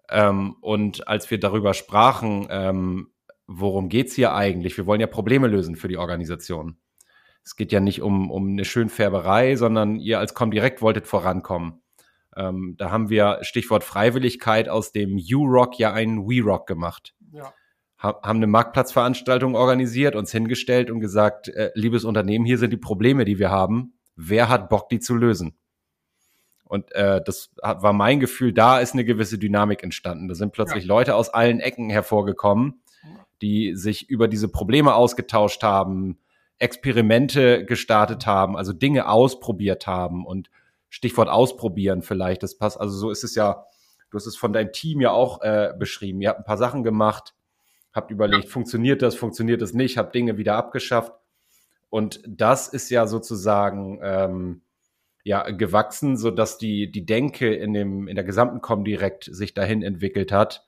Ähm, 0.09 0.55
und 0.61 1.07
als 1.07 1.29
wir 1.31 1.39
darüber 1.39 1.73
sprachen, 1.73 2.47
ähm, 2.49 3.09
worum 3.47 3.89
es 3.89 4.13
hier 4.13 4.33
eigentlich? 4.33 4.77
Wir 4.77 4.85
wollen 4.85 5.01
ja 5.01 5.07
Probleme 5.07 5.47
lösen 5.47 5.75
für 5.75 5.87
die 5.87 5.97
Organisation. 5.97 6.77
Es 7.43 7.55
geht 7.55 7.71
ja 7.71 7.79
nicht 7.79 8.01
um, 8.01 8.31
um 8.31 8.49
eine 8.49 8.65
Schönfärberei, 8.65 9.55
sondern 9.55 9.99
ihr 9.99 10.19
als 10.19 10.33
Comdirect 10.33 10.81
wolltet 10.81 11.07
vorankommen. 11.07 11.83
Ähm, 12.35 12.75
da 12.77 12.91
haben 12.91 13.09
wir 13.09 13.39
Stichwort 13.41 13.83
Freiwilligkeit 13.83 14.67
aus 14.67 14.91
dem 14.91 15.17
U-Rock 15.17 15.79
ja 15.79 15.93
einen 15.93 16.27
We-Rock 16.27 16.67
gemacht. 16.67 17.13
Ja. 17.31 17.53
Ha 18.01 18.19
haben 18.23 18.37
eine 18.37 18.47
Marktplatzveranstaltung 18.47 19.55
organisiert, 19.55 20.15
uns 20.15 20.31
hingestellt 20.31 20.91
und 20.91 20.99
gesagt, 20.99 21.47
äh, 21.47 21.71
liebes 21.75 22.03
Unternehmen, 22.03 22.45
hier 22.45 22.57
sind 22.57 22.71
die 22.71 22.77
Probleme, 22.77 23.25
die 23.25 23.39
wir 23.39 23.51
haben. 23.51 23.93
Wer 24.15 24.49
hat 24.49 24.69
Bock, 24.69 24.89
die 24.89 24.99
zu 24.99 25.15
lösen? 25.15 25.57
Und 26.67 26.91
äh, 26.93 27.21
das 27.23 27.51
war 27.61 27.93
mein 27.93 28.19
Gefühl, 28.19 28.51
da 28.51 28.79
ist 28.79 28.93
eine 28.93 29.05
gewisse 29.05 29.37
Dynamik 29.37 29.83
entstanden. 29.83 30.27
Da 30.27 30.35
sind 30.35 30.51
plötzlich 30.51 30.83
ja. 30.83 30.87
Leute 30.87 31.15
aus 31.15 31.29
allen 31.29 31.59
Ecken 31.59 31.89
hervorgekommen, 31.89 32.81
die 33.41 33.75
sich 33.75 34.09
über 34.09 34.27
diese 34.27 34.47
Probleme 34.47 34.95
ausgetauscht 34.95 35.61
haben, 35.63 36.17
Experimente 36.57 37.65
gestartet 37.65 38.25
haben, 38.25 38.57
also 38.57 38.73
Dinge 38.73 39.09
ausprobiert 39.09 39.87
haben 39.87 40.25
und 40.25 40.49
Stichwort 40.89 41.27
ausprobieren 41.27 42.01
vielleicht, 42.01 42.41
das 42.43 42.57
passt. 42.57 42.79
Also 42.79 42.97
so 42.97 43.11
ist 43.11 43.23
es 43.23 43.35
ja, 43.35 43.65
du 44.09 44.17
hast 44.17 44.25
es 44.25 44.37
von 44.37 44.53
deinem 44.53 44.71
Team 44.71 45.01
ja 45.01 45.11
auch 45.11 45.41
äh, 45.41 45.73
beschrieben. 45.77 46.21
Ihr 46.21 46.29
habt 46.29 46.39
ein 46.39 46.45
paar 46.45 46.57
Sachen 46.57 46.83
gemacht, 46.83 47.35
habt 47.93 48.11
überlegt, 48.11 48.49
funktioniert 48.49 49.01
das, 49.01 49.15
funktioniert 49.15 49.61
das 49.61 49.73
nicht, 49.73 49.97
habt 49.97 50.15
Dinge 50.15 50.37
wieder 50.37 50.55
abgeschafft. 50.55 51.11
Und 51.89 52.21
das 52.25 52.69
ist 52.69 52.89
ja 52.89 53.07
sozusagen 53.07 53.99
ähm, 54.01 54.61
ja 55.25 55.49
gewachsen, 55.49 56.17
so 56.17 56.29
dass 56.31 56.57
die 56.57 56.89
die 56.91 57.05
Denke 57.05 57.53
in 57.53 57.73
dem 57.73 58.07
in 58.07 58.15
der 58.15 58.23
gesamten 58.23 58.61
Comdirect 58.61 59.25
sich 59.25 59.53
dahin 59.55 59.81
entwickelt 59.81 60.31
hat. 60.31 60.65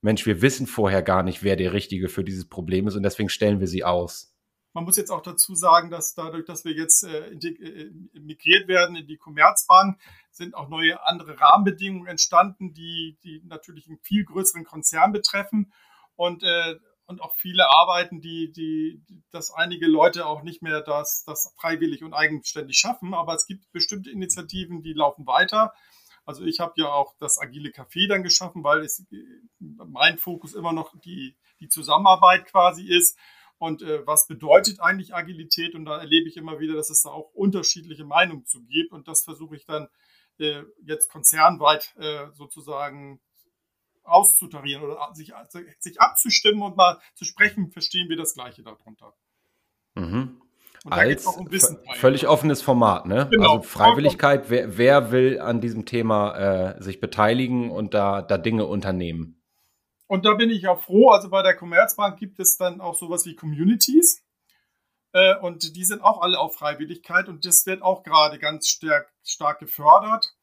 Mensch, 0.00 0.26
wir 0.26 0.42
wissen 0.42 0.66
vorher 0.66 1.02
gar 1.02 1.22
nicht, 1.22 1.44
wer 1.44 1.54
der 1.54 1.74
Richtige 1.74 2.08
für 2.08 2.24
dieses 2.24 2.48
Problem 2.48 2.88
ist 2.88 2.96
und 2.96 3.04
deswegen 3.04 3.28
stellen 3.28 3.60
wir 3.60 3.68
sie 3.68 3.84
aus. 3.84 4.34
Man 4.72 4.84
muss 4.84 4.96
jetzt 4.96 5.10
auch 5.10 5.20
dazu 5.20 5.54
sagen, 5.54 5.90
dass 5.90 6.14
dadurch, 6.14 6.46
dass 6.46 6.64
wir 6.64 6.72
jetzt 6.72 7.04
äh, 7.04 7.34
äh 7.34 7.90
migriert 8.14 8.66
werden 8.66 8.96
in 8.96 9.06
die 9.06 9.18
Commerzbank, 9.18 10.00
sind 10.30 10.54
auch 10.54 10.70
neue 10.70 11.06
andere 11.06 11.38
Rahmenbedingungen 11.38 12.08
entstanden, 12.08 12.72
die, 12.72 13.18
die 13.22 13.42
natürlich 13.44 13.86
einen 13.88 13.98
viel 13.98 14.24
größeren 14.24 14.64
Konzern 14.64 15.12
betreffen. 15.12 15.74
Und 16.16 16.42
äh, 16.42 16.76
und 17.12 17.20
auch 17.20 17.34
viele 17.34 17.70
Arbeiten, 17.70 18.20
die, 18.20 18.50
die, 18.52 19.02
dass 19.30 19.52
einige 19.52 19.86
Leute 19.86 20.26
auch 20.26 20.42
nicht 20.42 20.62
mehr 20.62 20.80
das, 20.80 21.24
das 21.24 21.54
freiwillig 21.60 22.02
und 22.02 22.14
eigenständig 22.14 22.78
schaffen. 22.78 23.14
Aber 23.14 23.34
es 23.34 23.46
gibt 23.46 23.70
bestimmte 23.72 24.10
Initiativen, 24.10 24.82
die 24.82 24.94
laufen 24.94 25.26
weiter. 25.26 25.72
Also 26.24 26.44
ich 26.44 26.60
habe 26.60 26.74
ja 26.76 26.88
auch 26.88 27.14
das 27.18 27.38
agile 27.38 27.70
Café 27.70 28.08
dann 28.08 28.22
geschaffen, 28.22 28.64
weil 28.64 28.80
es, 28.80 29.04
mein 29.58 30.18
Fokus 30.18 30.54
immer 30.54 30.72
noch 30.72 30.98
die, 31.00 31.36
die 31.60 31.68
Zusammenarbeit 31.68 32.46
quasi 32.46 32.86
ist. 32.86 33.18
Und 33.58 33.82
äh, 33.82 34.04
was 34.06 34.26
bedeutet 34.26 34.80
eigentlich 34.80 35.14
Agilität? 35.14 35.74
Und 35.74 35.84
da 35.84 35.98
erlebe 35.98 36.28
ich 36.28 36.36
immer 36.36 36.58
wieder, 36.58 36.74
dass 36.74 36.90
es 36.90 37.02
da 37.02 37.10
auch 37.10 37.32
unterschiedliche 37.32 38.04
Meinungen 38.04 38.44
zu 38.46 38.64
gibt. 38.64 38.92
Und 38.92 39.06
das 39.06 39.22
versuche 39.22 39.54
ich 39.56 39.66
dann 39.66 39.88
äh, 40.38 40.62
jetzt 40.84 41.10
konzernweit 41.10 41.94
äh, 41.98 42.26
sozusagen 42.32 43.20
auszutarieren 44.04 44.82
oder 44.82 45.10
sich, 45.14 45.32
sich 45.78 46.00
abzustimmen 46.00 46.62
und 46.62 46.76
mal 46.76 47.00
zu 47.14 47.24
sprechen, 47.24 47.70
verstehen 47.70 48.08
wir 48.08 48.16
das 48.16 48.34
Gleiche 48.34 48.62
darunter. 48.62 49.14
Mhm. 49.94 50.40
Als 50.84 51.28
völlig 51.94 52.26
offenes 52.26 52.60
Format, 52.60 53.06
ne? 53.06 53.28
Genau. 53.30 53.58
Also 53.58 53.62
Freiwilligkeit, 53.62 54.50
wer, 54.50 54.76
wer, 54.78 55.12
will 55.12 55.38
an 55.38 55.60
diesem 55.60 55.86
Thema 55.86 56.34
äh, 56.74 56.82
sich 56.82 56.98
beteiligen 56.98 57.70
und 57.70 57.94
da, 57.94 58.20
da 58.20 58.36
Dinge 58.36 58.66
unternehmen? 58.66 59.40
Und 60.08 60.24
da 60.24 60.34
bin 60.34 60.50
ich 60.50 60.66
auch 60.66 60.80
froh. 60.80 61.10
Also 61.10 61.30
bei 61.30 61.42
der 61.42 61.54
Commerzbank 61.54 62.18
gibt 62.18 62.40
es 62.40 62.56
dann 62.56 62.80
auch 62.80 62.96
sowas 62.96 63.24
wie 63.26 63.36
Communities. 63.36 64.24
Äh, 65.12 65.36
und 65.38 65.76
die 65.76 65.84
sind 65.84 66.02
auch 66.02 66.20
alle 66.20 66.38
auf 66.38 66.56
Freiwilligkeit 66.56 67.28
und 67.28 67.44
das 67.44 67.64
wird 67.66 67.82
auch 67.82 68.02
gerade 68.02 68.38
ganz 68.38 68.68
stark, 68.68 69.12
stark 69.22 69.60
gefördert. 69.60 70.34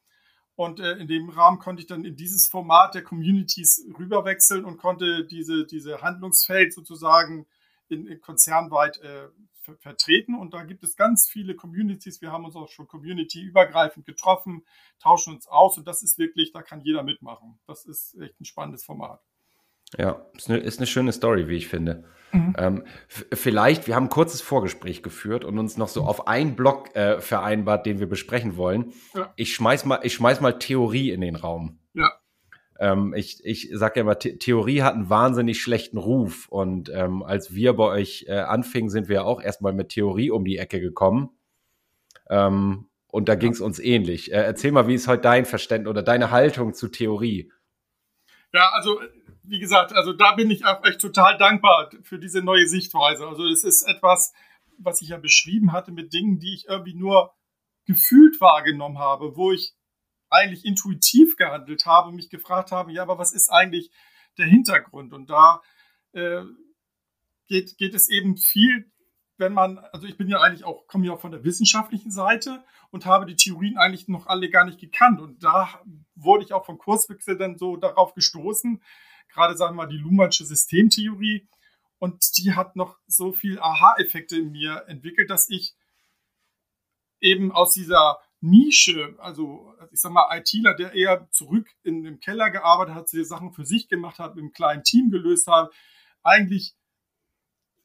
Und 0.60 0.82
äh, 0.82 0.97
in 0.97 1.07
dem 1.07 1.30
Rahmen 1.30 1.57
konnte 1.57 1.80
ich 1.80 1.88
dann 1.88 2.03
in 2.03 2.18
dieses 2.18 2.49
Format 2.49 2.93
der 2.93 3.01
Communities 3.01 3.86
rüberwechseln 3.97 4.66
und 4.66 4.76
konnte 4.76 5.26
diese, 5.26 5.66
diese 5.66 6.01
Handlungsfeld 6.01 6.74
sozusagen 6.74 7.47
in, 7.88 8.05
in 8.05 8.20
konzernweit 8.20 8.97
äh, 8.97 9.30
vertreten. 9.80 10.36
Und 10.36 10.53
da 10.53 10.66
gibt 10.66 10.84
es 10.84 10.97
ganz 10.97 11.30
viele 11.30 11.55
Communities. 11.55 12.22
Wir 12.22 12.34
haben 12.34 12.43
uns 12.43 12.57
auch 12.57 12.68
schon 12.68 12.89
community-übergreifend 12.89 14.05
getroffen, 14.05 14.66
tauschen 15.01 15.36
uns 15.36 15.47
aus. 15.47 15.78
Und 15.78 15.88
das 15.88 16.03
ist 16.03 16.18
wirklich, 16.18 16.51
da 16.51 16.62
kann 16.62 16.82
jeder 16.82 17.03
mitmachen. 17.03 17.57
Das 17.66 17.86
ist 17.86 18.20
echt 18.20 18.41
ein 18.41 18.43
spannendes 18.43 18.84
Format. 18.84 19.22
Ja, 19.98 20.26
ist 20.38 20.50
eine, 20.50 20.60
ist 20.60 20.80
eine 20.80 20.88
schöne 20.88 21.12
Story, 21.12 21.48
wie 21.48 21.56
ich 21.56 21.68
finde. 21.68 22.04
Mhm. 22.32 22.56
Ähm, 22.58 22.84
vielleicht, 23.08 23.88
wir 23.88 23.96
haben 23.96 24.06
ein 24.06 24.10
kurzes 24.10 24.42
Vorgespräch 24.42 25.02
geführt 25.02 25.44
und 25.44 25.58
uns 25.58 25.78
noch 25.78 25.88
so 25.88 26.04
auf 26.04 26.28
einen 26.28 26.56
Block 26.56 26.96
äh, 26.96 27.20
vereinbart, 27.20 27.86
den 27.86 28.00
wir 28.00 28.08
besprechen 28.08 28.56
wollen. 28.56 28.94
Ja. 29.16 29.34
Ich, 29.36 29.54
schmeiß 29.54 29.86
mal, 29.86 30.00
ich 30.04 30.14
schmeiß 30.14 30.42
mal 30.42 30.60
Theorie 30.60 31.10
in 31.12 31.22
den 31.22 31.36
Raum. 31.36 31.80
Ja. 31.94 32.12
Ähm, 32.80 33.14
ich 33.16 33.44
ich 33.44 33.70
sage 33.74 33.96
ja 33.98 34.02
immer, 34.02 34.16
The 34.20 34.38
Theorie 34.38 34.84
hat 34.84 34.94
einen 34.94 35.10
wahnsinnig 35.10 35.62
schlechten 35.62 35.98
Ruf. 35.98 36.48
Und 36.50 36.90
ähm, 36.94 37.24
als 37.24 37.54
wir 37.56 37.74
bei 37.74 37.86
euch 37.86 38.26
äh, 38.28 38.34
anfingen, 38.34 38.90
sind 38.90 39.10
wir 39.10 39.26
auch 39.26 39.42
erstmal 39.42 39.74
mit 39.74 39.90
Theorie 39.90 40.30
um 40.30 40.46
die 40.46 40.58
Ecke 40.58 40.80
gekommen. 40.80 41.32
Ähm, 42.30 42.86
und 43.12 43.28
da 43.28 43.34
ging 43.34 43.52
es 43.52 43.60
uns 43.60 43.80
ähnlich. 43.80 44.32
Äh, 44.32 44.44
erzähl 44.44 44.72
mal, 44.72 44.88
wie 44.88 44.94
ist 44.94 45.08
heute 45.08 45.24
dein 45.24 45.46
Verständnis 45.46 45.90
oder 45.90 46.04
deine 46.04 46.30
Haltung 46.30 46.76
zu 46.76 46.90
Theorie? 46.90 47.52
Ja, 48.54 48.70
also 48.74 49.00
wie 49.50 49.60
gesagt, 49.60 49.93
also 49.93 50.14
da 50.14 50.34
bin 50.34 50.52
ich 50.52 50.66
auch 50.66 50.84
echt 50.84 51.02
total 51.02 51.38
dankbar 51.38 51.89
für 52.04 52.20
diese 52.20 52.41
neue 52.41 52.68
Sichtweise. 52.68 53.28
Also 53.28 53.45
es 53.45 53.64
ist 53.64 53.82
etwas, 53.82 54.34
was 54.78 55.02
ich 55.02 55.10
ja 55.10 55.18
beschrieben 55.18 55.74
hatte 55.74 55.91
mit 55.91 56.14
Dingen, 56.14 56.39
die 56.39 56.54
ich 56.54 56.68
irgendwie 56.68 56.93
nur 56.93 57.34
gefühlt 57.86 58.39
wahrgenommen 58.39 59.00
habe, 59.00 59.36
wo 59.36 59.52
ich 59.52 59.74
eigentlich 60.30 60.66
intuitiv 60.66 61.36
gehandelt 61.36 61.88
habe 61.88 62.10
und 62.10 62.16
mich 62.16 62.30
gefragt 62.30 62.72
habe, 62.72 62.91
ja, 62.91 63.02
aber 63.02 63.18
was 63.18 63.34
ist 63.34 63.50
eigentlich 63.50 63.89
der 64.38 64.45
Hintergrund? 64.45 65.14
Und 65.14 65.32
da 65.32 65.62
äh, 66.14 66.43
geht, 67.47 67.78
geht 67.78 67.95
es 67.95 68.08
eben 68.08 68.38
viel, 68.38 68.91
wenn 69.38 69.54
man, 69.54 69.80
also 69.80 70.06
ich 70.06 70.18
bin 70.18 70.28
ja 70.28 70.41
eigentlich 70.41 70.64
auch, 70.64 70.86
komme 70.86 71.08
ja 71.08 71.14
auch 71.14 71.22
von 71.22 71.32
der 71.32 71.43
wissenschaftlichen 71.43 72.12
Seite 72.12 72.64
und 72.91 73.08
habe 73.08 73.26
die 73.26 73.36
Theorien 73.36 73.78
eigentlich 73.78 74.08
noch 74.08 74.28
alle 74.28 74.50
gar 74.50 74.66
nicht 74.66 74.80
gekannt. 74.80 75.20
Und 75.20 75.43
da 75.43 75.82
wurde 76.14 76.43
ich 76.43 76.54
auch 76.54 76.66
vom 76.66 76.78
Kurswechsel 76.78 77.38
dann 77.38 77.58
so 77.58 77.78
darauf 77.78 78.14
gestoßen, 78.14 78.84
gerade 79.30 79.57
sagen 79.57 79.75
wir 79.75 79.86
mal 79.86 79.91
die 79.91 79.97
Luhmannsche 79.97 80.45
Systemtheorie. 80.45 81.47
Und 81.97 82.38
die 82.38 82.53
hat 82.53 82.75
noch 82.75 82.97
so 83.07 83.34
viel 83.34 83.59
Aha-Effekte 83.59 84.38
in 84.38 84.51
mir 84.51 84.86
entwickelt, 84.88 85.30
dass 85.30 85.49
ich 85.49 85.75
eben 87.19 87.51
aus 87.51 87.73
dieser 87.73 88.19
Nische, 88.41 89.15
also 89.19 89.73
ich 89.91 89.99
sag 89.99 90.13
mal 90.13 90.30
ITler, 90.38 90.73
der 90.73 90.93
eher 90.93 91.30
zurück 91.32 91.67
in 91.84 92.03
dem 92.03 92.19
Keller 92.21 92.51
gearbeitet 92.51 92.95
hat, 92.95 93.11
die 93.11 93.23
Sachen 93.25 93.51
für 93.51 93.65
sich 93.65 93.89
gemacht 93.89 94.19
hat, 94.19 94.36
mit 94.36 94.43
einem 94.43 94.53
kleinen 94.53 94.84
Team 94.84 95.11
gelöst 95.11 95.47
hat, 95.47 95.71
eigentlich 96.23 96.75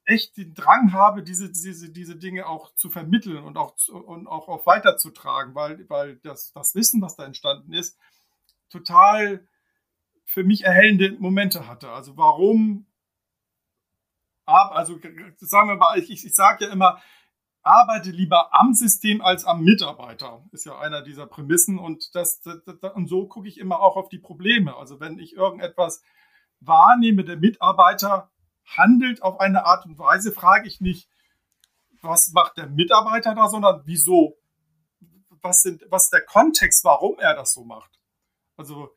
echt 0.05 0.37
den 0.37 0.55
Drang 0.55 0.93
habe, 0.93 1.23
diese, 1.23 1.51
diese, 1.51 1.91
diese 1.91 2.17
Dinge 2.17 2.47
auch 2.47 2.75
zu 2.75 2.91
vermitteln 2.91 3.43
und 3.43 3.57
auch, 3.57 3.75
und 3.89 4.27
auch, 4.27 4.49
auch 4.49 4.67
weiterzutragen, 4.67 5.55
weil, 5.55 5.89
weil 5.89 6.17
das, 6.17 6.53
das 6.53 6.75
Wissen, 6.75 7.01
was 7.01 7.17
da 7.17 7.25
entstanden 7.25 7.73
ist, 7.73 7.99
total 8.69 9.47
für 10.25 10.45
mich 10.45 10.65
erhellende 10.65 11.13
Momente 11.19 11.69
hatte. 11.69 11.91
Also 11.91 12.17
warum, 12.17 12.87
also 14.47 14.99
sagen 15.39 15.69
wir 15.69 15.77
mal, 15.77 15.99
ich, 15.99 16.11
ich 16.11 16.35
sage 16.35 16.67
ja 16.67 16.73
immer, 16.73 17.01
arbeite 17.63 18.11
lieber 18.11 18.55
am 18.55 18.75
System 18.75 19.23
als 19.23 19.45
am 19.45 19.63
Mitarbeiter, 19.63 20.45
ist 20.53 20.67
ja 20.67 20.79
einer 20.79 21.03
dieser 21.03 21.27
Prämissen 21.27 21.79
und, 21.79 22.15
das, 22.15 22.41
das, 22.43 22.59
das 22.65 22.95
und 22.95 23.09
so 23.09 23.27
gucke 23.27 23.49
ich 23.49 23.59
immer 23.59 23.81
auch 23.81 23.97
auf 23.97 24.09
die 24.09 24.19
Probleme. 24.19 24.77
Also 24.77 25.01
wenn 25.01 25.19
ich 25.19 25.35
irgendetwas 25.35 26.03
wahrnehme, 26.61 27.25
der 27.25 27.39
Mitarbeiter 27.39 28.31
handelt 28.67 29.23
auf 29.23 29.41
eine 29.41 29.65
Art 29.65 29.87
und 29.87 29.99
Weise, 29.99 30.33
frage 30.33 30.69
ich 30.69 30.81
nicht, 30.81 31.09
was 32.03 32.33
macht 32.33 32.59
der 32.59 32.69
Mitarbeiter 32.69 33.35
da, 33.35 33.49
sondern 33.49 33.83
wieso, 33.87 34.37
was, 35.41 35.63
sind, 35.63 35.85
was 35.89 36.11
der 36.11 36.23
Kontext, 36.23 36.85
warum 36.85 37.19
er 37.19 37.35
das 37.35 37.55
so 37.55 37.65
macht. 37.65 37.99
Also 38.57 38.95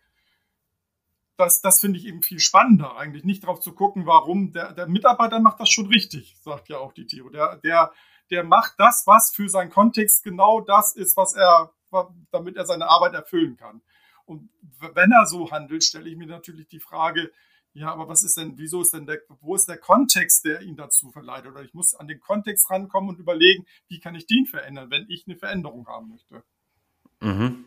das, 1.38 1.61
das 1.61 1.79
finde 1.79 1.99
ich 1.99 2.05
eben 2.05 2.21
viel 2.21 2.39
spannender, 2.39 2.97
eigentlich 2.97 3.23
nicht 3.23 3.43
darauf 3.43 3.59
zu 3.59 3.73
gucken, 3.73 4.05
warum 4.05 4.51
der, 4.51 4.73
der 4.73 4.88
Mitarbeiter 4.88 5.39
macht 5.39 5.59
das 5.59 5.69
schon 5.69 5.88
richtig, 5.88 6.35
sagt 6.41 6.67
ja 6.69 6.79
auch 6.79 6.93
die 6.93 7.05
Theo. 7.05 7.29
Der, 7.29 7.57
der, 7.57 7.91
der 8.31 8.43
macht 8.43 8.73
das, 8.77 9.03
was 9.05 9.31
für 9.33 9.47
seinen 9.47 9.69
Kontext 9.69 10.23
genau 10.23 10.61
das 10.61 10.95
ist, 10.95 11.15
was 11.15 11.33
er, 11.33 11.71
damit 12.31 12.57
er 12.57 12.65
seine 12.65 12.89
Arbeit 12.89 13.13
erfüllen 13.13 13.55
kann. 13.55 13.81
Und 14.25 14.49
wenn 14.93 15.11
er 15.11 15.25
so 15.25 15.51
handelt, 15.51 15.83
stelle 15.83 16.09
ich 16.09 16.17
mir 16.17 16.27
natürlich 16.27 16.67
die 16.67 16.79
Frage, 16.79 17.31
ja, 17.73 17.93
aber 17.93 18.07
was 18.07 18.23
ist 18.23 18.38
denn, 18.38 18.57
wieso 18.57 18.81
ist 18.81 18.93
denn 18.93 19.05
der, 19.05 19.19
wo 19.39 19.53
ist 19.53 19.67
der 19.67 19.77
Kontext, 19.77 20.43
der 20.45 20.61
ihn 20.63 20.75
dazu 20.75 21.11
verleitet? 21.11 21.51
Oder 21.51 21.61
ich 21.61 21.75
muss 21.75 21.93
an 21.93 22.07
den 22.07 22.19
Kontext 22.19 22.69
rankommen 22.71 23.11
und 23.11 23.19
überlegen, 23.19 23.67
wie 23.88 23.99
kann 23.99 24.15
ich 24.15 24.25
den 24.25 24.47
verändern, 24.47 24.89
wenn 24.89 25.05
ich 25.09 25.25
eine 25.27 25.38
Veränderung 25.38 25.88
haben 25.88 26.09
möchte. 26.09 26.43
Mhm. 27.21 27.65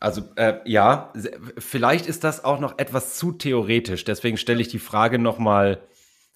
Also 0.00 0.22
äh, 0.36 0.58
ja, 0.64 1.12
vielleicht 1.58 2.06
ist 2.06 2.24
das 2.24 2.42
auch 2.42 2.58
noch 2.58 2.78
etwas 2.78 3.18
zu 3.18 3.32
theoretisch. 3.32 4.04
Deswegen 4.04 4.38
stelle 4.38 4.62
ich 4.62 4.68
die 4.68 4.78
Frage 4.78 5.18
nochmal 5.18 5.82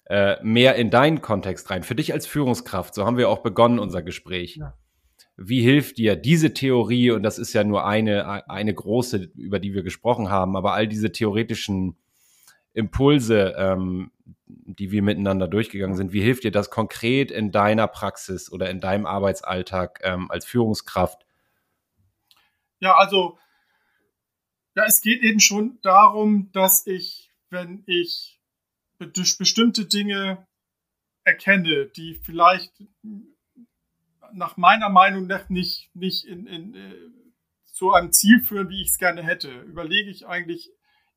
äh, 0.05 0.35
mehr 0.43 0.75
in 0.75 0.91
deinen 0.91 1.21
Kontext 1.21 1.71
rein. 1.71 1.81
Für 1.81 1.95
dich 1.95 2.13
als 2.13 2.27
Führungskraft, 2.27 2.93
so 2.93 3.05
haben 3.05 3.17
wir 3.17 3.27
auch 3.27 3.39
begonnen 3.39 3.79
unser 3.79 4.03
Gespräch. 4.03 4.57
Ja. 4.57 4.75
Wie 5.35 5.61
hilft 5.61 5.97
dir 5.97 6.15
diese 6.15 6.53
Theorie, 6.53 7.09
und 7.09 7.23
das 7.23 7.39
ist 7.39 7.53
ja 7.53 7.63
nur 7.63 7.85
eine, 7.85 8.47
eine 8.47 8.73
große, 8.73 9.31
über 9.35 9.59
die 9.59 9.73
wir 9.73 9.81
gesprochen 9.81 10.29
haben, 10.29 10.55
aber 10.55 10.73
all 10.73 10.87
diese 10.87 11.11
theoretischen 11.11 11.97
Impulse, 12.73 13.55
ähm, 13.57 14.11
die 14.45 14.91
wir 14.91 15.01
miteinander 15.01 15.47
durchgegangen 15.47 15.95
sind, 15.95 16.13
wie 16.13 16.21
hilft 16.21 16.43
dir 16.43 16.51
das 16.51 16.69
konkret 16.69 17.31
in 17.31 17.51
deiner 17.51 17.87
Praxis 17.87 18.51
oder 18.51 18.69
in 18.69 18.79
deinem 18.79 19.07
Arbeitsalltag 19.07 20.01
ähm, 20.03 20.29
als 20.29 20.45
Führungskraft? 20.45 21.25
Ja, 22.79 22.95
also 22.95 23.39
ja, 24.75 24.85
es 24.85 25.01
geht 25.01 25.21
eben 25.23 25.39
schon 25.39 25.79
darum, 25.81 26.51
dass 26.51 26.85
ich, 26.85 27.31
wenn 27.49 27.83
ich 27.87 28.39
durch 28.99 29.37
bestimmte 29.37 29.85
Dinge 29.85 30.45
erkenne, 31.23 31.87
die 31.87 32.15
vielleicht 32.15 32.73
nach 34.33 34.57
meiner 34.57 34.89
Meinung 34.89 35.27
nach 35.27 35.49
nicht, 35.49 35.89
nicht 35.95 36.25
in, 36.25 36.45
in, 36.45 36.75
äh, 36.75 36.95
zu 37.65 37.91
einem 37.93 38.11
Ziel 38.11 38.41
führen, 38.41 38.69
wie 38.69 38.81
ich 38.81 38.89
es 38.89 38.97
gerne 38.97 39.23
hätte, 39.23 39.61
überlege 39.61 40.09
ich 40.09 40.27
eigentlich 40.27 40.71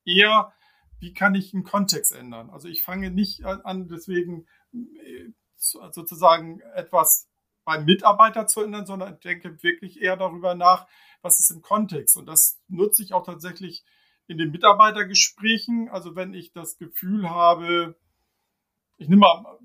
eher, 0.05 0.53
wie 0.99 1.13
kann 1.13 1.35
ich 1.35 1.53
einen 1.53 1.63
Kontext 1.63 2.13
ändern. 2.13 2.49
Also 2.49 2.67
ich 2.67 2.81
fange 2.83 3.11
nicht 3.11 3.45
an, 3.45 3.87
deswegen 3.87 4.47
äh, 4.73 5.29
sozusagen 5.57 6.61
etwas 6.75 7.28
beim 7.69 7.85
Mitarbeiter 7.85 8.47
zu 8.47 8.63
ändern, 8.63 8.87
sondern 8.87 9.19
denke 9.19 9.61
wirklich 9.61 10.01
eher 10.01 10.17
darüber 10.17 10.55
nach, 10.55 10.87
was 11.21 11.39
ist 11.39 11.51
im 11.51 11.61
Kontext. 11.61 12.17
Und 12.17 12.25
das 12.25 12.59
nutze 12.67 13.03
ich 13.03 13.13
auch 13.13 13.23
tatsächlich 13.23 13.85
in 14.25 14.39
den 14.39 14.49
Mitarbeitergesprächen. 14.49 15.87
Also 15.87 16.15
wenn 16.15 16.33
ich 16.33 16.51
das 16.51 16.79
Gefühl 16.79 17.29
habe, 17.29 17.95
ich 18.97 19.07
nehme 19.07 19.19
mal 19.19 19.59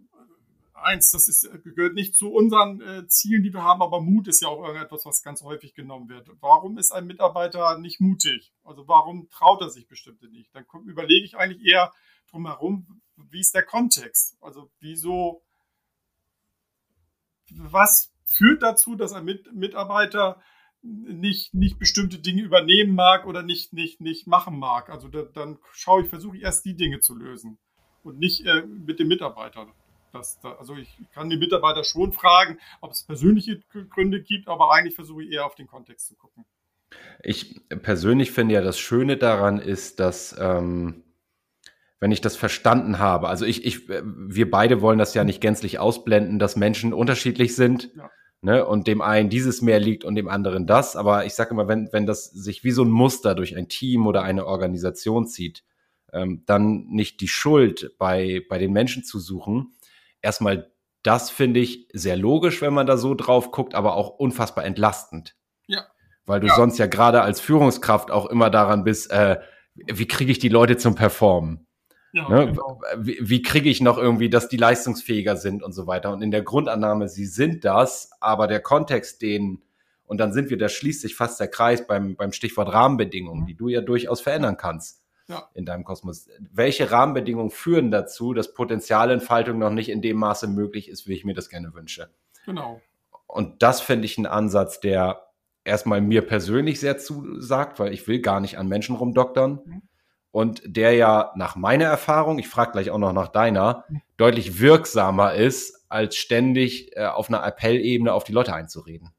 eins, 0.74 1.12
das 1.12 1.28
ist, 1.28 1.48
gehört 1.64 1.94
nicht 1.94 2.14
zu 2.14 2.30
unseren 2.30 2.82
äh, 2.82 3.06
Zielen, 3.08 3.42
die 3.42 3.54
wir 3.54 3.62
haben, 3.62 3.80
aber 3.80 4.02
Mut 4.02 4.28
ist 4.28 4.42
ja 4.42 4.48
auch 4.48 4.62
irgendetwas, 4.62 5.06
was 5.06 5.22
ganz 5.22 5.42
häufig 5.42 5.72
genommen 5.72 6.10
wird. 6.10 6.28
Warum 6.42 6.76
ist 6.76 6.92
ein 6.92 7.06
Mitarbeiter 7.06 7.78
nicht 7.78 8.02
mutig? 8.02 8.52
Also 8.64 8.86
warum 8.86 9.30
traut 9.30 9.62
er 9.62 9.70
sich 9.70 9.88
bestimmte 9.88 10.28
nicht? 10.28 10.54
Dann 10.54 10.66
überlege 10.84 11.24
ich 11.24 11.38
eigentlich 11.38 11.64
eher 11.64 11.90
drumherum, 12.30 13.00
wie 13.16 13.40
ist 13.40 13.54
der 13.54 13.64
Kontext? 13.64 14.36
Also 14.42 14.70
wieso, 14.80 15.40
was 17.50 18.12
führt 18.24 18.62
dazu, 18.62 18.94
dass 18.94 19.12
ein 19.12 19.24
Mitarbeiter 19.52 20.40
nicht, 20.82 21.54
nicht 21.54 21.78
bestimmte 21.78 22.18
Dinge 22.18 22.42
übernehmen 22.42 22.94
mag 22.94 23.26
oder 23.26 23.42
nicht, 23.42 23.72
nicht, 23.72 24.00
nicht 24.00 24.26
machen 24.26 24.58
mag. 24.58 24.90
Also 24.90 25.08
da, 25.08 25.22
dann 25.22 25.58
schaue 25.72 26.02
ich, 26.02 26.08
versuche 26.08 26.36
ich 26.36 26.42
erst 26.42 26.64
die 26.64 26.76
Dinge 26.76 27.00
zu 27.00 27.14
lösen 27.16 27.58
und 28.02 28.18
nicht 28.18 28.44
äh, 28.46 28.62
mit 28.62 28.98
den 28.98 29.08
Mitarbeitern. 29.08 29.72
Das, 30.12 30.38
da, 30.40 30.52
also 30.52 30.76
ich 30.76 30.88
kann 31.12 31.30
die 31.30 31.38
Mitarbeiter 31.38 31.84
schon 31.84 32.12
fragen, 32.12 32.58
ob 32.80 32.92
es 32.92 33.02
persönliche 33.02 33.60
Gründe 33.90 34.22
gibt, 34.22 34.46
aber 34.46 34.72
eigentlich 34.72 34.94
versuche 34.94 35.24
ich 35.24 35.32
eher 35.32 35.46
auf 35.46 35.54
den 35.54 35.66
Kontext 35.66 36.06
zu 36.06 36.16
gucken. 36.16 36.44
Ich 37.22 37.60
persönlich 37.82 38.30
finde 38.30 38.54
ja, 38.54 38.60
das 38.60 38.78
Schöne 38.78 39.16
daran 39.16 39.58
ist, 39.58 40.00
dass 40.00 40.36
ähm, 40.38 41.03
wenn 42.04 42.12
ich 42.12 42.20
das 42.20 42.36
verstanden 42.36 42.98
habe, 42.98 43.30
also 43.30 43.46
ich, 43.46 43.64
ich, 43.64 43.88
wir 43.88 44.50
beide 44.50 44.82
wollen 44.82 44.98
das 44.98 45.14
ja 45.14 45.24
nicht 45.24 45.40
gänzlich 45.40 45.78
ausblenden, 45.78 46.38
dass 46.38 46.54
Menschen 46.54 46.92
unterschiedlich 46.92 47.56
sind. 47.56 47.92
Ja. 47.96 48.10
Ne, 48.42 48.66
und 48.66 48.86
dem 48.88 49.00
einen 49.00 49.30
dieses 49.30 49.62
mehr 49.62 49.80
liegt 49.80 50.04
und 50.04 50.14
dem 50.14 50.28
anderen 50.28 50.66
das. 50.66 50.96
Aber 50.96 51.24
ich 51.24 51.32
sage 51.32 51.52
immer, 51.52 51.66
wenn, 51.66 51.88
wenn 51.92 52.04
das 52.04 52.26
sich 52.26 52.62
wie 52.62 52.72
so 52.72 52.84
ein 52.84 52.90
Muster 52.90 53.34
durch 53.34 53.56
ein 53.56 53.70
Team 53.70 54.06
oder 54.06 54.22
eine 54.22 54.44
Organisation 54.44 55.26
zieht, 55.26 55.64
ähm, 56.12 56.42
dann 56.44 56.84
nicht 56.90 57.22
die 57.22 57.28
Schuld 57.28 57.94
bei, 57.98 58.42
bei 58.50 58.58
den 58.58 58.74
Menschen 58.74 59.02
zu 59.02 59.18
suchen. 59.18 59.72
Erstmal, 60.20 60.70
das 61.02 61.30
finde 61.30 61.60
ich 61.60 61.88
sehr 61.94 62.18
logisch, 62.18 62.60
wenn 62.60 62.74
man 62.74 62.86
da 62.86 62.98
so 62.98 63.14
drauf 63.14 63.50
guckt, 63.50 63.74
aber 63.74 63.96
auch 63.96 64.10
unfassbar 64.10 64.66
entlastend. 64.66 65.36
Ja. 65.68 65.86
Weil 66.26 66.40
du 66.40 66.48
ja. 66.48 66.54
sonst 66.54 66.76
ja 66.76 66.84
gerade 66.84 67.22
als 67.22 67.40
Führungskraft 67.40 68.10
auch 68.10 68.26
immer 68.26 68.50
daran 68.50 68.84
bist, 68.84 69.10
äh, 69.10 69.40
wie 69.74 70.06
kriege 70.06 70.30
ich 70.30 70.38
die 70.38 70.50
Leute 70.50 70.76
zum 70.76 70.96
Performen? 70.96 71.66
Ja, 72.14 72.28
ne? 72.28 72.46
genau. 72.46 72.80
Wie, 72.96 73.18
wie 73.20 73.42
kriege 73.42 73.68
ich 73.68 73.80
noch 73.80 73.98
irgendwie, 73.98 74.30
dass 74.30 74.48
die 74.48 74.56
leistungsfähiger 74.56 75.36
sind 75.36 75.64
und 75.64 75.72
so 75.72 75.88
weiter? 75.88 76.12
Und 76.12 76.22
in 76.22 76.30
der 76.30 76.42
Grundannahme, 76.42 77.08
sie 77.08 77.26
sind 77.26 77.64
das, 77.64 78.12
aber 78.20 78.46
der 78.46 78.60
Kontext, 78.60 79.20
den, 79.20 79.62
und 80.06 80.18
dann 80.18 80.32
sind 80.32 80.48
wir, 80.48 80.56
da 80.56 80.68
schließt 80.68 81.00
sich 81.00 81.16
fast 81.16 81.40
der 81.40 81.48
Kreis 81.48 81.88
beim, 81.88 82.14
beim 82.14 82.30
Stichwort 82.30 82.72
Rahmenbedingungen, 82.72 83.42
mhm. 83.42 83.46
die 83.46 83.56
du 83.56 83.66
ja 83.66 83.80
durchaus 83.80 84.20
verändern 84.20 84.56
kannst 84.56 85.02
ja. 85.26 85.48
in 85.54 85.66
deinem 85.66 85.82
Kosmos. 85.82 86.28
Welche 86.52 86.92
Rahmenbedingungen 86.92 87.50
führen 87.50 87.90
dazu, 87.90 88.32
dass 88.32 88.54
Potenzialentfaltung 88.54 89.58
noch 89.58 89.70
nicht 89.70 89.88
in 89.88 90.00
dem 90.00 90.18
Maße 90.18 90.46
möglich 90.46 90.88
ist, 90.88 91.08
wie 91.08 91.14
ich 91.14 91.24
mir 91.24 91.34
das 91.34 91.48
gerne 91.48 91.74
wünsche? 91.74 92.10
Genau. 92.46 92.80
Und 93.26 93.64
das 93.64 93.80
finde 93.80 94.04
ich 94.04 94.18
ein 94.18 94.26
Ansatz, 94.26 94.78
der 94.78 95.30
erstmal 95.64 96.00
mir 96.00 96.24
persönlich 96.24 96.78
sehr 96.78 96.96
zusagt, 96.96 97.80
weil 97.80 97.92
ich 97.92 98.06
will 98.06 98.20
gar 98.20 98.38
nicht 98.38 98.56
an 98.56 98.68
Menschen 98.68 98.94
rumdoktern. 98.94 99.58
Mhm 99.64 99.82
und 100.34 100.62
der 100.64 100.94
ja 100.94 101.30
nach 101.36 101.54
meiner 101.54 101.84
Erfahrung, 101.84 102.40
ich 102.40 102.48
frage 102.48 102.72
gleich 102.72 102.90
auch 102.90 102.98
noch 102.98 103.12
nach 103.12 103.28
deiner, 103.28 103.84
deutlich 104.16 104.58
wirksamer 104.58 105.34
ist, 105.34 105.86
als 105.88 106.16
ständig 106.16 106.96
äh, 106.96 107.06
auf 107.06 107.28
einer 107.28 107.44
Appellebene 107.44 108.12
auf 108.12 108.24
die 108.24 108.32
Leute 108.32 108.52
einzureden. 108.52 109.10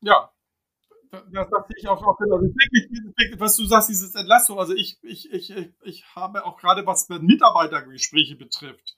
Ja, 0.00 0.32
das, 1.12 1.22
sehe 1.30 1.76
ich 1.76 1.86
auch, 1.86 2.02
auch 2.02 2.18
genau. 2.18 2.40
Was 3.38 3.54
du 3.54 3.66
sagst, 3.66 3.88
dieses 3.88 4.16
Entlastung, 4.16 4.58
also 4.58 4.74
ich, 4.74 4.98
ich, 5.04 5.32
ich, 5.32 5.54
ich 5.84 6.04
habe 6.16 6.44
auch 6.44 6.56
gerade, 6.56 6.84
was 6.86 7.08
Mitarbeitergespräche 7.08 8.34
betrifft, 8.34 8.96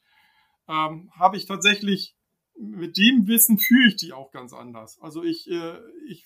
ähm, 0.66 1.10
habe 1.14 1.36
ich 1.36 1.44
tatsächlich 1.44 2.16
mit 2.56 2.96
dem 2.96 3.26
Wissen 3.26 3.58
führe 3.58 3.88
ich 3.88 3.96
die 3.96 4.14
auch 4.14 4.30
ganz 4.30 4.54
anders. 4.54 4.98
Also 5.02 5.22
ich, 5.22 5.50
äh, 5.50 5.78
ich 6.08 6.24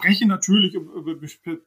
spreche 0.00 0.26
natürlich 0.26 0.74
über 0.74 1.14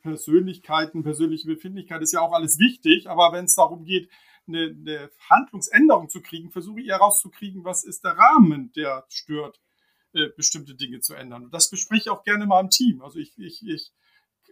Persönlichkeiten, 0.02 1.04
persönliche 1.04 1.48
Befindlichkeit 1.48 2.02
ist 2.02 2.14
ja 2.14 2.22
auch 2.22 2.34
alles 2.34 2.58
wichtig, 2.58 3.10
aber 3.10 3.32
wenn 3.32 3.46
es 3.46 3.56
darum 3.56 3.86
geht, 3.86 4.10
eine, 4.48 4.76
eine, 4.78 5.12
Handlungsänderung 5.30 6.10
zu 6.10 6.22
kriegen, 6.22 6.52
versuche 6.52 6.82
ich 6.82 6.88
herauszukriegen, 6.90 7.64
was 7.64 7.84
ist 7.84 8.04
der 8.04 8.18
Rahmen, 8.18 8.72
der 8.74 9.06
stört, 9.08 9.62
äh, 10.14 10.30
bestimmte 10.36 10.76
Dinge 10.76 11.00
zu 11.00 11.14
ändern. 11.14 11.46
Und 11.46 11.54
das 11.54 11.70
bespreche 11.70 12.02
ich 12.02 12.10
auch 12.10 12.24
gerne 12.24 12.46
mal 12.46 12.60
im 12.60 12.70
Team. 12.70 13.02
Also 13.02 13.20
ich, 13.20 13.38
ich, 13.38 13.66
ich, 13.66 13.94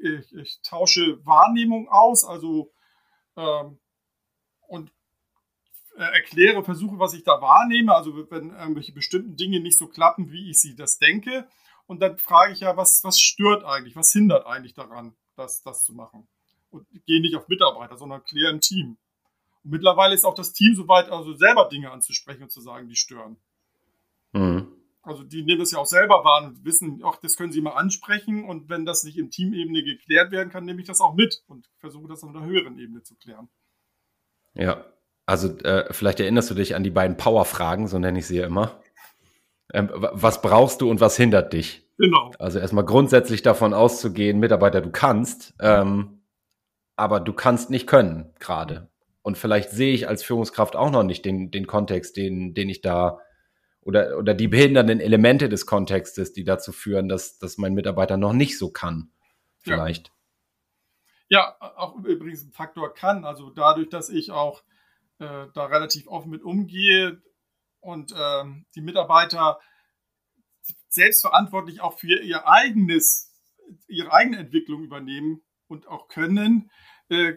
ich, 0.02 0.34
ich 0.34 0.62
tausche 0.62 1.26
Wahrnehmung 1.26 1.90
aus, 1.90 2.24
also 2.24 2.72
ähm, 3.36 3.80
und 4.68 4.92
äh, 5.98 6.04
erkläre, 6.04 6.64
versuche, 6.64 7.00
was 7.00 7.14
ich 7.14 7.24
da 7.24 7.42
wahrnehme. 7.42 7.94
Also 7.94 8.16
wenn 8.32 8.52
irgendwelche 8.52 8.94
bestimmten 8.94 9.36
Dinge 9.36 9.60
nicht 9.60 9.78
so 9.78 9.88
klappen, 9.88 10.32
wie 10.32 10.50
ich 10.50 10.62
sie 10.62 10.76
das 10.76 11.00
denke, 11.00 11.50
und 11.88 12.02
dann 12.02 12.18
frage 12.18 12.54
ich 12.54 12.62
ja, 12.62 12.78
was, 12.78 13.04
was 13.04 13.20
stört 13.20 13.64
eigentlich, 13.64 13.96
was 13.96 14.12
hindert 14.12 14.46
eigentlich 14.46 14.74
daran, 14.74 15.16
das, 15.36 15.64
das 15.64 15.84
zu 15.84 15.94
machen? 15.94 16.28
Und 16.70 16.88
gehe 17.06 17.22
nicht 17.22 17.36
auf 17.36 17.48
Mitarbeiter, 17.48 17.98
sondern 17.98 18.24
kläre 18.24 18.52
im 18.52 18.62
Team. 18.62 18.98
Und 19.64 19.72
mittlerweile 19.72 20.14
ist 20.14 20.26
auch 20.26 20.36
das 20.36 20.54
Team 20.54 20.76
soweit, 20.76 21.10
also 21.10 21.34
selber 21.34 21.68
Dinge 21.70 21.92
anzusprechen 21.92 22.44
und 22.44 22.52
zu 22.52 22.62
sagen, 22.62 22.88
die 22.88 22.96
stören. 22.96 23.38
Mhm. 24.32 24.68
Also 25.04 25.24
die 25.24 25.44
nehmen 25.44 25.60
das 25.60 25.72
ja 25.72 25.80
auch 25.80 25.88
selber 25.88 26.24
wahr 26.24 26.44
und 26.44 26.64
wissen, 26.64 27.02
ach, 27.04 27.18
das 27.18 27.36
können 27.36 27.52
sie 27.52 27.62
mal 27.62 27.72
ansprechen 27.72 28.44
und 28.44 28.70
wenn 28.70 28.86
das 28.86 29.04
nicht 29.04 29.18
in 29.18 29.32
Teamebene 29.32 29.84
geklärt 29.84 30.32
werden 30.32 30.50
kann, 30.50 30.64
nehme 30.64 30.80
ich 30.80 30.88
das 30.88 31.02
auch 31.02 31.16
mit 31.16 31.44
und 31.48 31.68
versuche 31.80 32.08
das 32.08 32.24
auf 32.24 32.30
einer 32.30 32.46
höheren 32.46 32.78
Ebene 32.78 33.02
zu 33.02 33.16
klären. 33.16 33.50
Ja, 34.54 34.86
also 35.26 35.58
äh, 35.60 35.92
vielleicht 35.92 36.20
erinnerst 36.20 36.52
du 36.52 36.54
dich 36.54 36.76
an 36.76 36.84
die 36.84 36.92
beiden 36.92 37.18
Power-Fragen, 37.18 37.88
so 37.88 37.98
nenne 37.98 38.20
ich 38.20 38.28
sie 38.28 38.38
ja 38.38 38.46
immer. 38.46 38.80
Ähm, 39.74 39.90
was 39.94 40.42
brauchst 40.42 40.82
du 40.82 40.90
und 40.90 41.02
was 41.02 41.18
hindert 41.18 41.54
dich? 41.54 41.88
Genau. 41.98 42.32
Also 42.40 42.60
erstmal 42.60 42.86
grundsätzlich 42.86 43.42
davon 43.42 43.74
auszugehen, 43.74 44.40
Mitarbeiter, 44.40 44.82
du 44.82 44.92
kannst, 44.92 45.54
ähm, 45.60 46.24
aber 46.96 47.20
du 47.20 47.34
kannst 47.34 47.70
nicht 47.70 47.88
können 47.88 48.34
gerade. 48.40 48.90
Und 49.22 49.38
vielleicht 49.38 49.70
sehe 49.70 49.94
ich 49.94 50.08
als 50.08 50.24
Führungskraft 50.24 50.76
auch 50.76 50.92
noch 50.92 51.04
nicht 51.04 51.26
den, 51.26 51.52
den 51.52 51.68
Kontext, 51.68 52.18
den, 52.18 52.54
den 52.54 52.70
ich 52.70 52.82
da 52.82 53.20
oder, 53.82 54.18
oder 54.18 54.34
die 54.34 54.48
behindernden 54.48 55.00
Elemente 55.00 55.50
des 55.50 55.66
Kontextes, 55.66 56.34
die 56.34 56.44
dazu 56.44 56.72
führen, 56.72 57.08
dass, 57.08 57.40
dass 57.40 57.58
mein 57.58 57.74
Mitarbeiter 57.74 58.18
noch 58.18 58.34
nicht 58.34 58.58
so 58.58 58.72
kann. 58.72 59.12
Vielleicht. 59.60 60.12
Ja, 61.30 61.56
ja 61.62 61.72
auch 61.78 61.96
übrigens 62.04 62.44
ein 62.44 62.52
Faktor 62.52 62.94
kann. 62.94 63.26
Also 63.26 63.50
dadurch, 63.50 63.90
dass 63.90 64.10
ich 64.10 64.32
auch 64.32 64.64
äh, 65.20 65.48
da 65.54 65.66
relativ 65.66 66.08
offen 66.08 66.30
mit 66.32 66.44
umgehe, 66.44 67.22
und 67.82 68.14
ähm, 68.18 68.66
die 68.76 68.82
Mitarbeiter 68.82 69.60
selbstverantwortlich 70.88 71.82
auch 71.82 72.00
für 72.00 72.22
ihr 72.22 72.48
eigenes, 72.48 73.32
ihre 73.88 74.12
eigene 74.14 74.38
Entwicklung 74.38 74.84
übernehmen 74.84 75.42
und 75.68 75.88
auch 75.88 76.08
können, 76.08 76.70
äh, 77.10 77.34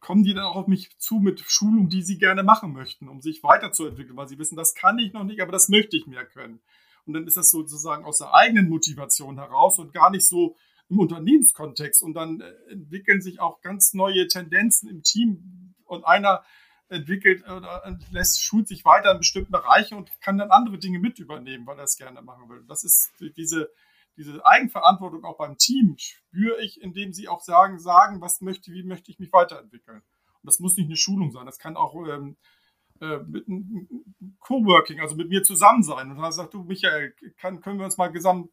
kommen 0.00 0.22
die 0.22 0.34
dann 0.34 0.44
auch 0.44 0.56
auf 0.56 0.66
mich 0.68 0.96
zu 0.98 1.16
mit 1.16 1.40
Schulung, 1.40 1.88
die 1.88 2.02
sie 2.02 2.18
gerne 2.18 2.42
machen 2.42 2.72
möchten, 2.72 3.08
um 3.08 3.20
sich 3.20 3.42
weiterzuentwickeln, 3.42 4.16
weil 4.16 4.28
sie 4.28 4.38
wissen, 4.38 4.56
das 4.56 4.74
kann 4.74 4.98
ich 4.98 5.12
noch 5.12 5.24
nicht, 5.24 5.40
aber 5.42 5.52
das 5.52 5.68
möchte 5.68 5.96
ich 5.96 6.06
mehr 6.06 6.24
können. 6.24 6.60
Und 7.04 7.14
dann 7.14 7.26
ist 7.26 7.36
das 7.36 7.50
sozusagen 7.50 8.04
aus 8.04 8.18
der 8.18 8.34
eigenen 8.34 8.68
Motivation 8.68 9.38
heraus 9.38 9.78
und 9.78 9.92
gar 9.92 10.10
nicht 10.10 10.26
so 10.26 10.56
im 10.90 10.98
Unternehmenskontext. 10.98 12.02
Und 12.02 12.14
dann 12.14 12.40
äh, 12.40 12.52
entwickeln 12.70 13.20
sich 13.20 13.40
auch 13.40 13.60
ganz 13.62 13.94
neue 13.94 14.28
Tendenzen 14.28 14.88
im 14.88 15.02
Team. 15.02 15.74
Und 15.84 16.04
einer 16.04 16.44
entwickelt 16.88 17.42
oder 17.44 17.98
lässt, 18.10 18.42
schult 18.42 18.68
sich 18.68 18.84
weiter 18.84 19.12
in 19.12 19.18
bestimmten 19.18 19.52
Bereichen 19.52 19.96
und 19.96 20.10
kann 20.20 20.38
dann 20.38 20.50
andere 20.50 20.78
Dinge 20.78 20.98
mit 20.98 21.18
übernehmen, 21.18 21.66
weil 21.66 21.78
er 21.78 21.84
es 21.84 21.96
gerne 21.96 22.22
machen 22.22 22.48
will. 22.48 22.64
Das 22.66 22.84
ist 22.84 23.12
diese, 23.36 23.70
diese 24.16 24.44
Eigenverantwortung 24.44 25.24
auch 25.24 25.36
beim 25.36 25.56
Team 25.58 25.96
spüre 25.98 26.62
ich, 26.62 26.80
indem 26.80 27.12
sie 27.12 27.28
auch 27.28 27.40
sagen, 27.40 27.78
sagen, 27.78 28.20
was 28.20 28.40
möchte, 28.40 28.72
wie 28.72 28.82
möchte 28.82 29.10
ich 29.10 29.18
mich 29.18 29.32
weiterentwickeln. 29.32 29.98
Und 29.98 30.44
das 30.44 30.60
muss 30.60 30.76
nicht 30.76 30.86
eine 30.86 30.96
Schulung 30.96 31.30
sein, 31.30 31.46
das 31.46 31.58
kann 31.58 31.76
auch 31.76 31.94
ähm, 32.06 32.36
äh, 33.00 33.18
mit 33.18 33.46
Coworking, 34.40 35.00
also 35.00 35.14
mit 35.14 35.28
mir 35.28 35.42
zusammen 35.42 35.82
sein. 35.82 36.10
Und 36.10 36.18
dann 36.18 36.32
sagt 36.32 36.54
du, 36.54 36.64
Michael, 36.64 37.14
kann, 37.36 37.60
können 37.60 37.78
wir 37.78 37.84
uns 37.84 37.96
mal 37.96 38.10
gesam, 38.10 38.50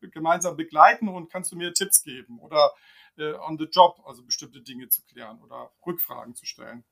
gemeinsam 0.00 0.56
begleiten 0.56 1.08
und 1.08 1.30
kannst 1.30 1.50
du 1.50 1.56
mir 1.56 1.72
Tipps 1.72 2.02
geben 2.02 2.38
oder 2.38 2.72
äh, 3.16 3.32
on 3.34 3.58
the 3.58 3.64
job, 3.64 4.00
also 4.06 4.24
bestimmte 4.24 4.60
Dinge 4.60 4.88
zu 4.88 5.02
klären 5.04 5.40
oder 5.40 5.72
Rückfragen 5.84 6.34
zu 6.34 6.46
stellen. 6.46 6.84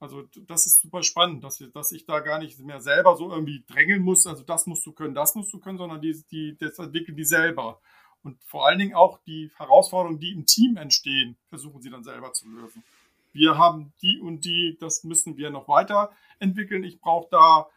Also 0.00 0.22
das 0.46 0.66
ist 0.66 0.80
super 0.80 1.02
spannend, 1.02 1.42
dass, 1.42 1.62
dass 1.72 1.92
ich 1.92 2.06
da 2.06 2.20
gar 2.20 2.38
nicht 2.38 2.58
mehr 2.60 2.80
selber 2.80 3.16
so 3.16 3.30
irgendwie 3.30 3.64
drängeln 3.66 4.02
muss, 4.02 4.26
also 4.26 4.44
das 4.44 4.66
musst 4.66 4.86
du 4.86 4.92
können, 4.92 5.14
das 5.14 5.34
musst 5.34 5.52
du 5.52 5.58
können, 5.58 5.78
sondern 5.78 6.00
die, 6.00 6.22
die, 6.30 6.56
das 6.56 6.78
entwickeln 6.78 7.16
die 7.16 7.24
selber. 7.24 7.80
Und 8.22 8.42
vor 8.44 8.66
allen 8.66 8.78
Dingen 8.78 8.94
auch 8.94 9.18
die 9.26 9.50
Herausforderungen, 9.56 10.20
die 10.20 10.32
im 10.32 10.46
Team 10.46 10.76
entstehen, 10.76 11.36
versuchen 11.48 11.82
sie 11.82 11.90
dann 11.90 12.04
selber 12.04 12.32
zu 12.32 12.48
lösen. 12.48 12.84
Wir 13.32 13.58
haben 13.58 13.92
die 14.02 14.18
und 14.20 14.44
die, 14.44 14.76
das 14.80 15.04
müssen 15.04 15.36
wir 15.36 15.50
noch 15.50 15.68
weiterentwickeln. 15.68 16.84
Ich 16.84 17.00
brauche 17.00 17.28
da 17.30 17.68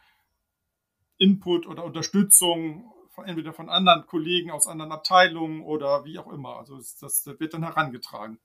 Input 1.18 1.68
oder 1.68 1.84
Unterstützung, 1.84 2.92
entweder 3.26 3.54
von 3.54 3.70
anderen 3.70 4.06
Kollegen 4.08 4.52
aus 4.52 4.68
anderen 4.68 4.92
Abteilungen 4.92 5.62
oder 5.62 6.06
wie 6.06 6.18
auch 6.18 6.32
immer. 6.32 6.58
Also 6.58 6.78
das 6.78 7.26
wird 7.26 7.54
dann 7.54 7.64
herangetragen. 7.64 8.40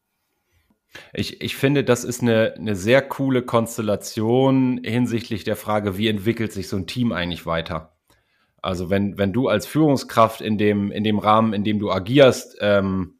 Ich, 1.12 1.40
ich 1.42 1.56
finde, 1.56 1.84
das 1.84 2.04
ist 2.04 2.22
eine, 2.22 2.54
eine 2.56 2.74
sehr 2.74 3.02
coole 3.02 3.42
Konstellation 3.42 4.80
hinsichtlich 4.82 5.44
der 5.44 5.56
Frage, 5.56 5.98
wie 5.98 6.08
entwickelt 6.08 6.52
sich 6.52 6.68
so 6.68 6.76
ein 6.76 6.86
Team 6.86 7.12
eigentlich 7.12 7.46
weiter. 7.46 7.96
Also 8.62 8.90
wenn, 8.90 9.18
wenn 9.18 9.32
du 9.32 9.48
als 9.48 9.66
Führungskraft 9.66 10.40
in 10.40 10.58
dem, 10.58 10.90
in 10.90 11.04
dem 11.04 11.18
Rahmen, 11.18 11.52
in 11.52 11.64
dem 11.64 11.78
du 11.78 11.90
agierst, 11.90 12.56
ähm, 12.60 13.18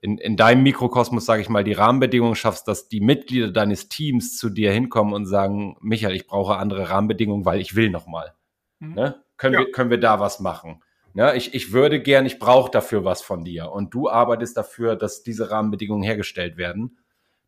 in, 0.00 0.18
in 0.18 0.36
deinem 0.36 0.62
Mikrokosmos, 0.62 1.26
sage 1.26 1.42
ich 1.42 1.48
mal, 1.48 1.64
die 1.64 1.72
Rahmenbedingungen 1.72 2.36
schaffst, 2.36 2.68
dass 2.68 2.88
die 2.88 3.00
Mitglieder 3.00 3.50
deines 3.50 3.88
Teams 3.88 4.36
zu 4.36 4.50
dir 4.50 4.72
hinkommen 4.72 5.12
und 5.14 5.26
sagen, 5.26 5.76
Michael, 5.80 6.14
ich 6.14 6.26
brauche 6.26 6.56
andere 6.56 6.90
Rahmenbedingungen, 6.90 7.44
weil 7.44 7.60
ich 7.60 7.74
will 7.74 7.90
nochmal. 7.90 8.34
Mhm. 8.78 8.94
Ne? 8.94 9.22
Können, 9.36 9.54
ja. 9.54 9.60
wir, 9.60 9.72
können 9.72 9.90
wir 9.90 10.00
da 10.00 10.20
was 10.20 10.40
machen? 10.40 10.82
Ja, 11.14 11.34
ich, 11.34 11.54
ich 11.54 11.72
würde 11.72 12.00
gern, 12.00 12.26
ich 12.26 12.38
brauche 12.38 12.70
dafür 12.70 13.04
was 13.04 13.22
von 13.22 13.42
dir. 13.42 13.72
Und 13.72 13.94
du 13.94 14.08
arbeitest 14.08 14.56
dafür, 14.56 14.96
dass 14.96 15.22
diese 15.22 15.50
Rahmenbedingungen 15.50 16.02
hergestellt 16.02 16.56
werden. 16.58 16.98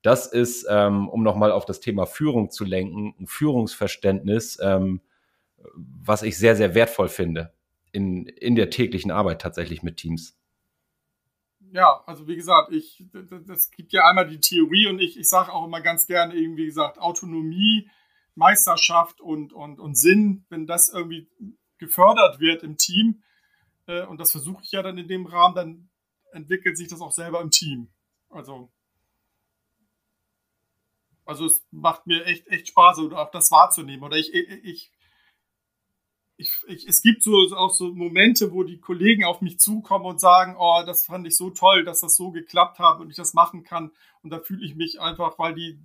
Das 0.03 0.27
ist, 0.27 0.67
ähm, 0.69 1.09
um 1.09 1.23
nochmal 1.23 1.53
auf 1.53 1.65
das 1.65 1.81
Thema 1.81 2.07
Führung 2.07 2.51
zu 2.51 2.65
lenken, 2.65 3.15
ein 3.19 3.27
Führungsverständnis, 3.27 4.59
ähm, 4.63 5.01
was 5.75 6.23
ich 6.23 6.39
sehr, 6.39 6.57
sehr 6.57 6.75
wertvoll 6.75 7.09
finde 7.09 7.53
in, 7.93 8.27
in 8.27 8.55
der 8.55 8.71
täglichen 8.71 9.11
Arbeit 9.11 9.41
tatsächlich 9.41 9.83
mit 9.83 9.97
Teams. 9.97 10.39
Ja, 11.73 12.03
also 12.07 12.27
wie 12.27 12.37
gesagt, 12.37 12.73
ich, 12.73 13.05
das 13.13 13.71
gibt 13.71 13.93
ja 13.93 14.07
einmal 14.07 14.27
die 14.27 14.41
Theorie 14.41 14.87
und 14.87 15.01
ich, 15.01 15.19
ich 15.19 15.29
sage 15.29 15.53
auch 15.53 15.67
immer 15.67 15.81
ganz 15.81 16.07
gerne 16.07 16.35
eben, 16.35 16.57
wie 16.57 16.67
gesagt, 16.67 16.99
Autonomie, 16.99 17.91
Meisterschaft 18.35 19.21
und, 19.21 19.53
und, 19.53 19.79
und 19.79 19.97
Sinn, 19.97 20.47
wenn 20.49 20.67
das 20.67 20.89
irgendwie 20.89 21.29
gefördert 21.79 22.41
wird 22.41 22.63
im 22.63 22.79
Team, 22.79 23.23
äh, 23.87 24.05
und 24.07 24.19
das 24.19 24.31
versuche 24.31 24.63
ich 24.63 24.73
ja 24.73 24.83
dann 24.83 24.97
in 24.97 25.09
dem 25.09 25.27
Rahmen, 25.27 25.55
dann 25.55 25.89
entwickelt 26.33 26.77
sich 26.77 26.89
das 26.89 27.01
auch 27.01 27.13
selber 27.13 27.41
im 27.41 27.51
Team. 27.51 27.89
Also, 28.31 28.71
also 31.29 31.45
es 31.45 31.63
macht 31.71 32.07
mir 32.07 32.25
echt, 32.25 32.49
echt 32.49 32.69
Spaß, 32.69 33.01
auch 33.13 33.31
das 33.31 33.53
wahrzunehmen. 33.53 34.03
Oder 34.03 34.17
ich, 34.17 34.33
ich, 34.33 34.91
ich, 36.39 36.53
ich, 36.67 36.89
es 36.89 37.03
gibt 37.03 37.23
so 37.23 37.33
auch 37.55 37.75
so 37.75 37.93
Momente, 37.93 38.51
wo 38.53 38.63
die 38.63 38.81
Kollegen 38.81 39.25
auf 39.25 39.43
mich 39.43 39.59
zukommen 39.61 40.07
und 40.07 40.21
sagen, 40.21 40.57
oh, 40.59 40.83
das 40.87 41.05
fand 41.05 41.27
ich 41.27 41.37
so 41.37 41.51
toll, 41.51 41.85
dass 41.85 42.01
das 42.01 42.17
so 42.17 42.31
geklappt 42.31 42.79
hat 42.79 43.01
und 43.01 43.11
ich 43.11 43.17
das 43.17 43.35
machen 43.35 43.63
kann. 43.63 43.91
Und 44.23 44.31
da 44.31 44.41
fühle 44.41 44.65
ich 44.65 44.75
mich 44.75 45.03
einfach, 45.03 45.39
weil 45.39 45.55
die, 45.55 45.79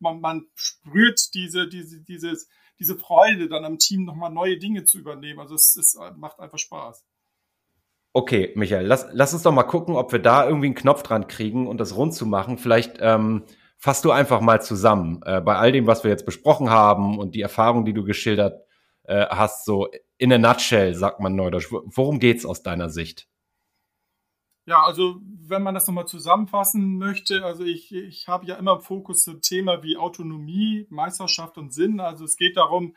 man, 0.00 0.20
man 0.20 0.46
spürt 0.56 1.32
diese, 1.32 1.68
diese, 1.68 2.00
dieses, 2.00 2.48
diese 2.80 2.98
Freude, 2.98 3.48
dann 3.48 3.64
am 3.64 3.78
Team 3.78 4.04
nochmal 4.04 4.32
neue 4.32 4.58
Dinge 4.58 4.82
zu 4.82 4.98
übernehmen. 4.98 5.38
Also 5.38 5.54
es, 5.54 5.76
es 5.76 5.96
macht 6.16 6.40
einfach 6.40 6.58
Spaß. 6.58 7.04
Okay, 8.14 8.50
Michael, 8.56 8.86
lass, 8.86 9.06
lass 9.12 9.32
uns 9.32 9.44
doch 9.44 9.52
mal 9.52 9.62
gucken, 9.62 9.94
ob 9.94 10.10
wir 10.10 10.18
da 10.18 10.44
irgendwie 10.44 10.66
einen 10.66 10.74
Knopf 10.74 11.04
dran 11.04 11.28
kriegen 11.28 11.68
und 11.68 11.78
das 11.78 11.94
rund 11.94 12.14
zu 12.14 12.26
machen. 12.26 12.58
Vielleicht 12.58 12.96
ähm, 12.98 13.44
fasst 13.78 14.04
du 14.04 14.10
einfach 14.10 14.40
mal 14.40 14.60
zusammen 14.60 15.22
äh, 15.24 15.40
bei 15.40 15.56
all 15.56 15.72
dem, 15.72 15.86
was 15.86 16.04
wir 16.04 16.10
jetzt 16.10 16.26
besprochen 16.26 16.68
haben 16.68 17.18
und 17.18 17.34
die 17.34 17.40
Erfahrung, 17.40 17.84
die 17.84 17.94
du 17.94 18.04
geschildert 18.04 18.60
äh, 19.04 19.26
hast, 19.26 19.64
so 19.64 19.88
in 20.18 20.32
a 20.32 20.38
nutshell, 20.38 20.94
sagt 20.94 21.20
man 21.20 21.36
neudeutsch. 21.36 21.70
Worum 21.70 22.18
geht's 22.18 22.44
aus 22.44 22.62
deiner 22.62 22.90
Sicht? 22.90 23.28
Ja, 24.66 24.82
also 24.82 25.20
wenn 25.22 25.62
man 25.62 25.74
das 25.74 25.86
nochmal 25.86 26.06
zusammenfassen 26.06 26.98
möchte, 26.98 27.42
also 27.42 27.64
ich, 27.64 27.94
ich 27.94 28.28
habe 28.28 28.44
ja 28.44 28.56
immer 28.56 28.74
im 28.74 28.80
Fokus 28.82 29.24
so 29.24 29.34
Thema 29.34 29.82
wie 29.82 29.96
Autonomie, 29.96 30.86
Meisterschaft 30.90 31.56
und 31.56 31.72
Sinn. 31.72 32.00
Also 32.00 32.24
es 32.24 32.36
geht 32.36 32.58
darum, 32.58 32.94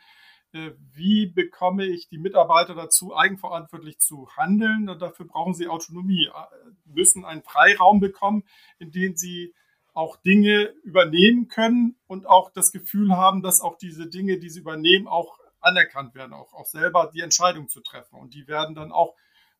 äh, 0.52 0.72
wie 0.92 1.26
bekomme 1.26 1.86
ich 1.86 2.08
die 2.08 2.18
Mitarbeiter 2.18 2.74
dazu, 2.74 3.16
eigenverantwortlich 3.16 3.98
zu 3.98 4.28
handeln. 4.36 4.86
Dafür 4.98 5.26
brauchen 5.26 5.54
sie 5.54 5.68
Autonomie, 5.68 6.26
äh, 6.26 6.70
müssen 6.84 7.24
einen 7.24 7.42
Freiraum 7.42 8.00
bekommen, 8.00 8.42
in 8.78 8.90
dem 8.90 9.16
sie 9.16 9.54
auch 9.94 10.16
Dinge 10.16 10.72
übernehmen 10.84 11.48
können 11.48 11.96
und 12.06 12.26
auch 12.26 12.50
das 12.50 12.72
Gefühl 12.72 13.14
haben, 13.16 13.42
dass 13.42 13.60
auch 13.60 13.76
diese 13.76 14.06
Dinge, 14.08 14.38
die 14.38 14.48
sie 14.48 14.60
übernehmen, 14.60 15.06
auch 15.06 15.38
anerkannt 15.60 16.14
werden, 16.14 16.32
auch, 16.32 16.52
auch 16.54 16.66
selber 16.66 17.10
die 17.14 17.20
Entscheidung 17.20 17.68
zu 17.68 17.80
treffen. 17.80 18.18
Und 18.18 18.34
die 18.34 18.48
werden 18.48 18.74
dann 18.74 18.92
auch 18.92 19.14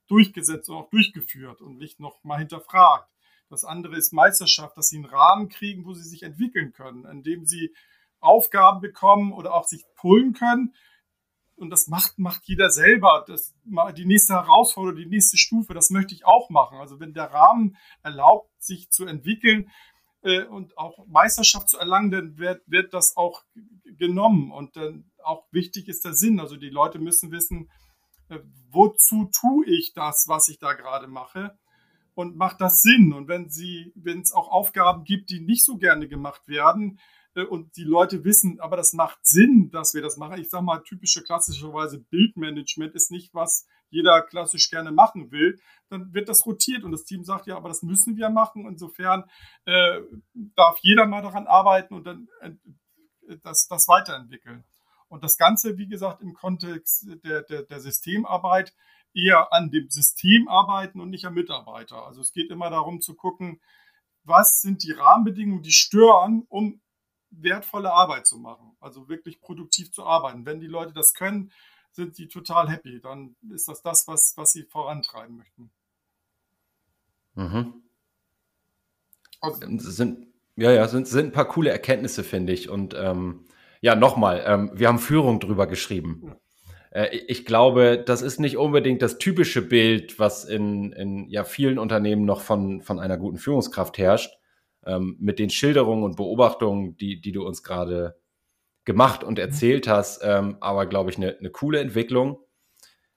durchgesetzt 0.09 0.69
und 0.69 0.77
auch 0.77 0.91
durchgeführt 0.91 1.61
und 1.61 1.79
nicht 1.79 2.01
noch 2.01 2.23
mal 2.25 2.39
hinterfragt. 2.39 3.09
Das 3.49 3.65
andere 3.65 3.97
ist 3.97 4.13
Meisterschaft, 4.13 4.77
dass 4.77 4.89
sie 4.89 4.97
einen 4.97 5.05
Rahmen 5.05 5.49
kriegen, 5.49 5.85
wo 5.85 5.93
sie 5.93 6.03
sich 6.03 6.23
entwickeln 6.23 6.73
können, 6.73 7.05
indem 7.05 7.45
sie 7.45 7.75
Aufgaben 8.21 8.81
bekommen 8.81 9.33
oder 9.33 9.55
auch 9.55 9.67
sich 9.67 9.85
pullen 9.95 10.33
können. 10.33 10.75
Und 11.57 11.71
das 11.71 11.87
macht, 11.87 12.19
macht 12.19 12.45
jeder 12.45 12.71
selber. 12.71 13.25
Das, 13.27 13.55
die 13.97 14.07
nächste 14.07 14.35
Herausforderung, 14.35 14.97
die 14.97 15.07
nächste 15.07 15.37
Stufe, 15.37 15.75
das 15.75 15.91
möchte 15.91 16.15
ich 16.15 16.25
auch 16.25 16.49
machen. 16.51 16.79
Also 16.79 16.99
wenn 16.99 17.13
der 17.13 17.31
Rahmen 17.31 17.77
erlaubt, 18.03 18.51
sich 18.59 18.91
zu 18.91 19.05
entwickeln 19.05 19.71
äh, 20.23 20.45
und 20.45 20.77
auch 20.79 21.07
Meisterschaft 21.07 21.69
zu 21.69 21.79
erlangen, 21.79 22.11
dann 22.11 22.39
wird, 22.39 22.63
wird 22.67 22.95
das 22.95 23.17
auch 23.17 23.43
genommen. 23.85 24.51
Und 24.51 24.77
dann 24.77 25.11
auch 25.23 25.47
wichtig 25.53 25.89
ist 25.89 26.05
der 26.05 26.15
Sinn. 26.15 26.41
Also 26.41 26.57
die 26.57 26.71
Leute 26.71 26.99
müssen 26.99 27.31
wissen, 27.31 27.71
äh, 28.29 28.39
wozu 28.71 29.31
tue 29.33 29.67
ich 29.67 29.93
das, 29.95 30.25
was 30.29 30.49
ich 30.49 30.59
da 30.59 30.73
gerade 30.73 31.07
mache? 31.07 31.59
Und 32.15 32.37
macht 32.37 32.61
das 32.61 32.83
Sinn? 32.83 33.13
Und 33.13 33.29
wenn 33.29 33.49
sie, 33.49 33.93
wenn 33.95 34.21
es 34.21 34.33
auch 34.33 34.49
Aufgaben 34.49 35.05
gibt, 35.05 35.31
die 35.31 35.41
nicht 35.41 35.65
so 35.65 35.77
gerne 35.77 36.09
gemacht 36.09 36.47
werden, 36.47 36.99
und 37.35 37.77
die 37.77 37.85
Leute 37.85 38.25
wissen, 38.25 38.61
aber 38.61 38.77
das 38.77 38.93
macht 38.93 39.19
Sinn, 39.23 39.71
dass 39.71 39.95
wir 39.95 40.03
das 40.03 40.17
machen. 40.17 40.39
Ich 40.41 40.51
sage 40.51 40.65
mal, 40.65 40.83
typische 40.83 41.23
klassischerweise 41.23 41.99
Bildmanagement 41.99 42.95
ist 42.95 43.11
nicht, 43.11 43.33
was 43.35 43.67
jeder 43.89 44.23
klassisch 44.23 44.71
gerne 44.71 44.91
machen 44.91 45.31
will. 45.31 45.61
Dann 45.89 46.13
wird 46.13 46.29
das 46.29 46.47
rotiert 46.47 46.85
und 46.85 46.93
das 46.93 47.05
Team 47.05 47.25
sagt, 47.25 47.47
ja, 47.47 47.57
aber 47.57 47.69
das 47.69 47.83
müssen 47.83 48.17
wir 48.17 48.31
machen. 48.31 48.67
Insofern 48.67 49.25
äh, 49.65 50.01
darf 50.35 50.79
jeder 50.83 51.07
mal 51.07 51.23
daran 51.23 51.47
arbeiten 51.47 51.95
und 51.95 52.05
dann 52.05 52.29
äh, 52.41 52.53
das, 53.43 53.67
das 53.69 53.89
weiterentwickeln. 53.89 54.65
Und 55.09 55.23
das 55.25 55.37
Ganze, 55.37 55.77
wie 55.77 55.87
gesagt, 55.87 56.23
im 56.23 56.33
Kontext 56.33 57.07
der, 57.25 57.43
der, 57.43 57.63
der 57.65 57.81
Systemarbeit 57.81 58.75
eher 59.15 59.53
an 59.53 59.71
dem 59.71 59.91
System 59.91 60.49
arbeiten 60.49 61.01
und 61.01 61.11
nicht 61.11 61.27
am 61.27 61.35
Mitarbeiter. 61.35 62.07
Also 62.07 62.23
es 62.23 62.33
geht 62.33 62.51
immer 62.51 62.71
darum 62.71 63.01
zu 63.01 63.15
gucken, 63.15 63.61
was 64.25 64.61
sind 64.61 64.83
die 64.83 64.93
Rahmenbedingungen, 64.93 65.63
die 65.63 65.73
stören, 65.73 66.45
um 66.49 66.81
wertvolle 67.33 67.93
Arbeit 67.93 68.27
zu 68.27 68.39
machen, 68.39 68.77
also 68.81 69.09
wirklich 69.09 69.41
produktiv 69.41 69.93
zu 69.93 70.05
arbeiten. 70.05 70.47
Wenn 70.47 70.61
die 70.61 70.67
Leute 70.67 70.93
das 70.93 71.15
können, 71.15 71.51
sind 71.93 72.15
sie 72.15 72.29
total 72.29 72.71
happy. 72.71 73.01
Dann 73.01 73.37
ist 73.53 73.69
das 73.69 73.83
das, 73.83 74.07
was, 74.09 74.35
was 74.37 74.53
sie 74.53 74.65
vorantreiben 74.65 75.37
möchten. 75.37 75.71
Mhm. 77.35 77.83
Also, 79.41 79.61
sind, 79.79 80.27
ja, 80.57 80.71
ja, 80.71 80.87
sind, 80.89 81.09
sind 81.09 81.27
ein 81.27 81.33
paar 81.33 81.49
coole 81.49 81.71
Erkenntnisse, 81.71 82.23
finde 82.23 82.53
ich. 82.53 82.69
Und 82.69 82.95
ähm, 82.97 83.47
ja, 83.81 83.95
nochmal, 83.95 84.43
ähm, 84.47 84.71
wir 84.75 84.89
haben 84.89 84.99
Führung 84.99 85.41
drüber 85.41 85.67
geschrieben. 85.67 86.23
Ja. 86.93 87.03
Äh, 87.03 87.17
ich 87.17 87.45
glaube, 87.45 88.03
das 88.05 88.23
ist 88.23 88.39
nicht 88.39 88.57
unbedingt 88.57 89.03
das 89.03 89.19
typische 89.19 89.63
Bild, 89.63 90.19
was 90.19 90.45
in, 90.45 90.93
in 90.93 91.29
ja, 91.29 91.45
vielen 91.45 91.79
Unternehmen 91.79 92.25
noch 92.25 92.43
von, 92.43 92.83
von 92.83 93.01
einer 93.01 93.17
guten 93.17 93.39
Führungskraft 93.39 93.99
herrscht 93.99 94.39
ähm, 94.87 95.17
mit 95.19 95.39
den 95.39 95.51
Schilderungen 95.51 96.05
und 96.05 96.17
Beobachtungen, 96.17 96.97
die, 96.97 97.21
die 97.21 97.33
du 97.33 97.47
uns 97.47 97.63
gerade 97.63 98.17
gemacht 98.85 99.25
und 99.25 99.39
mhm. 99.39 99.45
erzählt 99.45 99.89
hast, 99.89 100.21
ähm, 100.23 100.57
aber 100.61 100.87
glaube 100.87 101.11
ich, 101.11 101.17
eine, 101.17 101.37
eine 101.39 101.51
coole 101.51 101.81
Entwicklung. 101.81 102.39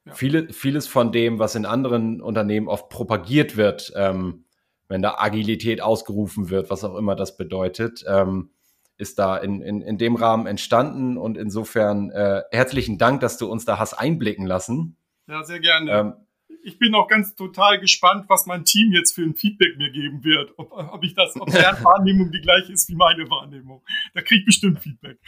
Ja. 0.06 0.14
Viele, 0.14 0.54
vieles 0.54 0.88
von 0.88 1.12
dem, 1.12 1.40
was 1.40 1.56
in 1.56 1.66
anderen 1.66 2.22
Unternehmen 2.22 2.68
oft 2.68 2.90
propagiert 2.90 3.58
wird, 3.58 3.92
ähm, 3.96 4.46
wenn 4.88 5.02
da 5.02 5.16
Agilität 5.18 5.82
ausgerufen 5.82 6.50
wird, 6.50 6.70
was 6.70 6.84
auch 6.84 6.96
immer 6.96 7.16
das 7.16 7.38
bedeutet, 7.38 8.06
ähm, 8.08 8.52
ist 8.98 9.18
da 9.18 9.36
in, 9.36 9.62
in, 9.62 9.82
in 9.82 9.98
dem 9.98 10.16
Rahmen 10.16 10.46
entstanden. 10.46 11.18
Und 11.18 11.38
insofern 11.38 12.12
äh, 12.12 12.44
herzlichen 12.52 12.98
Dank, 12.98 13.22
dass 13.22 13.38
du 13.38 13.52
uns 13.52 13.66
da 13.66 13.80
hast 13.80 13.96
einblicken 13.96 14.46
lassen. 14.46 14.96
Ja, 15.28 15.44
sehr 15.44 15.60
gerne. 15.60 16.25
Ich 16.66 16.80
bin 16.80 16.96
auch 16.96 17.08
ganz 17.08 17.36
total 17.36 17.80
gespannt, 17.80 18.26
was 18.28 18.48
mein 18.48 18.66
Team 18.66 18.92
jetzt 18.92 19.14
für 19.14 19.22
ein 19.22 19.36
Feedback 19.36 19.78
mir 19.78 19.92
geben 19.92 20.24
wird. 20.24 20.52
Ob, 20.58 20.72
ob 20.72 21.04
ich 21.04 21.14
das, 21.14 21.40
ob 21.40 21.48
deren 21.52 21.76
Wahrnehmung 21.84 22.32
die 22.32 22.42
gleiche 22.42 22.74
ist 22.74 22.90
wie 22.90 22.96
meine 22.96 23.30
Wahrnehmung. 23.30 23.84
Da 24.16 24.22
kriege 24.22 24.40
ich 24.40 24.46
bestimmt 24.46 24.80
Feedback. 24.80 25.20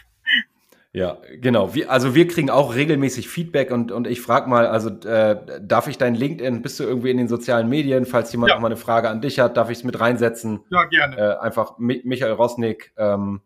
Ja, 0.93 1.19
genau. 1.39 1.75
Wir, 1.75 1.91
also 1.91 2.15
wir 2.15 2.27
kriegen 2.27 2.49
auch 2.49 2.73
regelmäßig 2.73 3.29
Feedback 3.29 3.69
und, 3.69 3.91
und 3.91 4.07
ich 4.07 4.19
frage 4.19 4.49
mal, 4.49 4.65
also 4.65 4.89
äh, 5.07 5.61
darf 5.61 5.87
ich 5.87 5.99
dein 5.99 6.15
LinkedIn, 6.15 6.63
bist 6.63 6.79
du 6.79 6.85
irgendwie 6.85 7.11
in 7.11 7.17
den 7.17 7.27
sozialen 7.27 7.69
Medien, 7.69 8.07
falls 8.07 8.31
jemand 8.31 8.49
ja. 8.49 8.57
auch 8.57 8.61
mal 8.61 8.69
eine 8.69 8.77
Frage 8.77 9.07
an 9.07 9.21
dich 9.21 9.37
hat, 9.37 9.57
darf 9.57 9.69
ich 9.69 9.77
es 9.77 9.83
mit 9.83 9.99
reinsetzen? 9.99 10.61
Ja, 10.71 10.85
gerne. 10.85 11.17
Äh, 11.17 11.37
einfach 11.37 11.77
Michael 11.77 12.31
Rosnick. 12.31 12.93
Ähm, 12.97 13.41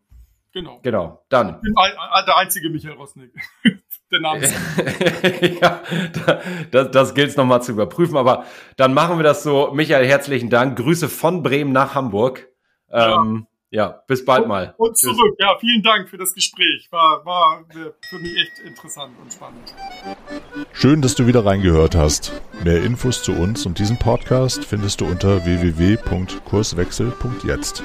genau. 0.54 0.80
Genau, 0.82 1.26
dann. 1.28 1.56
Ich 1.56 1.62
bin 1.62 1.74
der 2.26 2.38
einzige 2.38 2.70
Michael 2.70 2.96
Rosnick. 2.96 3.34
Der 4.12 4.20
Name 4.20 4.42
ja, 5.62 5.82
das, 6.72 6.92
das 6.92 7.14
gilt 7.14 7.30
es 7.30 7.38
nochmal 7.38 7.64
zu 7.64 7.72
überprüfen. 7.72 8.18
Aber 8.18 8.46
dann 8.78 8.94
machen 8.94 9.18
wir 9.18 9.24
das 9.24 9.44
so. 9.44 9.72
Michael, 9.74 10.06
herzlichen 10.06 10.50
Dank. 10.50 10.78
Grüße 10.78 11.08
von 11.10 11.44
Bremen 11.44 11.72
nach 11.72 11.96
Hamburg. 11.96 12.50
Ähm, 12.92 13.48
ja. 13.70 13.84
ja. 13.84 14.04
bis 14.08 14.26
bald 14.26 14.48
mal. 14.48 14.74
Und 14.78 14.98
zurück. 14.98 15.18
Tschüss. 15.18 15.36
Ja, 15.40 15.58
vielen 15.60 15.82
Dank 15.82 16.10
für 16.10 16.18
das 16.18 16.34
Gespräch. 16.34 16.90
War, 16.92 17.26
war 17.26 17.64
für 17.70 17.94
mich 18.20 18.38
echt 18.38 18.60
interessant 18.66 19.14
und 19.22 19.32
spannend. 19.32 19.74
Schön, 20.74 21.02
dass 21.02 21.16
du 21.16 21.26
wieder 21.28 21.46
reingehört 21.46 21.96
hast. 21.96 22.34
Mehr 22.64 22.84
Infos 22.84 23.24
zu 23.24 23.32
uns 23.32 23.66
und 23.66 23.80
diesem 23.80 23.98
Podcast 23.98 24.66
findest 24.66 25.00
du 25.02 25.06
unter 25.06 25.46
www.kurswechsel.jetzt. 25.46 27.84